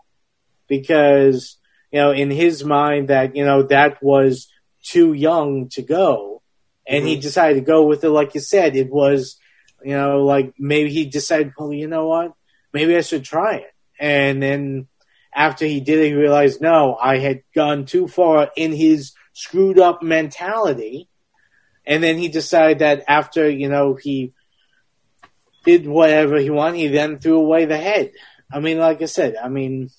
[0.68, 1.58] Because
[1.92, 4.48] you know in his mind that you know that was
[4.82, 6.42] too young to go.
[6.88, 7.22] And he mm-hmm.
[7.22, 9.38] decided to go with it like you said it was
[9.84, 12.34] you know like maybe he decided well you know what?
[12.72, 13.74] Maybe I should try it.
[14.00, 14.88] And then
[15.36, 19.80] after he did it, he realized, no, I had gone too far in his screwed
[19.80, 21.10] up mentality.
[21.86, 24.34] And then he decided that after, you know, he
[25.66, 28.12] did whatever he wanted, he then threw away the head.
[28.52, 29.90] I mean, like I said, I mean,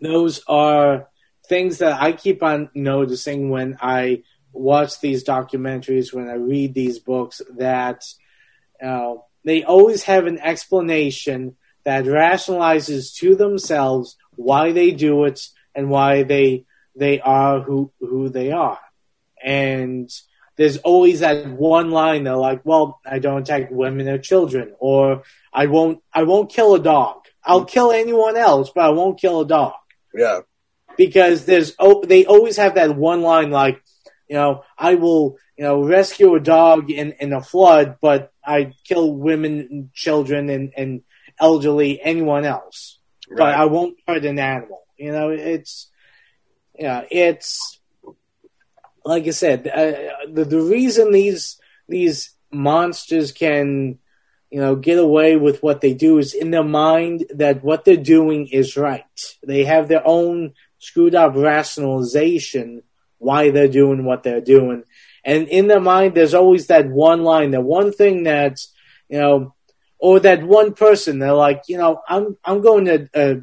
[0.00, 1.08] those are
[1.48, 4.22] things that I keep on noticing when I
[4.52, 8.04] watch these documentaries, when I read these books, that
[8.82, 9.14] uh,
[9.44, 15.40] they always have an explanation that rationalizes to themselves why they do it
[15.74, 16.64] and why they
[16.96, 18.78] they are who who they are.
[19.42, 20.10] And
[20.56, 25.22] there's always that one line they're like, well, I don't attack women or children, or
[25.52, 27.16] I won't I won't kill a dog.
[27.44, 29.74] I'll kill anyone else, but I won't kill a dog
[30.14, 30.40] Yeah.
[30.96, 33.82] because there's oh, they always have that one line like,
[34.28, 38.72] you know, I will you know rescue a dog in in a flood, but I
[38.84, 41.02] kill women, and children, and and
[41.42, 42.98] elderly, anyone else,
[43.28, 44.82] but I won't hurt an animal.
[44.96, 45.90] You know, it's
[46.78, 47.80] yeah, it's
[49.04, 53.98] like I said, uh, the the reason these these monsters can
[54.50, 57.96] you know get away with what they do is in their mind that what they're
[57.96, 59.04] doing is right.
[59.44, 62.82] They have their own screwed up rationalization
[63.18, 64.84] why they're doing what they're doing,
[65.24, 68.58] and in their mind there's always that one line, that one thing that
[69.08, 69.54] you know
[70.02, 73.34] or that one person they're like you know i'm i'm going to uh,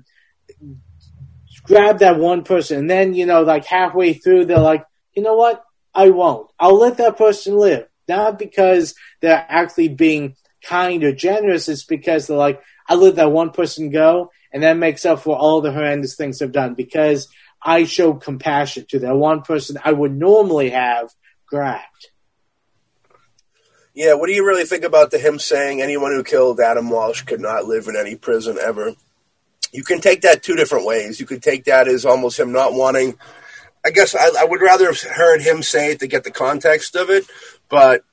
[1.70, 4.84] grab that one person, and then you know, like halfway through, they're like,
[5.14, 5.64] you know what?
[5.94, 6.50] I won't.
[6.60, 7.88] I'll let that person live.
[8.08, 11.70] Not because they're actually being kind or generous.
[11.70, 15.38] It's because they're like, I let that one person go, and that makes up for
[15.38, 17.28] all the horrendous things I've done because
[17.62, 21.12] I showed compassion to that one person I would normally have
[21.46, 22.10] grabbed.
[24.00, 27.24] Yeah, what do you really think about the him saying anyone who killed Adam Walsh
[27.24, 28.94] could not live in any prison ever?
[29.74, 31.20] You can take that two different ways.
[31.20, 33.20] You could take that as almost him not wanting.
[33.86, 36.96] I guess I, I would rather have heard him say it to get the context
[36.96, 37.26] of it,
[37.68, 38.06] but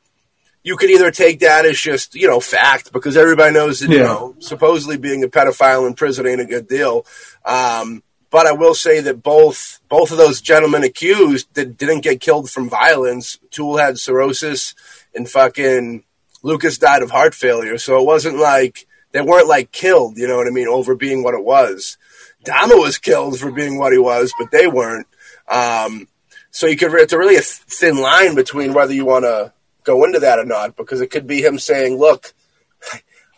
[0.64, 4.00] you could either take that as just you know fact because everybody knows that you
[4.00, 7.06] know supposedly being a pedophile in prison ain't a good deal.
[7.44, 12.20] Um, but I will say that both both of those gentlemen accused that didn't get
[12.20, 13.38] killed from violence.
[13.50, 14.74] Toole had cirrhosis,
[15.16, 16.04] and fucking
[16.42, 17.78] Lucas died of heart failure.
[17.78, 20.18] So it wasn't like they weren't like killed.
[20.18, 20.68] You know what I mean?
[20.68, 21.98] Over being what it was.
[22.44, 25.06] Dahmer was killed for being what he was, but they weren't.
[25.48, 26.06] Um,
[26.50, 29.52] so you could it's a really a thin line between whether you want to
[29.84, 32.32] go into that or not, because it could be him saying, "Look,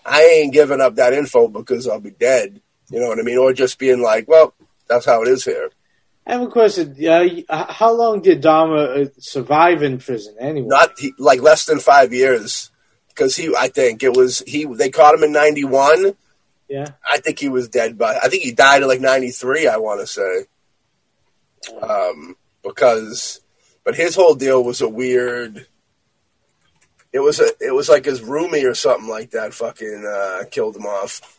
[0.04, 2.60] I ain't giving up that info because I'll be dead."
[2.90, 3.38] You know what I mean?
[3.38, 4.54] Or just being like, "Well,
[4.88, 5.70] that's how it is here."
[6.28, 6.94] I have a question.
[7.02, 10.68] Uh, how long did Dahmer uh, survive in prison anyway?
[10.68, 12.70] Not he, like less than five years,
[13.08, 13.56] because he.
[13.56, 14.66] I think it was he.
[14.66, 16.14] They caught him in ninety one.
[16.68, 16.88] yeah.
[17.02, 18.18] I think he was dead by.
[18.22, 19.66] I think he died in like ninety three.
[19.66, 20.44] I want to say,
[21.80, 23.40] um, because,
[23.82, 25.66] but his whole deal was a weird.
[27.10, 27.48] It was a.
[27.58, 29.54] It was like his roomie or something like that.
[29.54, 31.37] Fucking uh, killed him off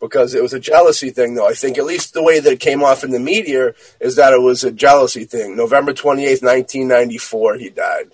[0.00, 1.34] because it was a jealousy thing.
[1.34, 4.16] Though I think at least the way that it came off in the media is
[4.16, 5.56] that it was a jealousy thing.
[5.56, 8.12] November twenty eighth, nineteen ninety four, he died.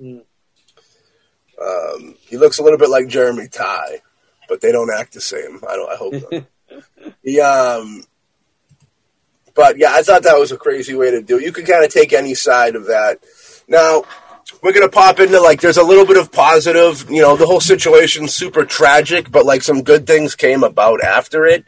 [0.00, 0.22] Mm.
[1.60, 4.00] Um, he looks a little bit like Jeremy Ty,
[4.48, 5.60] but they don't act the same.
[5.68, 5.92] I don't.
[5.92, 6.44] I hope not.
[7.22, 8.04] he, um,
[9.54, 11.44] but yeah, I thought that was a crazy way to do it.
[11.44, 13.18] You could kind of take any side of that.
[13.68, 14.04] Now
[14.62, 17.10] we're gonna pop into like there's a little bit of positive.
[17.10, 21.44] You know, the whole situation's super tragic, but like some good things came about after
[21.44, 21.64] it.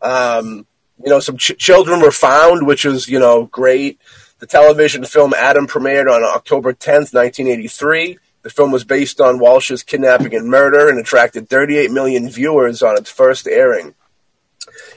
[0.00, 0.66] Um,
[1.02, 4.00] you know, some ch- children were found, which is you know great.
[4.38, 8.18] The television film Adam premiered on October 10th, 1983.
[8.42, 12.96] The film was based on Walsh's kidnapping and murder and attracted 38 million viewers on
[12.96, 13.94] its first airing.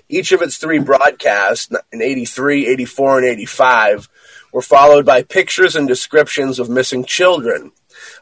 [0.08, 4.08] Each of its three broadcasts in 83, 84, and 85
[4.54, 7.72] were followed by pictures and descriptions of missing children.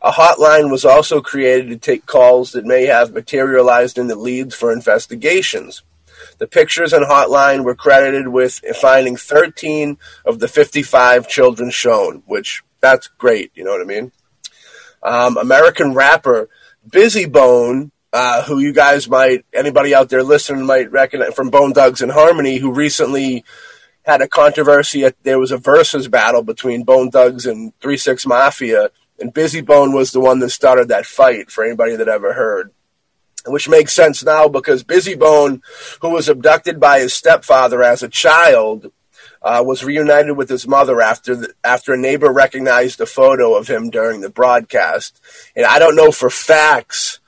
[0.01, 4.71] A hotline was also created to take calls that may have materialized into leads for
[4.71, 5.83] investigations.
[6.39, 12.63] The pictures and hotline were credited with finding 13 of the 55 children shown, which
[12.79, 14.11] that's great, you know what I mean?
[15.03, 16.49] Um, American rapper
[16.87, 21.73] Bizzy Bone, uh, who you guys might, anybody out there listening might recognize from Bone
[21.73, 23.43] Thugs-n-Harmony, who recently
[24.03, 25.09] had a controversy.
[25.23, 29.93] There was a versus battle between Bone Thugs and Three Six Mafia, and Bizzy Bone
[29.93, 31.51] was the one that started that fight.
[31.51, 32.71] For anybody that ever heard,
[33.45, 35.61] which makes sense now because Bizzy Bone,
[36.01, 38.91] who was abducted by his stepfather as a child,
[39.41, 43.67] uh, was reunited with his mother after the, after a neighbor recognized a photo of
[43.67, 45.19] him during the broadcast.
[45.55, 47.19] And I don't know for facts.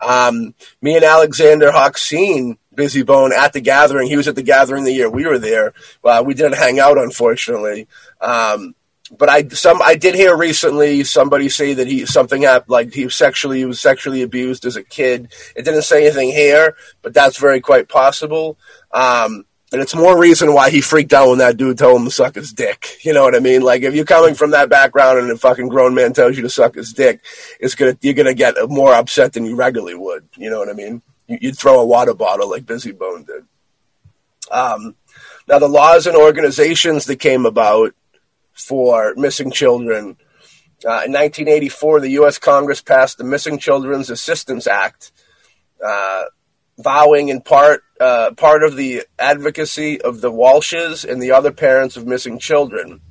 [0.00, 4.08] Um, me and Alexander Hoxine, Bizzy Bone, at the gathering.
[4.08, 5.72] He was at the gathering the year we were there.
[6.04, 7.88] Uh, we didn't hang out, unfortunately.
[8.20, 8.74] Um,
[9.16, 13.04] but I some I did hear recently somebody say that he something happened like he
[13.04, 15.32] was sexually he was sexually abused as a kid.
[15.56, 18.56] It didn't say anything here, but that's very quite possible.
[18.92, 22.10] Um, and it's more reason why he freaked out when that dude told him to
[22.10, 22.86] suck his dick.
[23.02, 23.62] You know what I mean?
[23.62, 26.50] Like if you're coming from that background and a fucking grown man tells you to
[26.50, 27.22] suck his dick,
[27.58, 30.28] it's gonna you're gonna get more upset than you regularly would.
[30.36, 31.02] You know what I mean?
[31.30, 33.44] You- You'd throw a water bottle like Bizzy Bone did.
[34.50, 34.96] Um,
[35.48, 37.94] now the laws and organizations that came about
[38.52, 40.16] for missing children.
[40.84, 42.38] Uh, in 1984, the U.S.
[42.38, 45.12] Congress passed the Missing Children's Assistance Act,
[45.86, 46.24] uh,
[46.78, 51.96] vowing in part uh, part of the advocacy of the Walshes and the other parents
[51.98, 53.02] of missing children.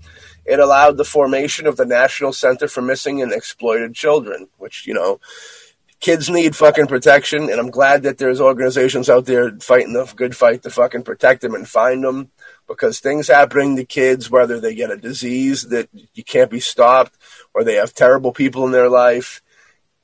[0.46, 4.96] It allowed the formation of the National Center for Missing and Exploited Children, which you
[4.96, 5.20] know,
[6.00, 10.36] kids need fucking protection, and I'm glad that there's organizations out there fighting the good
[10.36, 12.32] fight to fucking protect them and find them
[12.68, 17.18] because things happening to kids, whether they get a disease that you can't be stopped
[17.54, 19.42] or they have terrible people in their life,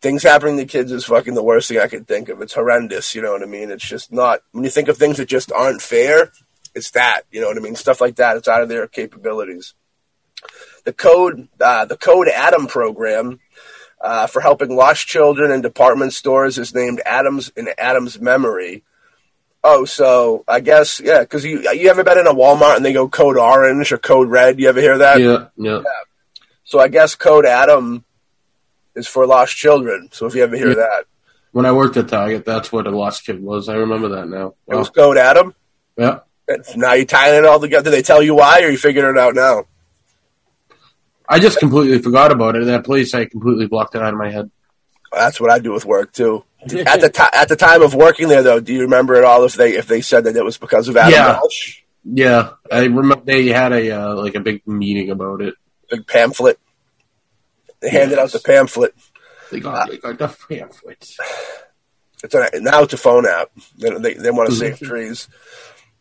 [0.02, 2.42] things happening to kids is fucking the worst thing I could think of.
[2.42, 3.72] It's horrendous, you know what I mean?
[3.72, 6.32] It's just not, when you think of things that just aren't fair,
[6.74, 7.76] it's that, you know what I mean?
[7.76, 9.74] Stuff like that, it's out of their capabilities.
[10.84, 13.40] The code, uh, the Code Adam program,
[14.06, 18.84] uh, for helping lost children in department stores is named Adams in Adams memory.
[19.64, 22.94] Oh, so I guess yeah, because you you ever been in a Walmart and they
[22.94, 24.60] go code orange or code red?
[24.60, 25.20] You ever hear that?
[25.20, 25.82] Yeah, yeah.
[26.64, 28.06] So I guess code Adam
[28.96, 30.10] is for lost children.
[30.12, 30.76] So if you ever hear Yeah.
[30.76, 31.06] that,
[31.52, 33.68] When I worked at Target, that's what a lost kid was.
[33.68, 34.54] I remember that now.
[34.70, 35.56] it was code Adam.
[35.98, 36.20] Yeah.
[36.76, 37.90] Now you're tying it all together.
[37.90, 39.66] Did they tell you why, or you figuring it out now?
[41.28, 42.66] I just completely forgot about it.
[42.66, 44.52] That place, I completely blocked it out of my head.
[45.12, 46.44] That's what I do with work too.
[46.62, 49.44] at the ti at the time of working there, though, do you remember at all
[49.46, 51.40] if they if they said that it was because of Adam Yeah.
[51.40, 51.82] Walsh?
[52.04, 55.56] Yeah, I remember they had a uh, like a big meeting about it.
[55.90, 56.60] Big pamphlet.
[57.80, 58.94] They handed out the pamphlet.
[59.52, 61.18] They got, they got the pamphlets.
[62.24, 63.52] It's a, now it's a phone app.
[63.78, 65.28] They, they, they want to save trees.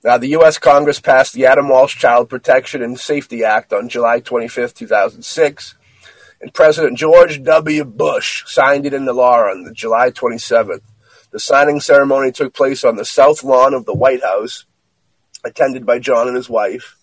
[0.05, 0.59] Now, the U.S.
[0.59, 5.74] Congress passed the Adam Walsh Child Protection and Safety Act on July 25, 2006,
[6.43, 7.85] and President George W.
[7.86, 10.82] Bush signed it into law on July 27th.
[11.31, 14.66] The signing ceremony took place on the south lawn of the White House,
[15.43, 16.98] attended by John and his wife.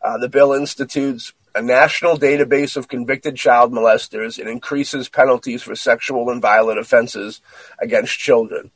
[0.00, 5.74] Uh, the bill institutes a national database of convicted child molesters and increases penalties for
[5.74, 7.40] sexual and violent offenses
[7.80, 8.70] against children.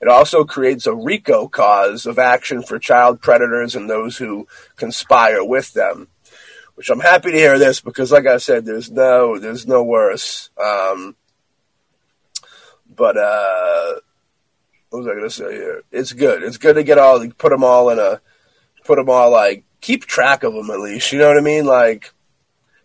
[0.00, 4.46] It also creates a RICO cause of action for child predators and those who
[4.76, 6.08] conspire with them.
[6.74, 10.50] Which I'm happy to hear this because, like I said, there's no there's no worse.
[10.62, 11.16] Um,
[12.94, 13.94] but uh,
[14.90, 15.82] what was I going to say here?
[15.90, 16.42] It's good.
[16.42, 18.20] It's good to get all put them all in a
[18.84, 21.12] put them all like keep track of them at least.
[21.12, 21.64] You know what I mean?
[21.64, 22.12] Like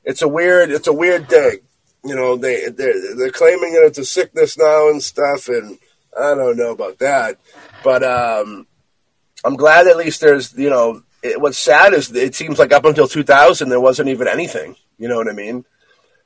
[0.04, 1.60] it's a weird it's a weird thing.
[2.04, 5.78] You know they they're, they're claiming that it's a sickness now and stuff, and
[6.18, 7.38] I don't know about that.
[7.84, 8.68] But um,
[9.44, 12.86] I'm glad at least there's you know it, what's sad is it seems like up
[12.86, 14.76] until 2000 there wasn't even anything.
[14.98, 15.66] You know what I mean?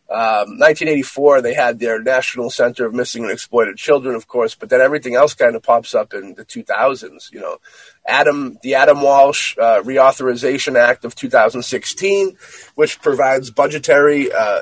[0.08, 4.70] Um, 1984 they had their National Center of Missing and Exploited Children, of course, but
[4.70, 7.32] then everything else kind of pops up in the 2000s.
[7.32, 7.58] You know,
[8.06, 12.38] Adam the Adam Walsh uh, Reauthorization Act of 2016,
[12.76, 14.62] which provides budgetary uh,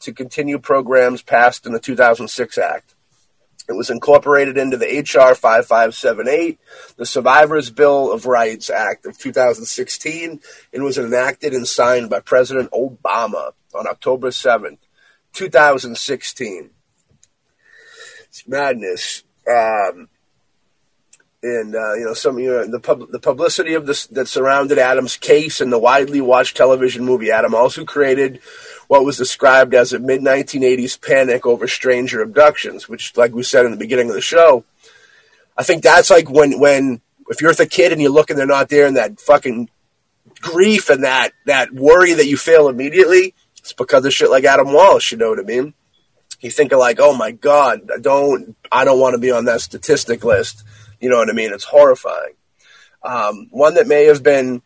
[0.00, 2.93] to continue programs passed in the 2006 Act.
[3.68, 5.34] It was incorporated into the H.R.
[5.34, 6.60] 5578,
[6.96, 10.40] the Survivors Bill of Rights Act of 2016,
[10.72, 14.78] and was enacted and signed by President Obama on October 7th,
[15.32, 16.70] 2016.
[18.24, 19.22] It's madness.
[19.48, 20.08] Um,
[21.44, 24.78] and uh, you know some you know the pub- the publicity of this that surrounded
[24.78, 28.40] Adam's case and the widely watched television movie Adam also created
[28.88, 33.64] what was described as a mid 1980s panic over stranger abductions, which, like we said
[33.64, 34.64] in the beginning of the show,
[35.56, 38.46] I think that's like when when if you're the kid and you look and they're
[38.46, 39.68] not there, and that fucking
[40.40, 44.72] grief and that that worry that you feel immediately, it's because of shit like Adam
[44.72, 45.12] Walsh.
[45.12, 45.74] You know what I mean?
[46.40, 49.46] You think of like, oh my god, I don't I don't want to be on
[49.46, 50.64] that statistic list.
[51.00, 51.52] You know what I mean?
[51.52, 52.34] It's horrifying.
[53.02, 54.62] Um, one that may have been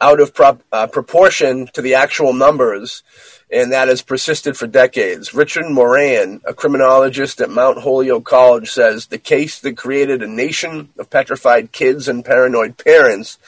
[0.00, 3.02] out of prop, uh, proportion to the actual numbers,
[3.50, 5.32] and that has persisted for decades.
[5.32, 10.90] Richard Moran, a criminologist at Mount Holyoke College, says the case that created a nation
[10.98, 13.38] of petrified kids and paranoid parents.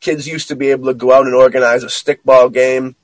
[0.00, 2.96] Kids used to be able to go out and organize a stickball game,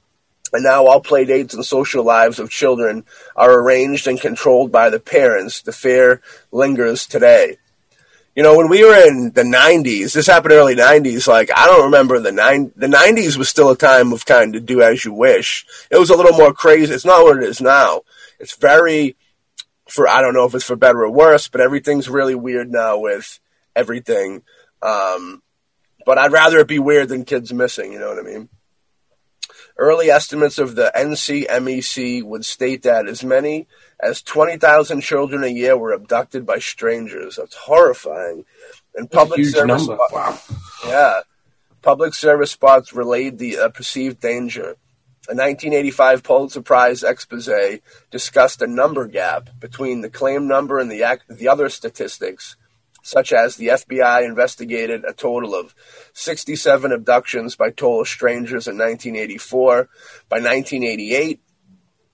[0.53, 3.05] and now all play dates and social lives of children
[3.37, 5.63] are arranged and controlled by the parents.
[5.63, 7.59] The fear lingers today.
[8.37, 11.27] You know, when we were in the '90s, this happened early '90s.
[11.27, 12.73] Like, I don't remember the nine.
[12.77, 15.67] The '90s was still a time of kind of do as you wish.
[15.91, 16.95] It was a little more crazy.
[16.95, 18.03] It's not what it is now.
[18.39, 19.17] It's very,
[19.89, 22.99] for I don't know if it's for better or worse, but everything's really weird now
[22.99, 23.41] with
[23.75, 24.43] everything.
[24.81, 25.43] Um,
[26.07, 27.93] but I'd rather it be weird than kids missing.
[27.93, 28.49] You know what I mean?
[29.77, 33.67] Early estimates of the NCMEC would state that as many
[34.03, 37.37] as 20,000 children a year were abducted by strangers.
[37.37, 38.45] That's horrifying.
[38.95, 40.39] And public service spot- Wow.
[40.87, 41.21] yeah.
[41.83, 44.77] Public service spots relayed the uh, perceived danger.
[45.29, 47.49] A 1985 Pulitzer Prize expose
[48.11, 52.57] discussed a number gap between the claim number and the, ac- the other statistics,
[53.03, 55.75] such as the FBI investigated a total of
[56.15, 59.89] 67 abductions by total strangers in 1984.
[60.29, 61.41] By 1988,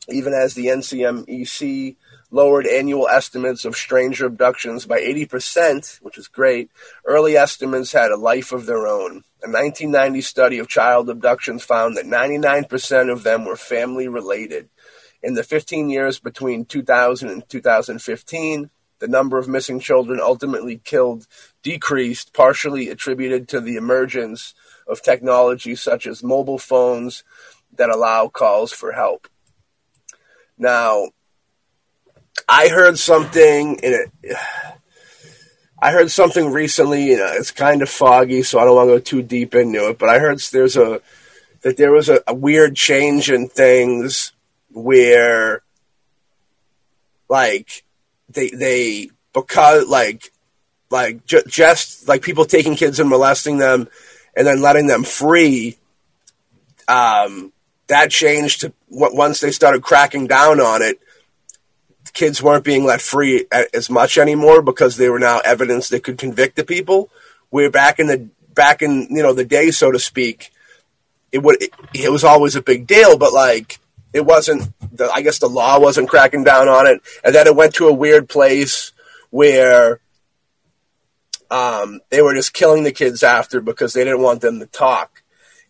[0.09, 1.97] even as the NCMEC
[2.31, 6.70] lowered annual estimates of stranger abductions by 80%, which is great,
[7.05, 9.24] early estimates had a life of their own.
[9.43, 14.69] A 1990 study of child abductions found that 99% of them were family related.
[15.23, 21.27] In the 15 years between 2000 and 2015, the number of missing children ultimately killed
[21.62, 24.55] decreased, partially attributed to the emergence
[24.87, 27.24] of technology such as mobile phones
[27.77, 29.28] that allow calls for help.
[30.59, 31.09] Now,
[32.49, 34.37] I heard something in it.
[35.78, 37.05] I heard something recently.
[37.05, 39.89] You know, it's kind of foggy, so I don't want to go too deep into
[39.91, 39.99] it.
[39.99, 41.01] But I heard there's a
[41.62, 44.33] that there was a, a weird change in things
[44.70, 45.62] where,
[47.28, 47.85] like,
[48.31, 50.33] they they because like
[50.91, 53.89] like ju- just like people taking kids and molesting them
[54.37, 55.77] and then letting them free.
[56.89, 57.53] Um,
[57.89, 61.01] that changed to once they started cracking down on it
[62.17, 66.19] kids weren't being let free as much anymore because they were now evidence that could
[66.19, 67.11] convict the people.
[67.51, 70.51] Where back in the back in you know the day, so to speak,
[71.31, 71.63] it would
[71.95, 73.79] it was always a big deal, but like
[74.13, 74.73] it wasn't.
[74.97, 77.87] The, I guess the law wasn't cracking down on it, and then it went to
[77.87, 78.93] a weird place
[79.31, 80.01] where
[81.51, 85.23] um, they were just killing the kids after because they didn't want them to talk.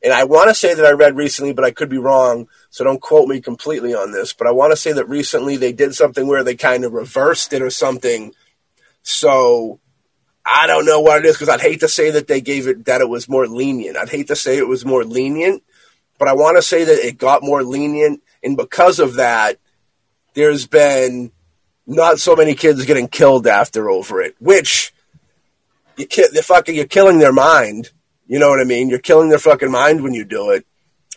[0.06, 2.84] And I want to say that I read recently, but I could be wrong, so
[2.84, 4.32] don't quote me completely on this.
[4.32, 7.52] But I want to say that recently they did something where they kind of reversed
[7.52, 8.32] it or something.
[9.02, 9.80] So
[10.44, 12.84] I don't know what it is because I'd hate to say that they gave it
[12.84, 13.96] that it was more lenient.
[13.96, 15.64] I'd hate to say it was more lenient,
[16.20, 19.58] but I want to say that it got more lenient, and because of that,
[20.34, 21.32] there's been
[21.84, 24.36] not so many kids getting killed after over it.
[24.38, 24.94] Which
[25.96, 27.90] you ki- they're fucking you're killing their mind.
[28.26, 28.88] You know what I mean?
[28.88, 30.66] You're killing their fucking mind when you do it,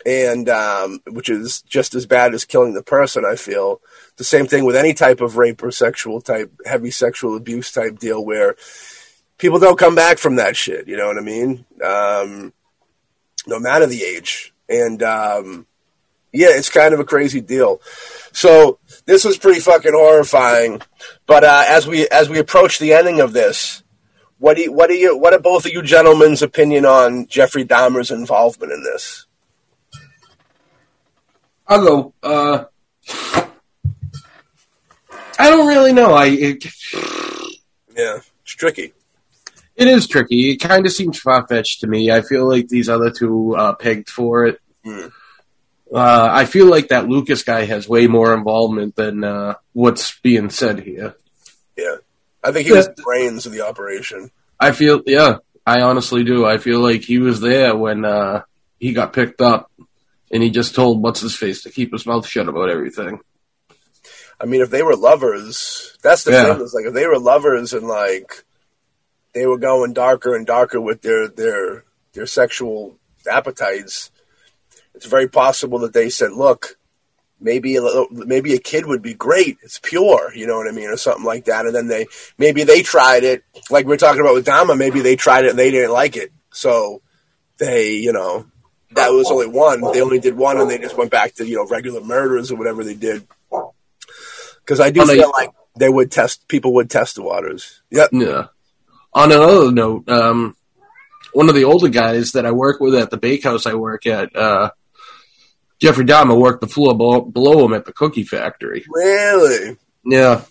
[0.05, 3.25] and um, which is just as bad as killing the person.
[3.25, 3.81] I feel
[4.17, 7.99] the same thing with any type of rape or sexual type, heavy sexual abuse type
[7.99, 8.55] deal where
[9.37, 10.87] people don't come back from that shit.
[10.87, 11.65] You know what I mean?
[11.83, 12.53] Um,
[13.47, 15.65] no matter the age, and um,
[16.31, 17.81] yeah, it's kind of a crazy deal.
[18.31, 20.81] So this was pretty fucking horrifying.
[21.25, 23.83] But uh, as we as we approach the ending of this,
[24.39, 27.63] what do you, what do you what are both of you gentlemen's opinion on Jeffrey
[27.65, 29.25] Dahmer's involvement in this?
[31.67, 32.13] I'll go.
[32.23, 32.63] Uh,
[35.37, 36.13] I don't really know.
[36.13, 36.65] I it,
[37.95, 38.93] Yeah, it's tricky.
[39.75, 40.51] it is tricky.
[40.51, 42.11] It kind of seems far fetched to me.
[42.11, 44.59] I feel like these other two uh, pegged for it.
[44.83, 45.07] Hmm.
[45.93, 50.49] Uh, I feel like that Lucas guy has way more involvement than uh, what's being
[50.51, 51.15] said here.
[51.75, 51.95] Yeah,
[52.43, 54.31] I think he was the brains of the operation.
[54.59, 56.45] I feel, yeah, I honestly do.
[56.45, 58.43] I feel like he was there when uh,
[58.79, 59.71] he got picked up,
[60.31, 63.19] and he just told what's his face to keep his mouth shut about everything.
[64.41, 66.53] I mean, if they were lovers, that's the Yeah.
[66.55, 66.63] thing.
[66.63, 68.45] Is like if they were lovers and like
[69.33, 71.83] they were going darker and darker with their their
[72.13, 72.97] their sexual
[73.29, 74.11] appetites,
[74.95, 76.77] it's very possible that they said, "Look,
[77.39, 79.57] maybe a little, maybe a kid would be great.
[79.63, 82.07] It's pure, you know what I mean, or something like that." And then they
[82.37, 84.77] maybe they tried it, like we are talking about with Dahmer.
[84.77, 87.01] Maybe they tried it and they didn't like it, so
[87.57, 88.45] they, you know,
[88.91, 89.81] that was only one.
[89.81, 92.55] They only did one, and they just went back to you know regular murders or
[92.55, 93.27] whatever they did.
[94.61, 97.81] Because I do feel like they would test people would test the waters.
[97.91, 98.09] Yep.
[98.13, 98.47] Yeah.
[99.13, 100.55] On another note, um,
[101.33, 104.35] one of the older guys that I work with at the bakehouse I work at,
[104.35, 104.71] uh,
[105.79, 108.85] Jeffrey Dahmer worked the floor below, below him at the cookie factory.
[108.89, 109.77] Really?
[110.05, 110.43] Yeah.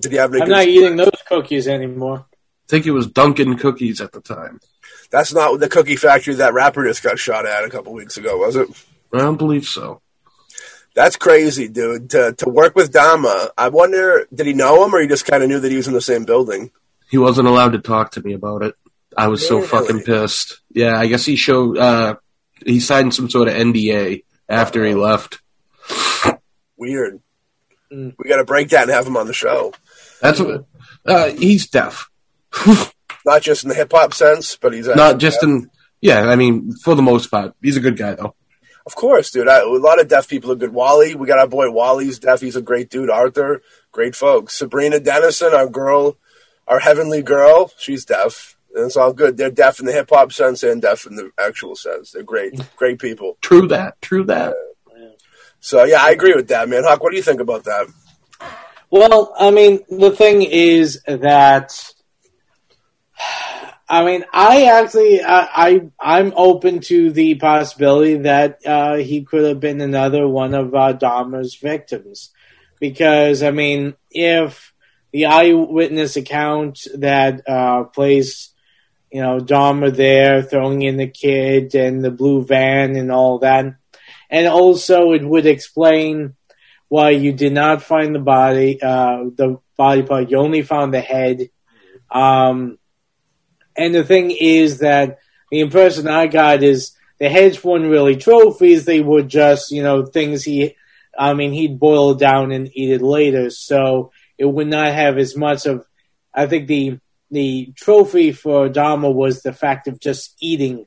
[0.00, 0.42] Did he have any?
[0.42, 0.76] I'm not stories?
[0.76, 2.26] eating those cookies anymore.
[2.28, 4.60] I think it was Dunkin' Cookies at the time.
[5.10, 8.36] That's not the cookie factory that rapper just got shot at a couple weeks ago,
[8.36, 8.68] was it?
[9.12, 10.02] I don't believe so.
[10.94, 12.10] That's crazy, dude.
[12.10, 15.42] To to work with Dahmer, I wonder, did he know him or he just kind
[15.42, 16.70] of knew that he was in the same building?
[17.10, 18.74] He wasn't allowed to talk to me about it.
[19.16, 20.60] I was so fucking pissed.
[20.70, 22.16] Yeah, I guess he showed, uh,
[22.64, 25.40] he signed some sort of NDA after he left.
[26.76, 27.20] Weird.
[27.92, 28.14] Mm.
[28.18, 29.72] We got to break that and have him on the show.
[30.20, 30.64] That's what,
[31.06, 32.10] uh, he's deaf.
[33.26, 35.70] Not just in the hip hop sense, but he's Not just in,
[36.00, 37.54] yeah, I mean, for the most part.
[37.62, 38.34] He's a good guy though.
[38.86, 39.48] Of course, dude.
[39.48, 40.72] I, a lot of deaf people are good.
[40.72, 42.40] Wally, we got our boy Wally's deaf.
[42.40, 43.10] He's a great dude.
[43.10, 43.60] Arthur,
[43.92, 44.54] great folks.
[44.54, 46.16] Sabrina Dennison, our girl,
[46.66, 48.56] our heavenly girl, she's deaf.
[48.78, 49.36] And it's all good.
[49.36, 52.12] They're deaf in the hip hop sense and deaf in the actual sense.
[52.12, 53.36] They're great, great people.
[53.42, 54.00] True that.
[54.00, 54.54] True that.
[55.60, 56.84] So yeah, I agree with that, man.
[56.84, 57.86] Huck, what do you think about that?
[58.90, 61.92] Well, I mean, the thing is that
[63.88, 69.44] I mean, I actually, I, I I'm open to the possibility that uh, he could
[69.44, 72.30] have been another one of uh, Dahmer's victims,
[72.80, 74.74] because I mean, if
[75.12, 78.54] the eyewitness account that uh, placed,
[79.10, 83.74] you know, Dahmer there throwing in the kid and the blue van and all that,
[84.30, 86.34] and also it would explain
[86.88, 90.30] why you did not find the body, uh, the body part.
[90.30, 91.50] You only found the head.
[92.10, 92.78] Um,
[93.76, 95.18] and the thing is that
[95.50, 98.84] the impression I got is the heads weren't really trophies.
[98.84, 100.76] They were just, you know, things he,
[101.18, 103.50] I mean, he'd boil down and eat it later.
[103.50, 105.86] So it would not have as much of,
[106.32, 110.86] I think the the trophy for Dahmer was the fact of just eating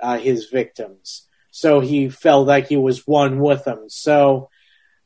[0.00, 1.28] uh, his victims.
[1.50, 3.84] So he felt like he was one with them.
[3.88, 4.48] So,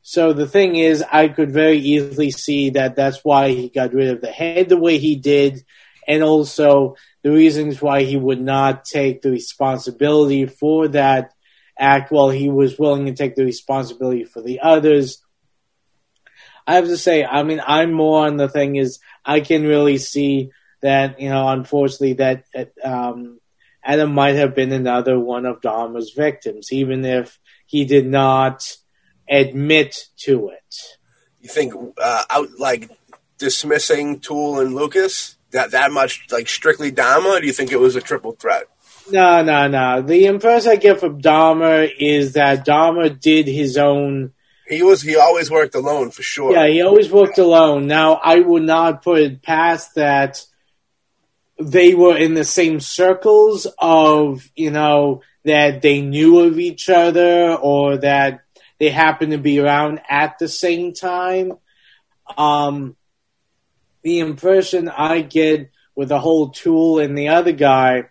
[0.01, 4.09] so the thing is, I could very easily see that that's why he got rid
[4.09, 5.65] of the head the way he did,
[6.07, 11.33] and also the reasons why he would not take the responsibility for that
[11.77, 15.21] act while he was willing to take the responsibility for the others.
[16.65, 19.97] I have to say, I mean, I'm more on the thing is I can really
[19.97, 20.51] see
[20.81, 22.45] that, you know, unfortunately that
[22.83, 23.39] um,
[23.83, 28.77] Adam might have been another one of Dahmer's victims, even if he did not
[29.29, 30.75] admit to it.
[31.41, 32.89] You think uh, out like
[33.37, 37.39] dismissing Toole and Lucas that that much like strictly Dahmer?
[37.39, 38.67] do you think it was a triple threat?
[39.09, 40.01] No, no, no.
[40.01, 44.33] The impression I get from Dahmer is that Dahmer did his own.
[44.67, 46.51] He was he always worked alone for sure.
[46.51, 47.87] Yeah, he always worked alone.
[47.87, 50.45] Now I would not put it past that
[51.59, 57.53] they were in the same circles of you know that they knew of each other
[57.53, 58.41] or that
[58.79, 61.53] they happened to be around at the same time.
[62.37, 62.95] Um,
[64.03, 68.09] the impression I get with the whole Toole and the other guy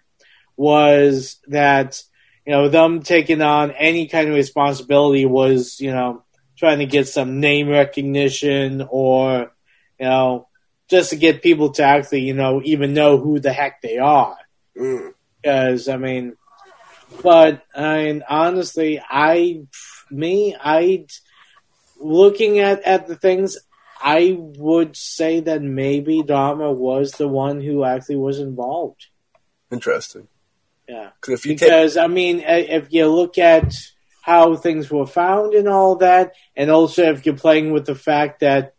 [0.57, 2.03] was that
[2.45, 6.25] you know them taking on any kind of responsibility was you know
[6.57, 9.53] trying to get some name recognition or
[10.01, 10.49] you know
[10.89, 14.37] just to get people to actually you know even know who the heck they are
[14.75, 15.93] because mm.
[15.93, 16.37] I mean
[17.23, 19.63] but I mean honestly I
[20.11, 21.07] me I
[21.99, 23.57] looking at at the things
[24.03, 29.07] I would say that maybe Dahmer was the one who actually was involved.
[29.71, 30.29] Interesting.
[30.89, 33.75] Yeah, if you because take- I mean, if you look at
[34.23, 38.41] how things were found and all that, and also if you're playing with the fact
[38.41, 38.75] that,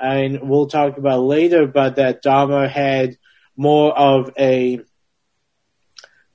[0.00, 3.18] and we'll talk about later, but that Dahmer had
[3.56, 4.80] more of a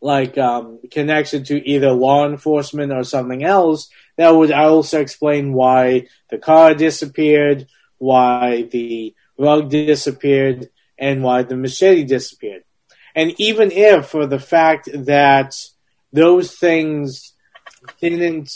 [0.02, 6.08] like um, connection to either law enforcement or something else, that would also explain why
[6.30, 7.68] the car disappeared,
[7.98, 10.70] why the rug disappeared,
[11.00, 12.64] and why the machete disappeared.
[13.16, 15.56] And even if for the fact that
[16.14, 17.34] those things
[18.00, 18.52] didn't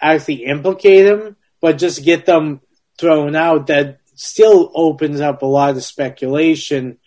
[0.00, 2.60] actually implicate him, but just get them
[2.98, 6.98] thrown out, that still opens up a lot of speculation,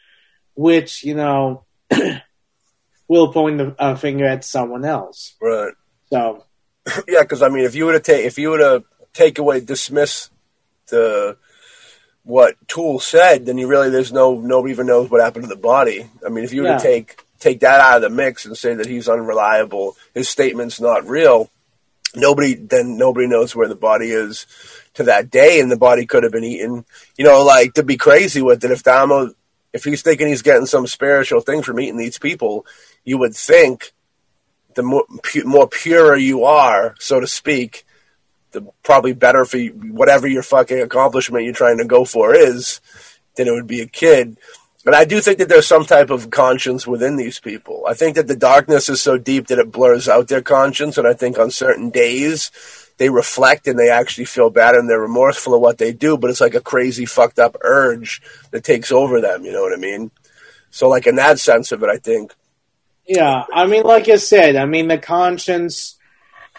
[0.54, 1.64] which, you know,
[3.08, 5.36] will point a uh, finger at someone else.
[5.42, 5.74] Right.
[6.12, 6.44] So.
[7.08, 8.84] Yeah, because I mean, if you were to take, if you were to
[9.14, 10.30] take away, dismiss
[10.90, 11.36] the
[12.22, 15.56] what Toole said, then you really there's no nobody even knows what happened to the
[15.56, 16.08] body.
[16.24, 16.78] I mean, if you were yeah.
[16.78, 20.80] to take take that out of the mix and say that he's unreliable, his statement's
[20.80, 21.50] not real,
[22.16, 24.46] nobody then nobody knows where the body is
[24.96, 26.86] to that day, and the body could have been eaten.
[27.18, 28.72] You know, like to be crazy with it.
[28.72, 29.34] If Dahmer,
[29.74, 32.66] if he's thinking he's getting some spiritual thing from eating these people,
[33.04, 33.94] you would think
[34.76, 35.06] the more,
[35.46, 37.86] more pure you are, so to speak,
[38.52, 42.82] the probably better for you, whatever your fucking accomplishment you're trying to go for is
[43.36, 44.38] than it would be a kid.
[44.86, 47.86] And I do think that there's some type of conscience within these people.
[47.88, 50.98] I think that the darkness is so deep that it blurs out their conscience.
[50.98, 52.52] And I think on certain days
[52.98, 56.18] they reflect and they actually feel bad and they're remorseful of what they do.
[56.18, 59.46] But it's like a crazy fucked up urge that takes over them.
[59.46, 60.12] You know what I mean?
[60.72, 62.34] So like in that sense of it, I think.
[63.08, 63.44] Yeah.
[63.54, 65.98] I mean, like I said, I mean, the conscience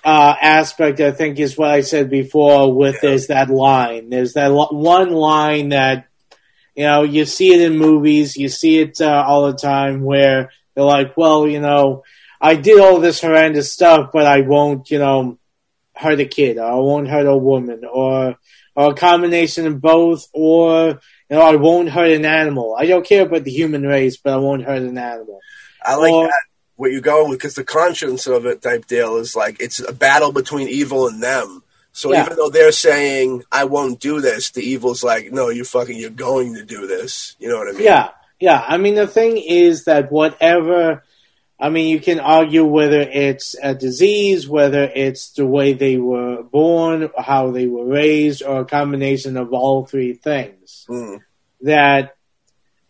[0.05, 2.73] uh, aspect, I think, is what I said before.
[2.73, 3.01] With yeah.
[3.03, 4.11] there's that line.
[4.11, 6.07] There's that lo- one line that
[6.77, 8.37] you know you see it in movies.
[8.37, 12.05] You see it uh, all the time where they're like, "Well, you know,
[12.41, 15.39] I did all this horrendous stuff, but I won't, you know,
[15.97, 18.37] hurt a kid, or I won't hurt a woman, or
[18.75, 21.01] or a combination of both, or
[21.31, 22.77] you know, I won't hurt an animal.
[22.79, 25.41] I don't care about the human race, but I won't hurt an animal."
[25.83, 26.43] I like or, that
[26.77, 29.93] what you're going with because the conscience of it type deal is like it's a
[29.93, 31.63] battle between evil and them.
[31.93, 32.27] So yeah.
[32.27, 36.11] even though they're saying I won't do this, the evil's like, no, you fucking, you're
[36.11, 37.35] going to do this.
[37.39, 37.85] You know what I mean?
[37.85, 38.63] Yeah, yeah.
[38.69, 41.03] I mean, the thing is that whatever,
[41.59, 46.43] I mean, you can argue whether it's a disease, whether it's the way they were
[46.43, 50.85] born, how they were raised, or a combination of all three things.
[50.89, 51.21] Mm.
[51.63, 52.17] That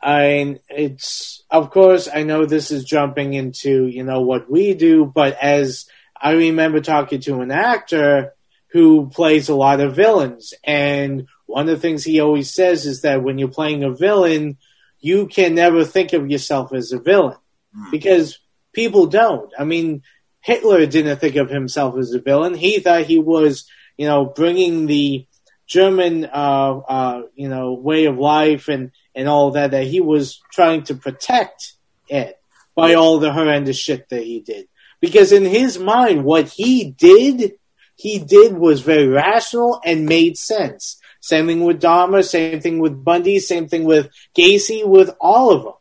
[0.03, 5.07] I it's of course I know this is jumping into you know what we do,
[5.07, 5.87] but as
[6.21, 8.35] I remember talking to an actor
[8.69, 13.03] who plays a lot of villains, and one of the things he always says is
[13.03, 14.59] that when you're playing a villain,
[14.99, 17.39] you can never think of yourself as a villain
[17.73, 17.91] hmm.
[17.93, 18.41] because
[18.77, 19.53] people don't.
[19.59, 20.03] I mean,
[20.41, 22.55] Hitler didn't think of himself as a villain.
[22.55, 25.27] He thought he was, you know, bringing the
[25.67, 30.41] German, uh, uh, you know, way of life and and all that, that he was
[30.53, 31.73] trying to protect
[32.09, 32.39] it
[32.77, 34.69] by all the horrendous shit that he did.
[35.01, 37.55] Because in his mind, what he did,
[37.97, 41.01] he did was very rational and made sense.
[41.21, 45.65] Same thing with Dahmer, same thing with Bundy, same thing with Gacy, with all of
[45.65, 45.73] them.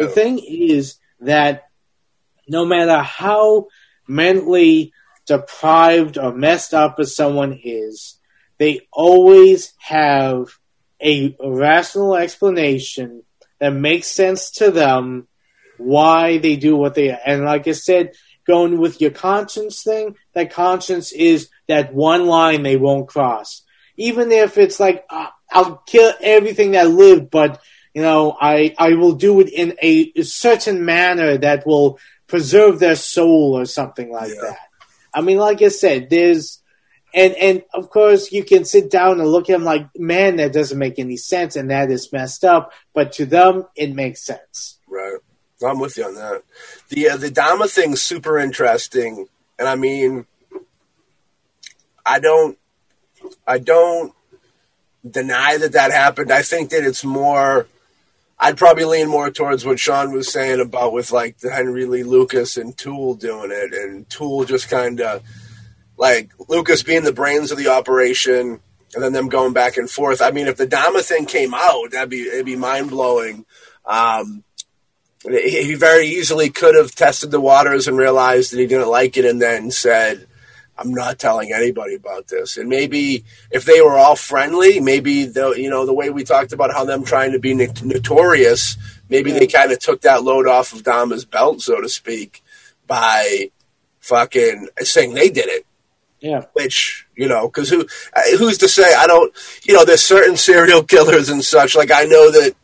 [0.00, 1.68] The thing is that
[2.52, 3.66] no matter how
[4.06, 4.92] mentally
[5.26, 8.18] deprived or messed up as someone is,
[8.58, 10.48] they always have
[11.02, 13.22] a rational explanation
[13.58, 15.26] that makes sense to them
[15.78, 18.12] why they do what they and like I said,
[18.46, 23.62] going with your conscience thing, that conscience is that one line they won't cross.
[23.96, 27.60] Even if it's like uh, I'll kill everything that lived, but
[27.94, 31.98] you know I I will do it in a, a certain manner that will
[32.32, 34.40] preserve their soul or something like Yeah.
[34.40, 34.58] that.
[35.12, 36.60] I mean, like I said, there's
[37.12, 40.54] and and of course you can sit down and look at them like, man, that
[40.54, 42.72] doesn't make any sense, and that is messed up.
[42.94, 44.78] But to them, it makes sense.
[44.88, 45.18] Right.
[45.62, 46.42] I'm with you on that.
[46.88, 49.28] The uh, the Dahmer thing's super interesting,
[49.58, 50.24] and I mean,
[52.06, 52.56] I don't,
[53.46, 54.14] I don't
[55.08, 56.32] deny that that happened.
[56.32, 57.66] I think that it's more.
[58.44, 62.02] I'd probably lean more towards what Sean was saying about with like the Henry Lee
[62.02, 65.22] Lucas and Toole doing it, and Toole just kind of
[65.96, 68.58] like Lucas being the brains of the operation,
[68.94, 70.20] and then them going back and forth.
[70.20, 73.46] I mean, if the Dahmer thing came out, that'd be it'd be mind blowing.
[73.86, 74.42] Um,
[75.22, 79.16] he he very easily could have tested the waters and realized that he didn't like
[79.16, 80.26] it, and then said,
[80.76, 85.50] "I'm not telling anybody about this." And maybe if they were all friendly, maybe the
[85.50, 88.76] you know the way we talked about how them trying to be no- notorious,
[89.08, 92.42] maybe they kind of took that load off of Dahmer's belt, so to speak,
[92.86, 93.50] by
[94.00, 95.66] fucking saying they did it.
[96.20, 97.86] Yeah, which you know because who
[98.38, 98.94] who's to say?
[98.94, 99.34] I don't
[99.64, 101.74] you know there's certain serial killers and such.
[101.74, 102.54] Like i know that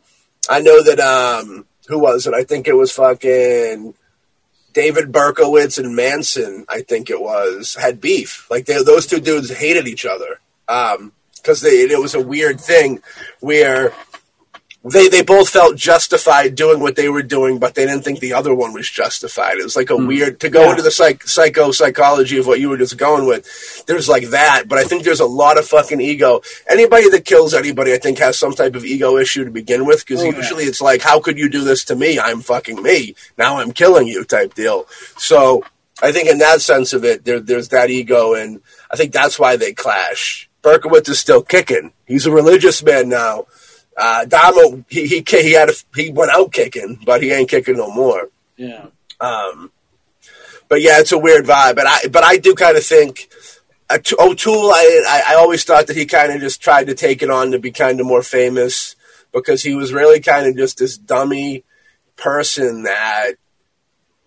[0.49, 2.33] i know that um who was it?
[2.35, 3.95] I think it was fucking
[4.79, 8.49] david berkowitz and manson i think it was had beef.
[8.49, 10.39] Like they, those two dudes hated each other.
[10.67, 13.01] Um because they it was a weird thing
[13.39, 13.93] where
[14.85, 18.33] they they both felt justified doing what they were doing, but they didn't think the
[18.33, 19.57] other one was justified.
[19.57, 20.07] It was like a hmm.
[20.07, 20.69] weird to go Yeah.
[20.71, 23.85] into the psych, psycho psychology of what you were just going with.
[23.87, 26.41] There's like that, but I think there's a lot of fucking ego.
[26.69, 30.05] Anybody that kills anybody, I think, has some type of ego issue to begin with,
[30.05, 30.37] because Oh, yeah.
[30.37, 32.17] usually it's like, how could you do this to me?
[32.17, 33.15] I'm fucking me.
[33.37, 34.85] Now I'm killing you, type deal.
[35.17, 35.63] So
[36.01, 39.37] I think in that sense of it, there, there's that ego, and I think that's
[39.37, 40.49] why they clash.
[40.63, 41.91] Berkowitz is still kicking.
[42.05, 43.45] He's a religious man now.
[43.99, 47.75] Uh, Dahmer, he, he he had a, he went out kicking, but he ain't kicking
[47.75, 48.29] no more.
[48.55, 48.85] yeah,
[49.19, 49.71] Um,
[50.69, 51.75] but yeah, it's a weird vibe.
[51.75, 53.29] But I but I do kind of think
[53.89, 54.71] uh, O'Toole.
[54.71, 57.51] I, I I always thought that he kind of just tried to take it on
[57.51, 58.95] to be kind of more famous
[59.33, 61.65] because he was really kind of just this dummy
[62.15, 63.33] person that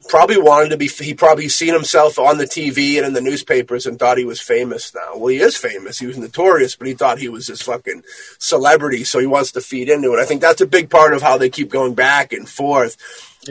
[0.08, 0.88] probably wanted to be.
[0.88, 4.40] He probably seen himself on the TV and in the newspapers and thought he was
[4.40, 5.16] famous now.
[5.16, 5.98] Well, he is famous.
[5.98, 8.02] He was notorious, but he thought he was this fucking
[8.38, 10.20] celebrity, so he wants to feed into it.
[10.20, 12.96] I think that's a big part of how they keep going back and forth,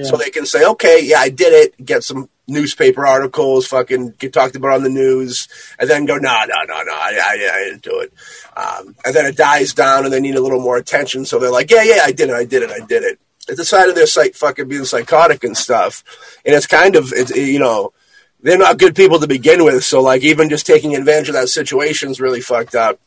[0.03, 4.33] so they can say, "Okay, yeah, I did it." Get some newspaper articles, fucking get
[4.33, 5.47] talked about on the news,
[5.79, 8.13] and then go, "No, no, no, no, I, I, I didn't do it."
[8.55, 11.51] Um, and then it dies down, and they need a little more attention, so they're
[11.51, 13.89] like, "Yeah, yeah, I did it, I did it, I did it." It's the side
[13.89, 16.03] of their psych fucking being psychotic and stuff,
[16.45, 17.93] and it's kind of it's you know
[18.41, 19.83] they're not good people to begin with.
[19.83, 22.99] So like even just taking advantage of that situation is really fucked up.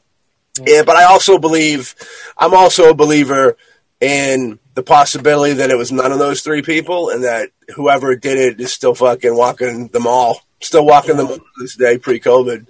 [0.64, 1.94] Yeah, but I also believe
[2.36, 3.56] I'm also a believer
[4.00, 8.38] in the possibility that it was none of those three people, and that whoever did
[8.38, 12.66] it is still fucking walking them all, still walking them to this day pre-COVID,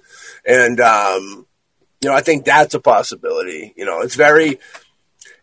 [0.46, 1.46] and um,
[2.00, 3.72] you know I think that's a possibility.
[3.76, 4.60] You know, it's very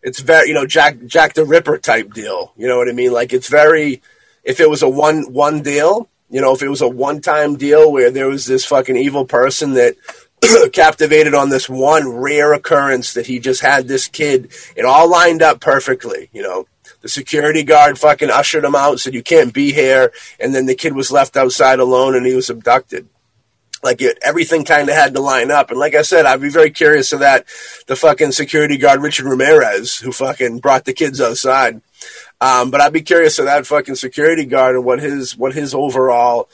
[0.02, 2.52] it's very you know Jack Jack the Ripper type deal.
[2.56, 3.12] You know what I mean?
[3.12, 4.02] Like it's very
[4.44, 7.56] if it was a one one deal, you know, if it was a one time
[7.56, 9.96] deal where there was this fucking evil person that
[10.72, 15.42] captivated on this one rare occurrence that he just had this kid, it all lined
[15.42, 16.30] up perfectly.
[16.32, 16.66] You know,
[17.00, 20.74] the security guard fucking ushered him out, said you can't be here, and then the
[20.74, 23.08] kid was left outside alone and he was abducted
[23.82, 25.70] like it, everything kind of had to line up.
[25.70, 27.46] And like I said, I'd be very curious of that.
[27.86, 31.80] The fucking security guard Richard Ramirez, who fucking brought the kids outside.
[32.40, 35.74] Um, but I'd be curious of that fucking security guard and what his what his
[35.74, 36.48] overall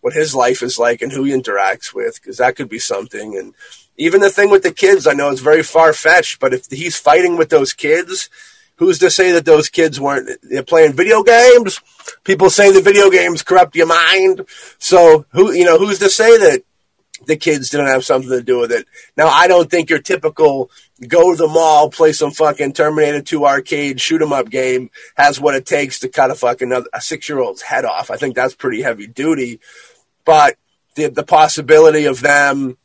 [0.00, 3.36] what his life is like and who he interacts with, because that could be something.
[3.36, 3.54] And
[3.96, 6.96] even the thing with the kids, I know it's very far fetched, but if he's
[6.96, 8.30] fighting with those kids.
[8.76, 11.82] Who's to say that those kids weren't they're playing video games?
[12.24, 14.46] People say the video games corrupt your mind.
[14.78, 16.62] So who you know who's to say that
[17.26, 18.86] the kids didn't have something to do with it.
[19.16, 20.70] Now, I don't think your typical
[21.06, 25.40] go to the mall, play some fucking Terminator 2 arcade shoot 'em up game has
[25.40, 28.10] what it takes to cut a fucking a six year old's head off.
[28.10, 29.60] I think that's pretty heavy duty.
[30.24, 30.56] But
[30.94, 32.76] the, the possibility of them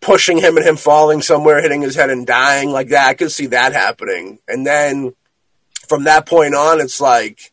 [0.00, 3.32] pushing him and him falling somewhere, hitting his head and dying like that, I could
[3.32, 4.38] see that happening.
[4.46, 5.14] And then
[5.88, 7.52] from that point on, it's like,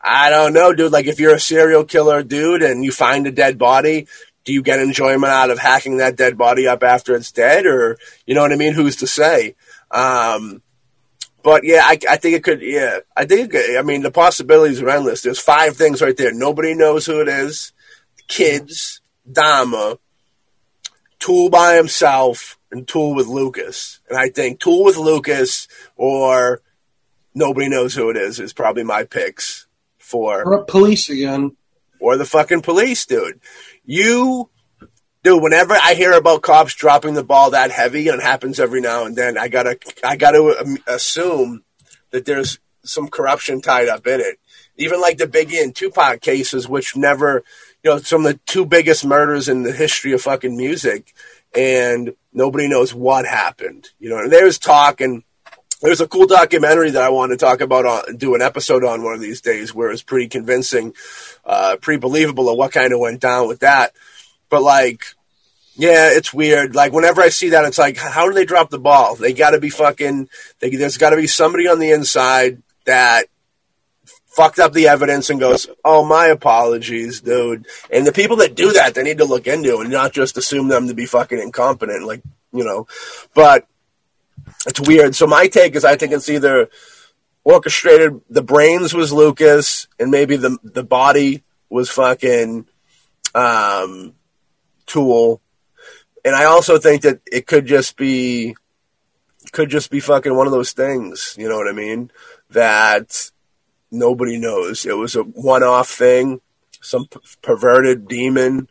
[0.00, 0.92] I don't know, dude.
[0.92, 4.06] Like, if you're a serial killer dude and you find a dead body,
[4.46, 7.66] do you get enjoyment out of hacking that dead body up after it's dead?
[7.66, 8.72] Or, you know what I mean?
[8.72, 9.56] Who's to say?
[9.90, 10.62] Um,
[11.42, 12.62] but yeah, I, I, think it could.
[12.62, 13.76] Yeah, I think it could.
[13.76, 15.22] I mean, the possibilities are endless.
[15.22, 16.32] There's five things right there.
[16.32, 17.72] Nobody knows who it is.
[18.28, 19.00] Kids,
[19.30, 19.98] Dahmer,
[21.18, 24.00] Toole by himself, and Toole with Lucas.
[24.08, 25.66] And I think Toole with Lucas
[25.96, 26.62] or
[27.34, 29.66] nobody knows who it is is probably my picks
[29.98, 31.56] for or police again
[32.00, 33.40] or the fucking police, dude.
[33.86, 34.50] You,
[35.22, 35.42] dude.
[35.42, 39.04] Whenever I hear about cops dropping the ball that heavy, and it happens every now
[39.04, 41.62] and then, I gotta, I gotta um, assume
[42.10, 44.38] that there's some corruption tied up in it.
[44.76, 47.44] Even like the Biggie and Tupac cases, which never,
[47.82, 51.14] you know, some of the two biggest murders in the history of fucking music,
[51.54, 53.88] and nobody knows what happened.
[53.98, 55.22] You know, and there's talk and
[55.80, 59.02] there's a cool documentary that I want to talk about on do an episode on
[59.02, 60.94] one of these days where it's pretty convincing,
[61.44, 63.92] uh, pretty believable of what kind of went down with that.
[64.48, 65.04] But like,
[65.74, 66.74] yeah, it's weird.
[66.74, 69.16] Like whenever I see that, it's like, how do they drop the ball?
[69.16, 70.28] They got to be fucking.
[70.60, 73.26] They, there's got to be somebody on the inside that
[74.28, 78.72] fucked up the evidence and goes, "Oh, my apologies, dude." And the people that do
[78.72, 82.06] that, they need to look into and not just assume them to be fucking incompetent,
[82.06, 82.22] like
[82.52, 82.86] you know.
[83.34, 83.66] But
[84.66, 85.14] it's weird.
[85.14, 86.68] So my take is I think it's either
[87.44, 88.20] orchestrated.
[88.28, 92.66] The brains was Lucas, and maybe the the body was fucking
[93.34, 94.14] um,
[94.86, 95.40] Toole.
[96.24, 98.56] And I also think that it could just be
[99.52, 101.36] could just be fucking one of those things.
[101.38, 102.10] You know what I mean?
[102.50, 103.30] That
[103.90, 104.84] nobody knows.
[104.84, 106.40] It was a one off thing.
[106.80, 108.68] Some p- perverted demon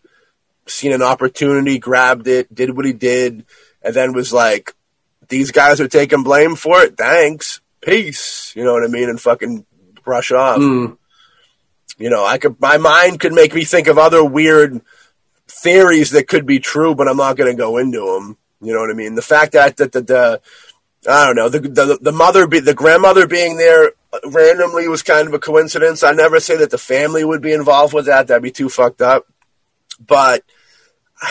[0.67, 3.45] seen an opportunity, grabbed it, did what he did,
[3.81, 4.73] and then was like,
[5.29, 6.97] these guys are taking blame for it.
[6.97, 7.61] Thanks.
[7.81, 8.53] Peace.
[8.55, 9.09] You know what I mean?
[9.09, 9.65] And fucking
[10.03, 10.57] brush off.
[10.57, 10.97] Mm.
[11.97, 14.81] You know, I could, my mind could make me think of other weird
[15.47, 18.37] theories that could be true, but I'm not going to go into them.
[18.61, 19.15] You know what I mean?
[19.15, 20.41] The fact that, that the, the,
[21.07, 23.91] I don't know, the, the, the mother, be, the grandmother being there
[24.25, 26.03] randomly was kind of a coincidence.
[26.03, 28.27] I never say that the family would be involved with that.
[28.27, 29.27] That'd be too fucked up.
[29.99, 30.43] But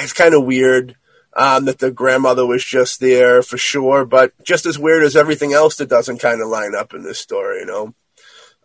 [0.01, 0.97] it's kind of weird
[1.37, 5.53] um, that the grandmother was just there for sure, but just as weird as everything
[5.53, 7.95] else that doesn't kind of line up in this story, you know.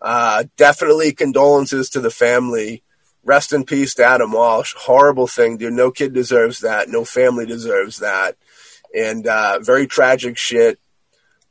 [0.02, 2.84] Uh, definitely condolences to the family.
[3.24, 4.74] Rest in peace to Adam Walsh.
[4.78, 5.74] Horrible thing, dude.
[5.74, 6.90] No kid deserves that.
[6.90, 8.38] No family deserves that.
[8.96, 10.80] And uh, very tragic shit.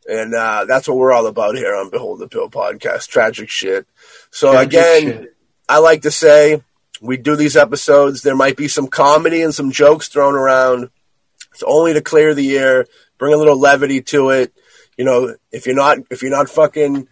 [0.08, 3.08] And uh, that's what we're all about here on Behold the Pill podcast.
[3.08, 3.86] Tragic shit.
[4.30, 5.36] So Tragic again, shit.
[5.68, 6.62] I like to say
[7.02, 8.22] we do these episodes.
[8.22, 10.88] There might be some comedy and some jokes thrown around.
[11.52, 12.86] It's only to clear the air,
[13.18, 14.52] bring a little levity to it.
[14.96, 17.08] You know, if you're not if you're not fucking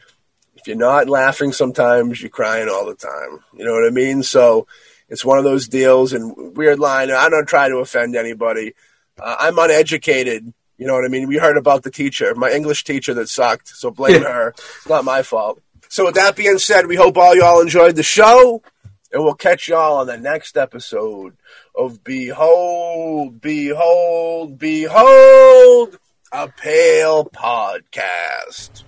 [0.57, 3.41] if you're not laughing sometimes, you're crying all the time.
[3.57, 4.23] You know what I mean?
[4.23, 4.67] So
[5.09, 7.11] it's one of those deals and weird line.
[7.11, 8.75] I don't try to offend anybody.
[9.21, 10.53] Uh, I'm uneducated.
[10.79, 11.29] You know what I mean?
[11.29, 13.69] We heard about the teacher, my English teacher that sucked.
[13.69, 14.49] So blame her.
[14.49, 15.63] It's not my fault.
[15.89, 18.63] So with that being said, we hope all y'all enjoyed the show.
[19.13, 21.37] And we'll catch y'all on the next episode
[21.77, 25.99] of Behold, Behold, Behold,
[26.33, 28.83] a Pale Podcast.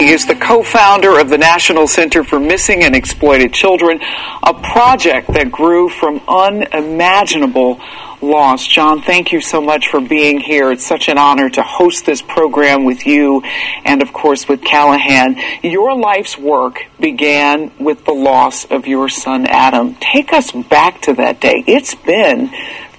[0.00, 4.00] He is the co-founder of the National Center for Missing and Exploited Children,
[4.42, 7.78] a project that grew from unimaginable
[8.20, 8.66] loss.
[8.66, 10.70] John, thank you so much for being here.
[10.72, 13.42] It's such an honor to host this program with you
[13.84, 15.36] and of course with Callahan.
[15.62, 19.94] Your life's work began with the loss of your son Adam.
[20.00, 21.64] Take us back to that day.
[21.66, 22.50] It's been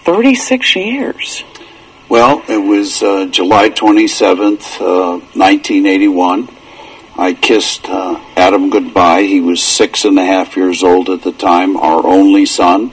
[0.03, 1.43] 36 years.
[2.09, 6.49] Well, it was uh, July 27th, uh, 1981.
[7.19, 9.23] I kissed uh, Adam goodbye.
[9.23, 12.91] He was six and a half years old at the time, our only son.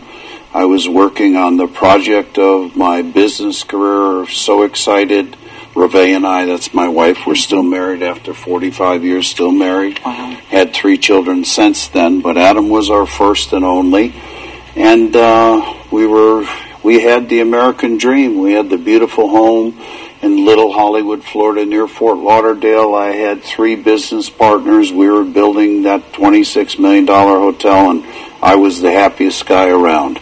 [0.57, 5.37] I was working on the project of my business career, so excited.
[5.75, 10.01] Revé and I, that's my wife, we're still married after 45 years, still married.
[10.03, 10.31] Wow.
[10.49, 14.15] Had three children since then, but Adam was our first and only.
[14.75, 16.47] And uh, we were
[16.83, 18.39] we had the American dream.
[18.39, 19.79] We had the beautiful home
[20.23, 22.95] in Little Hollywood, Florida, near Fort Lauderdale.
[22.95, 24.91] I had three business partners.
[24.91, 28.07] We were building that $26 million hotel, and
[28.43, 30.19] I was the happiest guy around.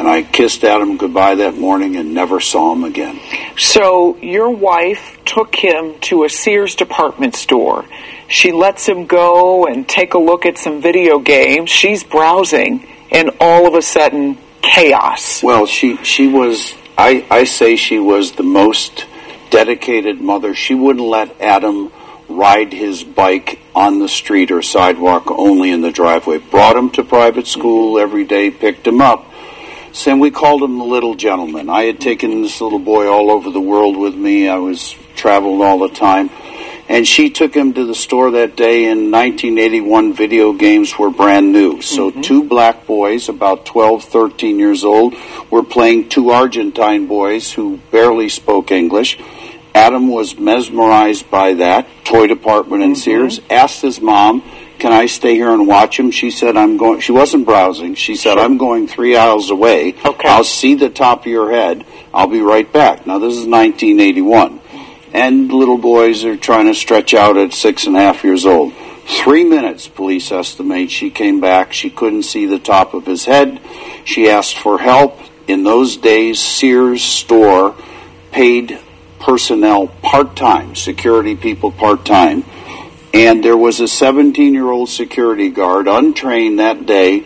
[0.00, 3.20] And I kissed Adam goodbye that morning and never saw him again.
[3.58, 7.84] So your wife took him to a Sears department store.
[8.26, 11.68] She lets him go and take a look at some video games.
[11.68, 15.42] She's browsing, and all of a sudden, chaos.
[15.42, 16.72] Well, she she was.
[16.96, 19.04] I I say she was the most
[19.50, 20.54] dedicated mother.
[20.54, 21.92] She wouldn't let Adam
[22.26, 26.38] ride his bike on the street or sidewalk, only in the driveway.
[26.38, 29.26] Brought him to private school every day, picked him up.
[29.92, 31.68] So we called him the little gentleman.
[31.68, 34.48] I had taken this little boy all over the world with me.
[34.48, 36.30] I was traveled all the time.
[36.88, 40.12] And she took him to the store that day in 1981.
[40.14, 41.82] Video games were brand new.
[41.82, 42.20] So Mm-hmm.
[42.22, 45.14] two black boys, about 12, 13 years old,
[45.50, 49.18] were playing two Argentine boys who barely spoke English.
[49.72, 52.90] Adam was mesmerized by that toy department Mm-hmm.
[52.92, 53.40] in Sears.
[53.50, 54.42] Asked his mom,
[54.80, 57.94] "Can I stay here and watch him?" She said, "I'm going." She wasn't browsing.
[57.94, 59.94] She said, "I'm going three aisles away.
[60.04, 60.28] Okay.
[60.28, 61.84] I'll see the top of your head.
[62.12, 64.60] I'll be right back." Now this is 1981,
[65.12, 68.72] and little boys are trying to stretch out at six and a half years old.
[69.06, 70.90] Three minutes, police estimate.
[70.90, 71.72] She came back.
[71.72, 73.60] She couldn't see the top of his head.
[74.04, 75.18] She asked for help.
[75.48, 77.74] In those days, Sears store
[78.30, 78.78] paid
[79.18, 82.44] personnel part time, security people part time.
[83.12, 87.24] And there was a 17 year old security guard, untrained that day,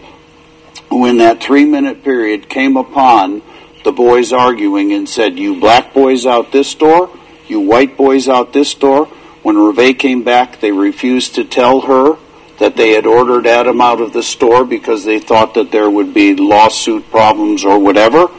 [0.91, 3.43] who in that three minute period came upon
[3.85, 7.11] the boys arguing and said, You black boys out this door,
[7.47, 9.07] you white boys out this door.
[9.43, 12.17] When Revé came back, they refused to tell her
[12.59, 16.15] that they had ordered Adam out of the store because they thought that there would
[16.15, 18.31] be lawsuit problems or whatever.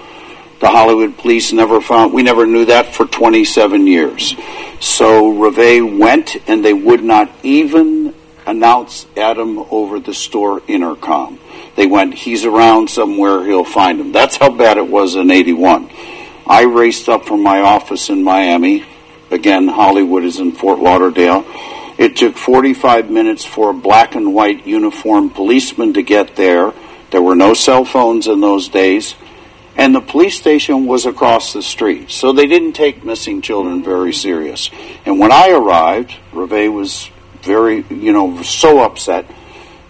[0.66, 4.36] The Hollywood police never found, we never knew that for 27 years.
[4.80, 8.16] So Revé went and they would not even
[8.48, 11.38] announce Adam over the store intercom.
[11.76, 14.12] They went, he's around somewhere, he'll find him.
[14.12, 15.92] That's how bad it was in 81.
[16.48, 18.86] I raced up from my office in Miami.
[19.30, 21.46] Again, Hollywood is in Fort Lauderdale.
[22.00, 26.74] It took 45 minutes for a black and white uniformed policeman to get there.
[27.12, 29.14] There were no cell phones in those days.
[29.77, 32.10] And the police station was across the street.
[32.10, 34.69] So they didn't take missing children very serious.
[35.06, 37.10] And when I arrived, Revé was
[37.41, 39.26] very, you know, so upset.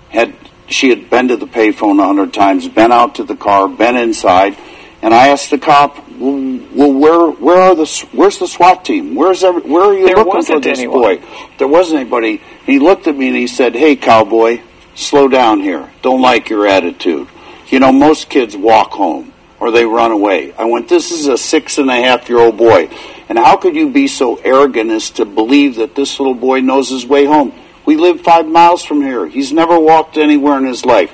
[0.09, 0.35] Had
[0.67, 3.95] she had been to the payphone a hundred times, been out to the car, been
[3.95, 4.57] inside,
[5.03, 9.13] and I asked the cop, "Well, well where where are the where's the SWAT team?
[9.13, 11.01] Where's every, where are you There looking for wasn't this anyone.
[11.01, 11.21] boy?"
[11.59, 12.41] There wasn't anybody.
[12.65, 14.61] He looked at me and he said, "Hey, cowboy,
[14.95, 15.91] slow down here.
[16.01, 17.27] Don't like your attitude.
[17.67, 19.31] You know, most kids walk home
[19.65, 22.57] or they run away." I went, "This is a six and a half year old
[22.57, 22.89] boy,
[23.27, 26.89] and how could you be so arrogant as to believe that this little boy knows
[26.89, 27.51] his way home?
[27.85, 29.25] We live five miles from here.
[29.25, 31.11] He's never walked anywhere in his life."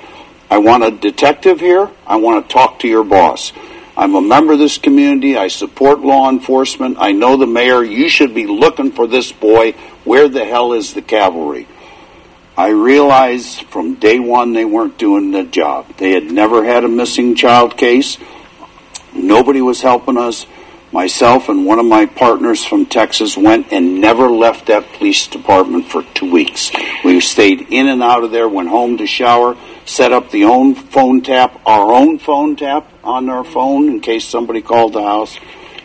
[0.50, 1.88] I want a detective here.
[2.06, 3.52] I want to talk to your boss.
[3.96, 5.34] I'm a member of this community.
[5.34, 6.98] I support law enforcement.
[7.00, 7.82] I know the mayor.
[7.82, 9.72] You should be looking for this boy.
[10.04, 11.66] Where the hell is the cavalry?
[12.54, 15.86] I realized from day one they weren't doing the job.
[15.96, 18.18] They had never had a missing child case.
[19.14, 20.46] Nobody was helping us.
[20.92, 25.86] Myself and one of my partners from Texas went and never left that police department
[25.86, 26.70] for two weeks.
[27.02, 29.56] We stayed in and out of there, went home to shower,
[29.86, 34.26] set up the own phone tap, our own phone tap on our phone in case
[34.26, 35.38] somebody called the house.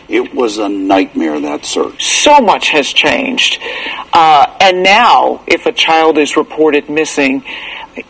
[0.09, 2.05] It was a nightmare, that search.
[2.23, 3.61] So much has changed.
[4.13, 7.43] Uh, and now, if a child is reported missing,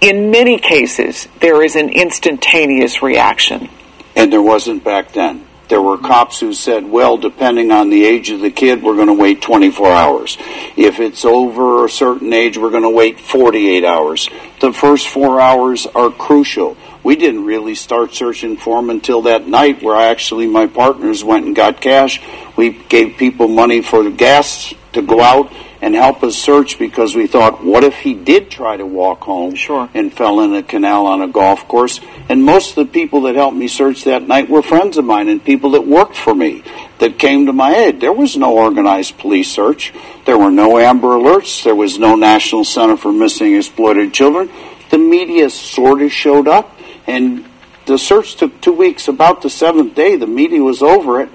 [0.02, 3.69] in many cases, there is an instantaneous reaction.
[4.18, 5.45] And there wasn't back then.
[5.69, 9.07] There were cops who said, well, depending on the age of the kid, we're going
[9.07, 10.38] to wait 24 hours.
[10.76, 14.30] If it's over a certain age, we're going to wait 48 hours.
[14.60, 16.77] The first four hours are crucial.
[17.03, 21.23] We didn't really start searching for him until that night where I actually my partners
[21.23, 22.22] went and got cash.
[22.56, 27.15] We gave people money for the gas to go out and help us search because
[27.15, 29.89] we thought, what if he did try to walk home Sure.
[29.93, 31.99] and fell in a canal on a golf course?
[32.29, 35.29] And most of the people that helped me search that night were friends of mine
[35.29, 36.63] and people that worked for me
[36.99, 38.01] that came to my aid.
[38.01, 39.93] There was no organized police search.
[40.25, 41.63] There were no Amber Alerts.
[41.63, 44.49] There was no National Center for Missing Exploited Children.
[44.89, 47.45] The media sort of showed up and
[47.85, 49.07] the search took two weeks.
[49.07, 51.29] About the seventh day, the media was over it.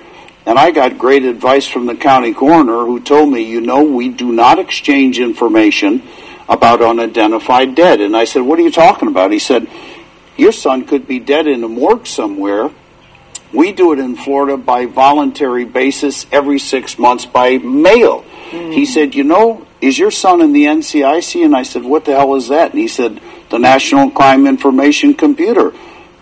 [0.45, 4.09] And I got great advice from the county coroner who told me, you know, we
[4.09, 6.03] do not exchange information
[6.49, 8.01] about unidentified dead.
[8.01, 9.31] And I said, what are you talking about?
[9.31, 9.69] He said,
[10.37, 12.71] your son could be dead in a morgue somewhere
[13.53, 18.23] We do it in Florida by voluntary basis every six months by mail.
[18.23, 18.71] Hmm.
[18.71, 21.45] He said, You know, is your son in the NCIC?
[21.45, 22.71] And I said, What the hell is that?
[22.71, 23.21] And he said,
[23.51, 25.73] The National Crime Information Computer.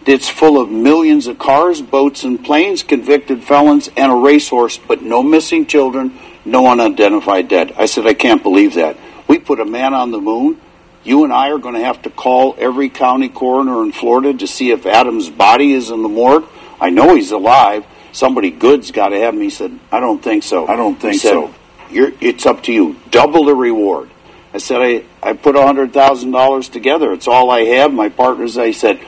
[0.06, 5.02] It's full of millions of cars, boats, and planes, convicted felons, and a racehorse, but
[5.02, 7.72] no missing children, no unidentified dead.
[7.76, 8.96] I said, I can't believe that.
[9.28, 10.60] We put a man on the moon.
[11.04, 14.46] You and I are going to have to call every county coroner in Florida to
[14.46, 16.46] see if Adam's body is in the morgue.
[16.80, 17.86] I know he's alive.
[18.12, 19.40] Somebody good's got to have him.
[19.40, 20.66] He said, I don't think so.
[20.66, 21.54] I don't think said, so.
[21.90, 22.96] You're, it's up to you.
[23.10, 24.10] Double the reward.
[24.52, 27.12] I said, I, I put $100,000 together.
[27.12, 27.92] It's all I have.
[27.92, 29.00] My partners, I said,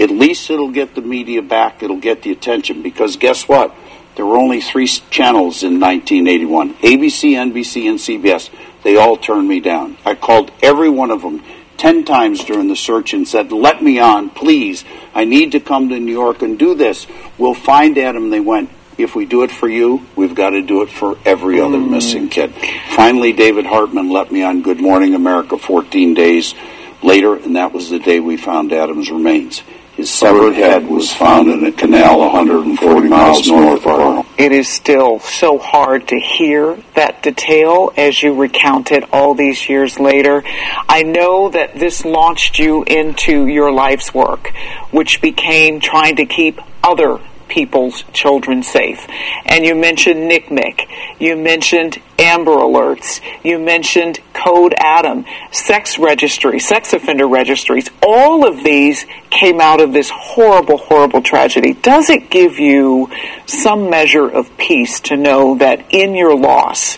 [0.00, 1.82] at least it'll get the media back.
[1.82, 2.82] It'll get the attention.
[2.82, 3.74] Because guess what?
[4.16, 8.50] There were only three channels in 1981 ABC, NBC, and CBS.
[8.82, 9.98] They all turned me down.
[10.04, 11.42] I called every one of them
[11.76, 14.84] 10 times during the search and said, Let me on, please.
[15.14, 17.06] I need to come to New York and do this.
[17.38, 18.30] We'll find Adam.
[18.30, 21.60] They went, If we do it for you, we've got to do it for every
[21.60, 21.90] other mm.
[21.90, 22.54] missing kid.
[22.90, 26.54] Finally, David Hartman let me on Good Morning America 14 days
[27.02, 29.62] later, and that was the day we found Adam's remains.
[30.00, 34.26] His severed head was found in a canal 140 miles north of home.
[34.38, 39.68] It is still so hard to hear that detail as you recount it all these
[39.68, 40.42] years later.
[40.88, 44.54] I know that this launched you into your life's work,
[44.90, 47.20] which became trying to keep other
[47.50, 49.06] people's children safe.
[49.44, 50.86] And you mentioned NCMEC.
[51.18, 53.20] You mentioned Amber Alerts.
[53.44, 57.90] You mentioned Code Adam, sex registry, sex offender registries.
[58.02, 61.74] All of these came out of this horrible, horrible tragedy.
[61.74, 63.10] Does it give you
[63.46, 66.96] some measure of peace to know that in your loss,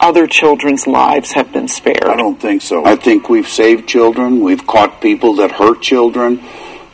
[0.00, 2.04] other children's lives have been spared?
[2.04, 2.84] I don't think so.
[2.84, 4.40] I think we've saved children.
[4.40, 6.42] We've caught people that hurt children.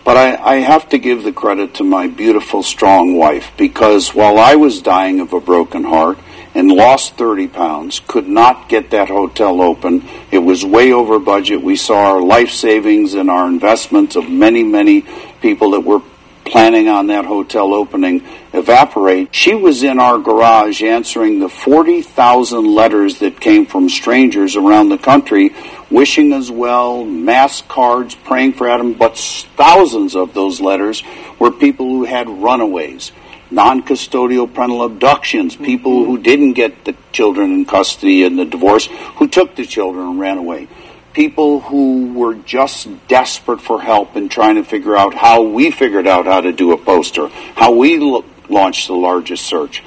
[0.07, 4.39] But I, I have to give the credit to my beautiful, strong wife because while
[4.39, 6.17] I was dying of a broken heart
[6.55, 11.61] and lost 30 pounds, could not get that hotel open, it was way over budget.
[11.61, 15.05] We saw our life savings and our investments of many, many
[15.41, 16.03] people that were
[16.45, 18.23] planning on that hotel opening
[18.53, 19.35] evaporate.
[19.35, 24.99] She was in our garage answering the 40,000 letters that came from strangers around the
[24.99, 25.53] country
[25.91, 31.03] wishing us well, mass cards, praying for Adam, but thousands of those letters
[31.39, 33.13] were people who had runaways,
[33.51, 36.11] non custodial parental abductions, people mm-hmm.
[36.11, 38.87] who didn't get the children in custody in the divorce,
[39.17, 40.69] who took the children and ran away.
[41.13, 46.07] People who were just desperate for help and trying to figure out how we figured
[46.07, 49.83] out how to do a poster, how we lo- launched the largest search.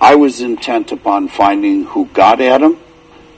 [0.00, 2.78] I was intent upon finding who got Adam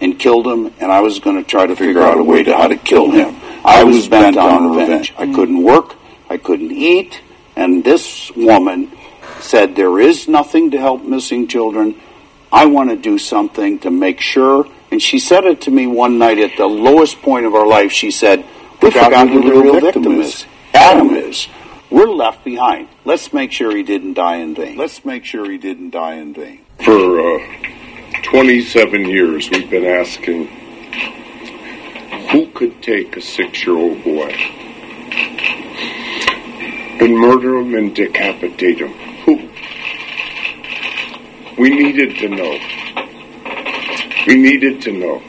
[0.02, 2.54] and killed him, and I was going to try to figure out a way to
[2.54, 3.36] how to kill him.
[3.64, 5.14] I was bent on revenge.
[5.16, 5.94] I couldn't work,
[6.28, 7.22] I couldn't eat,
[7.54, 8.90] and this woman
[9.40, 12.00] said, There is nothing to help missing children.
[12.50, 14.66] I want to do something to make sure.
[14.90, 17.92] And she said it to me one night at the lowest point of our life.
[17.92, 18.44] She said,
[18.82, 20.44] We forgot who the real victim is.
[20.74, 21.46] Adam is.
[21.90, 22.88] We're left behind.
[23.04, 24.76] Let's make sure he didn't die in vain.
[24.76, 26.60] Let's make sure he didn't die in vain.
[26.82, 27.38] For uh,
[28.22, 30.46] 27 years, we've been asking
[32.30, 34.30] who could take a six year old boy
[37.02, 38.92] and murder him and decapitate him?
[39.24, 39.48] Who?
[41.60, 42.58] We needed to know.
[44.26, 45.22] We needed to know.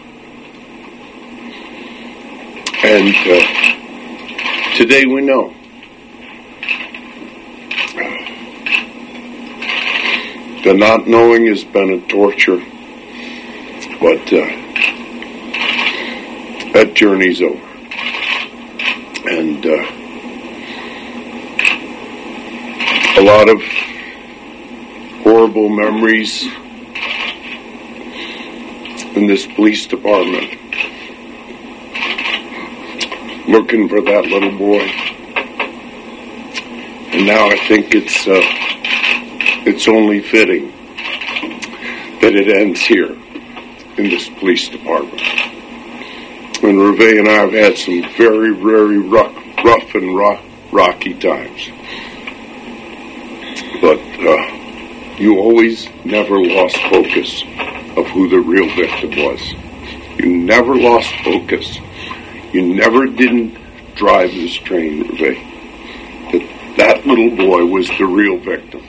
[2.83, 5.53] And uh, today we know.
[10.63, 12.63] The not knowing has been a torture,
[14.03, 14.45] but uh,
[16.73, 17.55] that journey's over.
[19.29, 19.85] And uh,
[23.17, 23.61] a lot of
[25.23, 26.43] horrible memories
[29.15, 30.59] in this police department
[33.47, 34.83] looking for that little boy.
[37.13, 38.41] And now I think it's uh,
[39.65, 40.73] it's only fitting
[42.19, 43.22] that it ends here
[43.97, 45.21] in this police department.
[46.63, 50.41] And Revé and I have had some very, very rough, rough and rock,
[50.71, 51.69] rocky times.
[53.81, 57.43] But uh, you always never lost focus
[57.97, 59.41] of who the real victim was.
[60.17, 61.77] You never lost focus.
[62.53, 63.57] You never didn't
[63.95, 65.51] drive this train, Revé.
[66.31, 68.83] That that little boy was the real victim.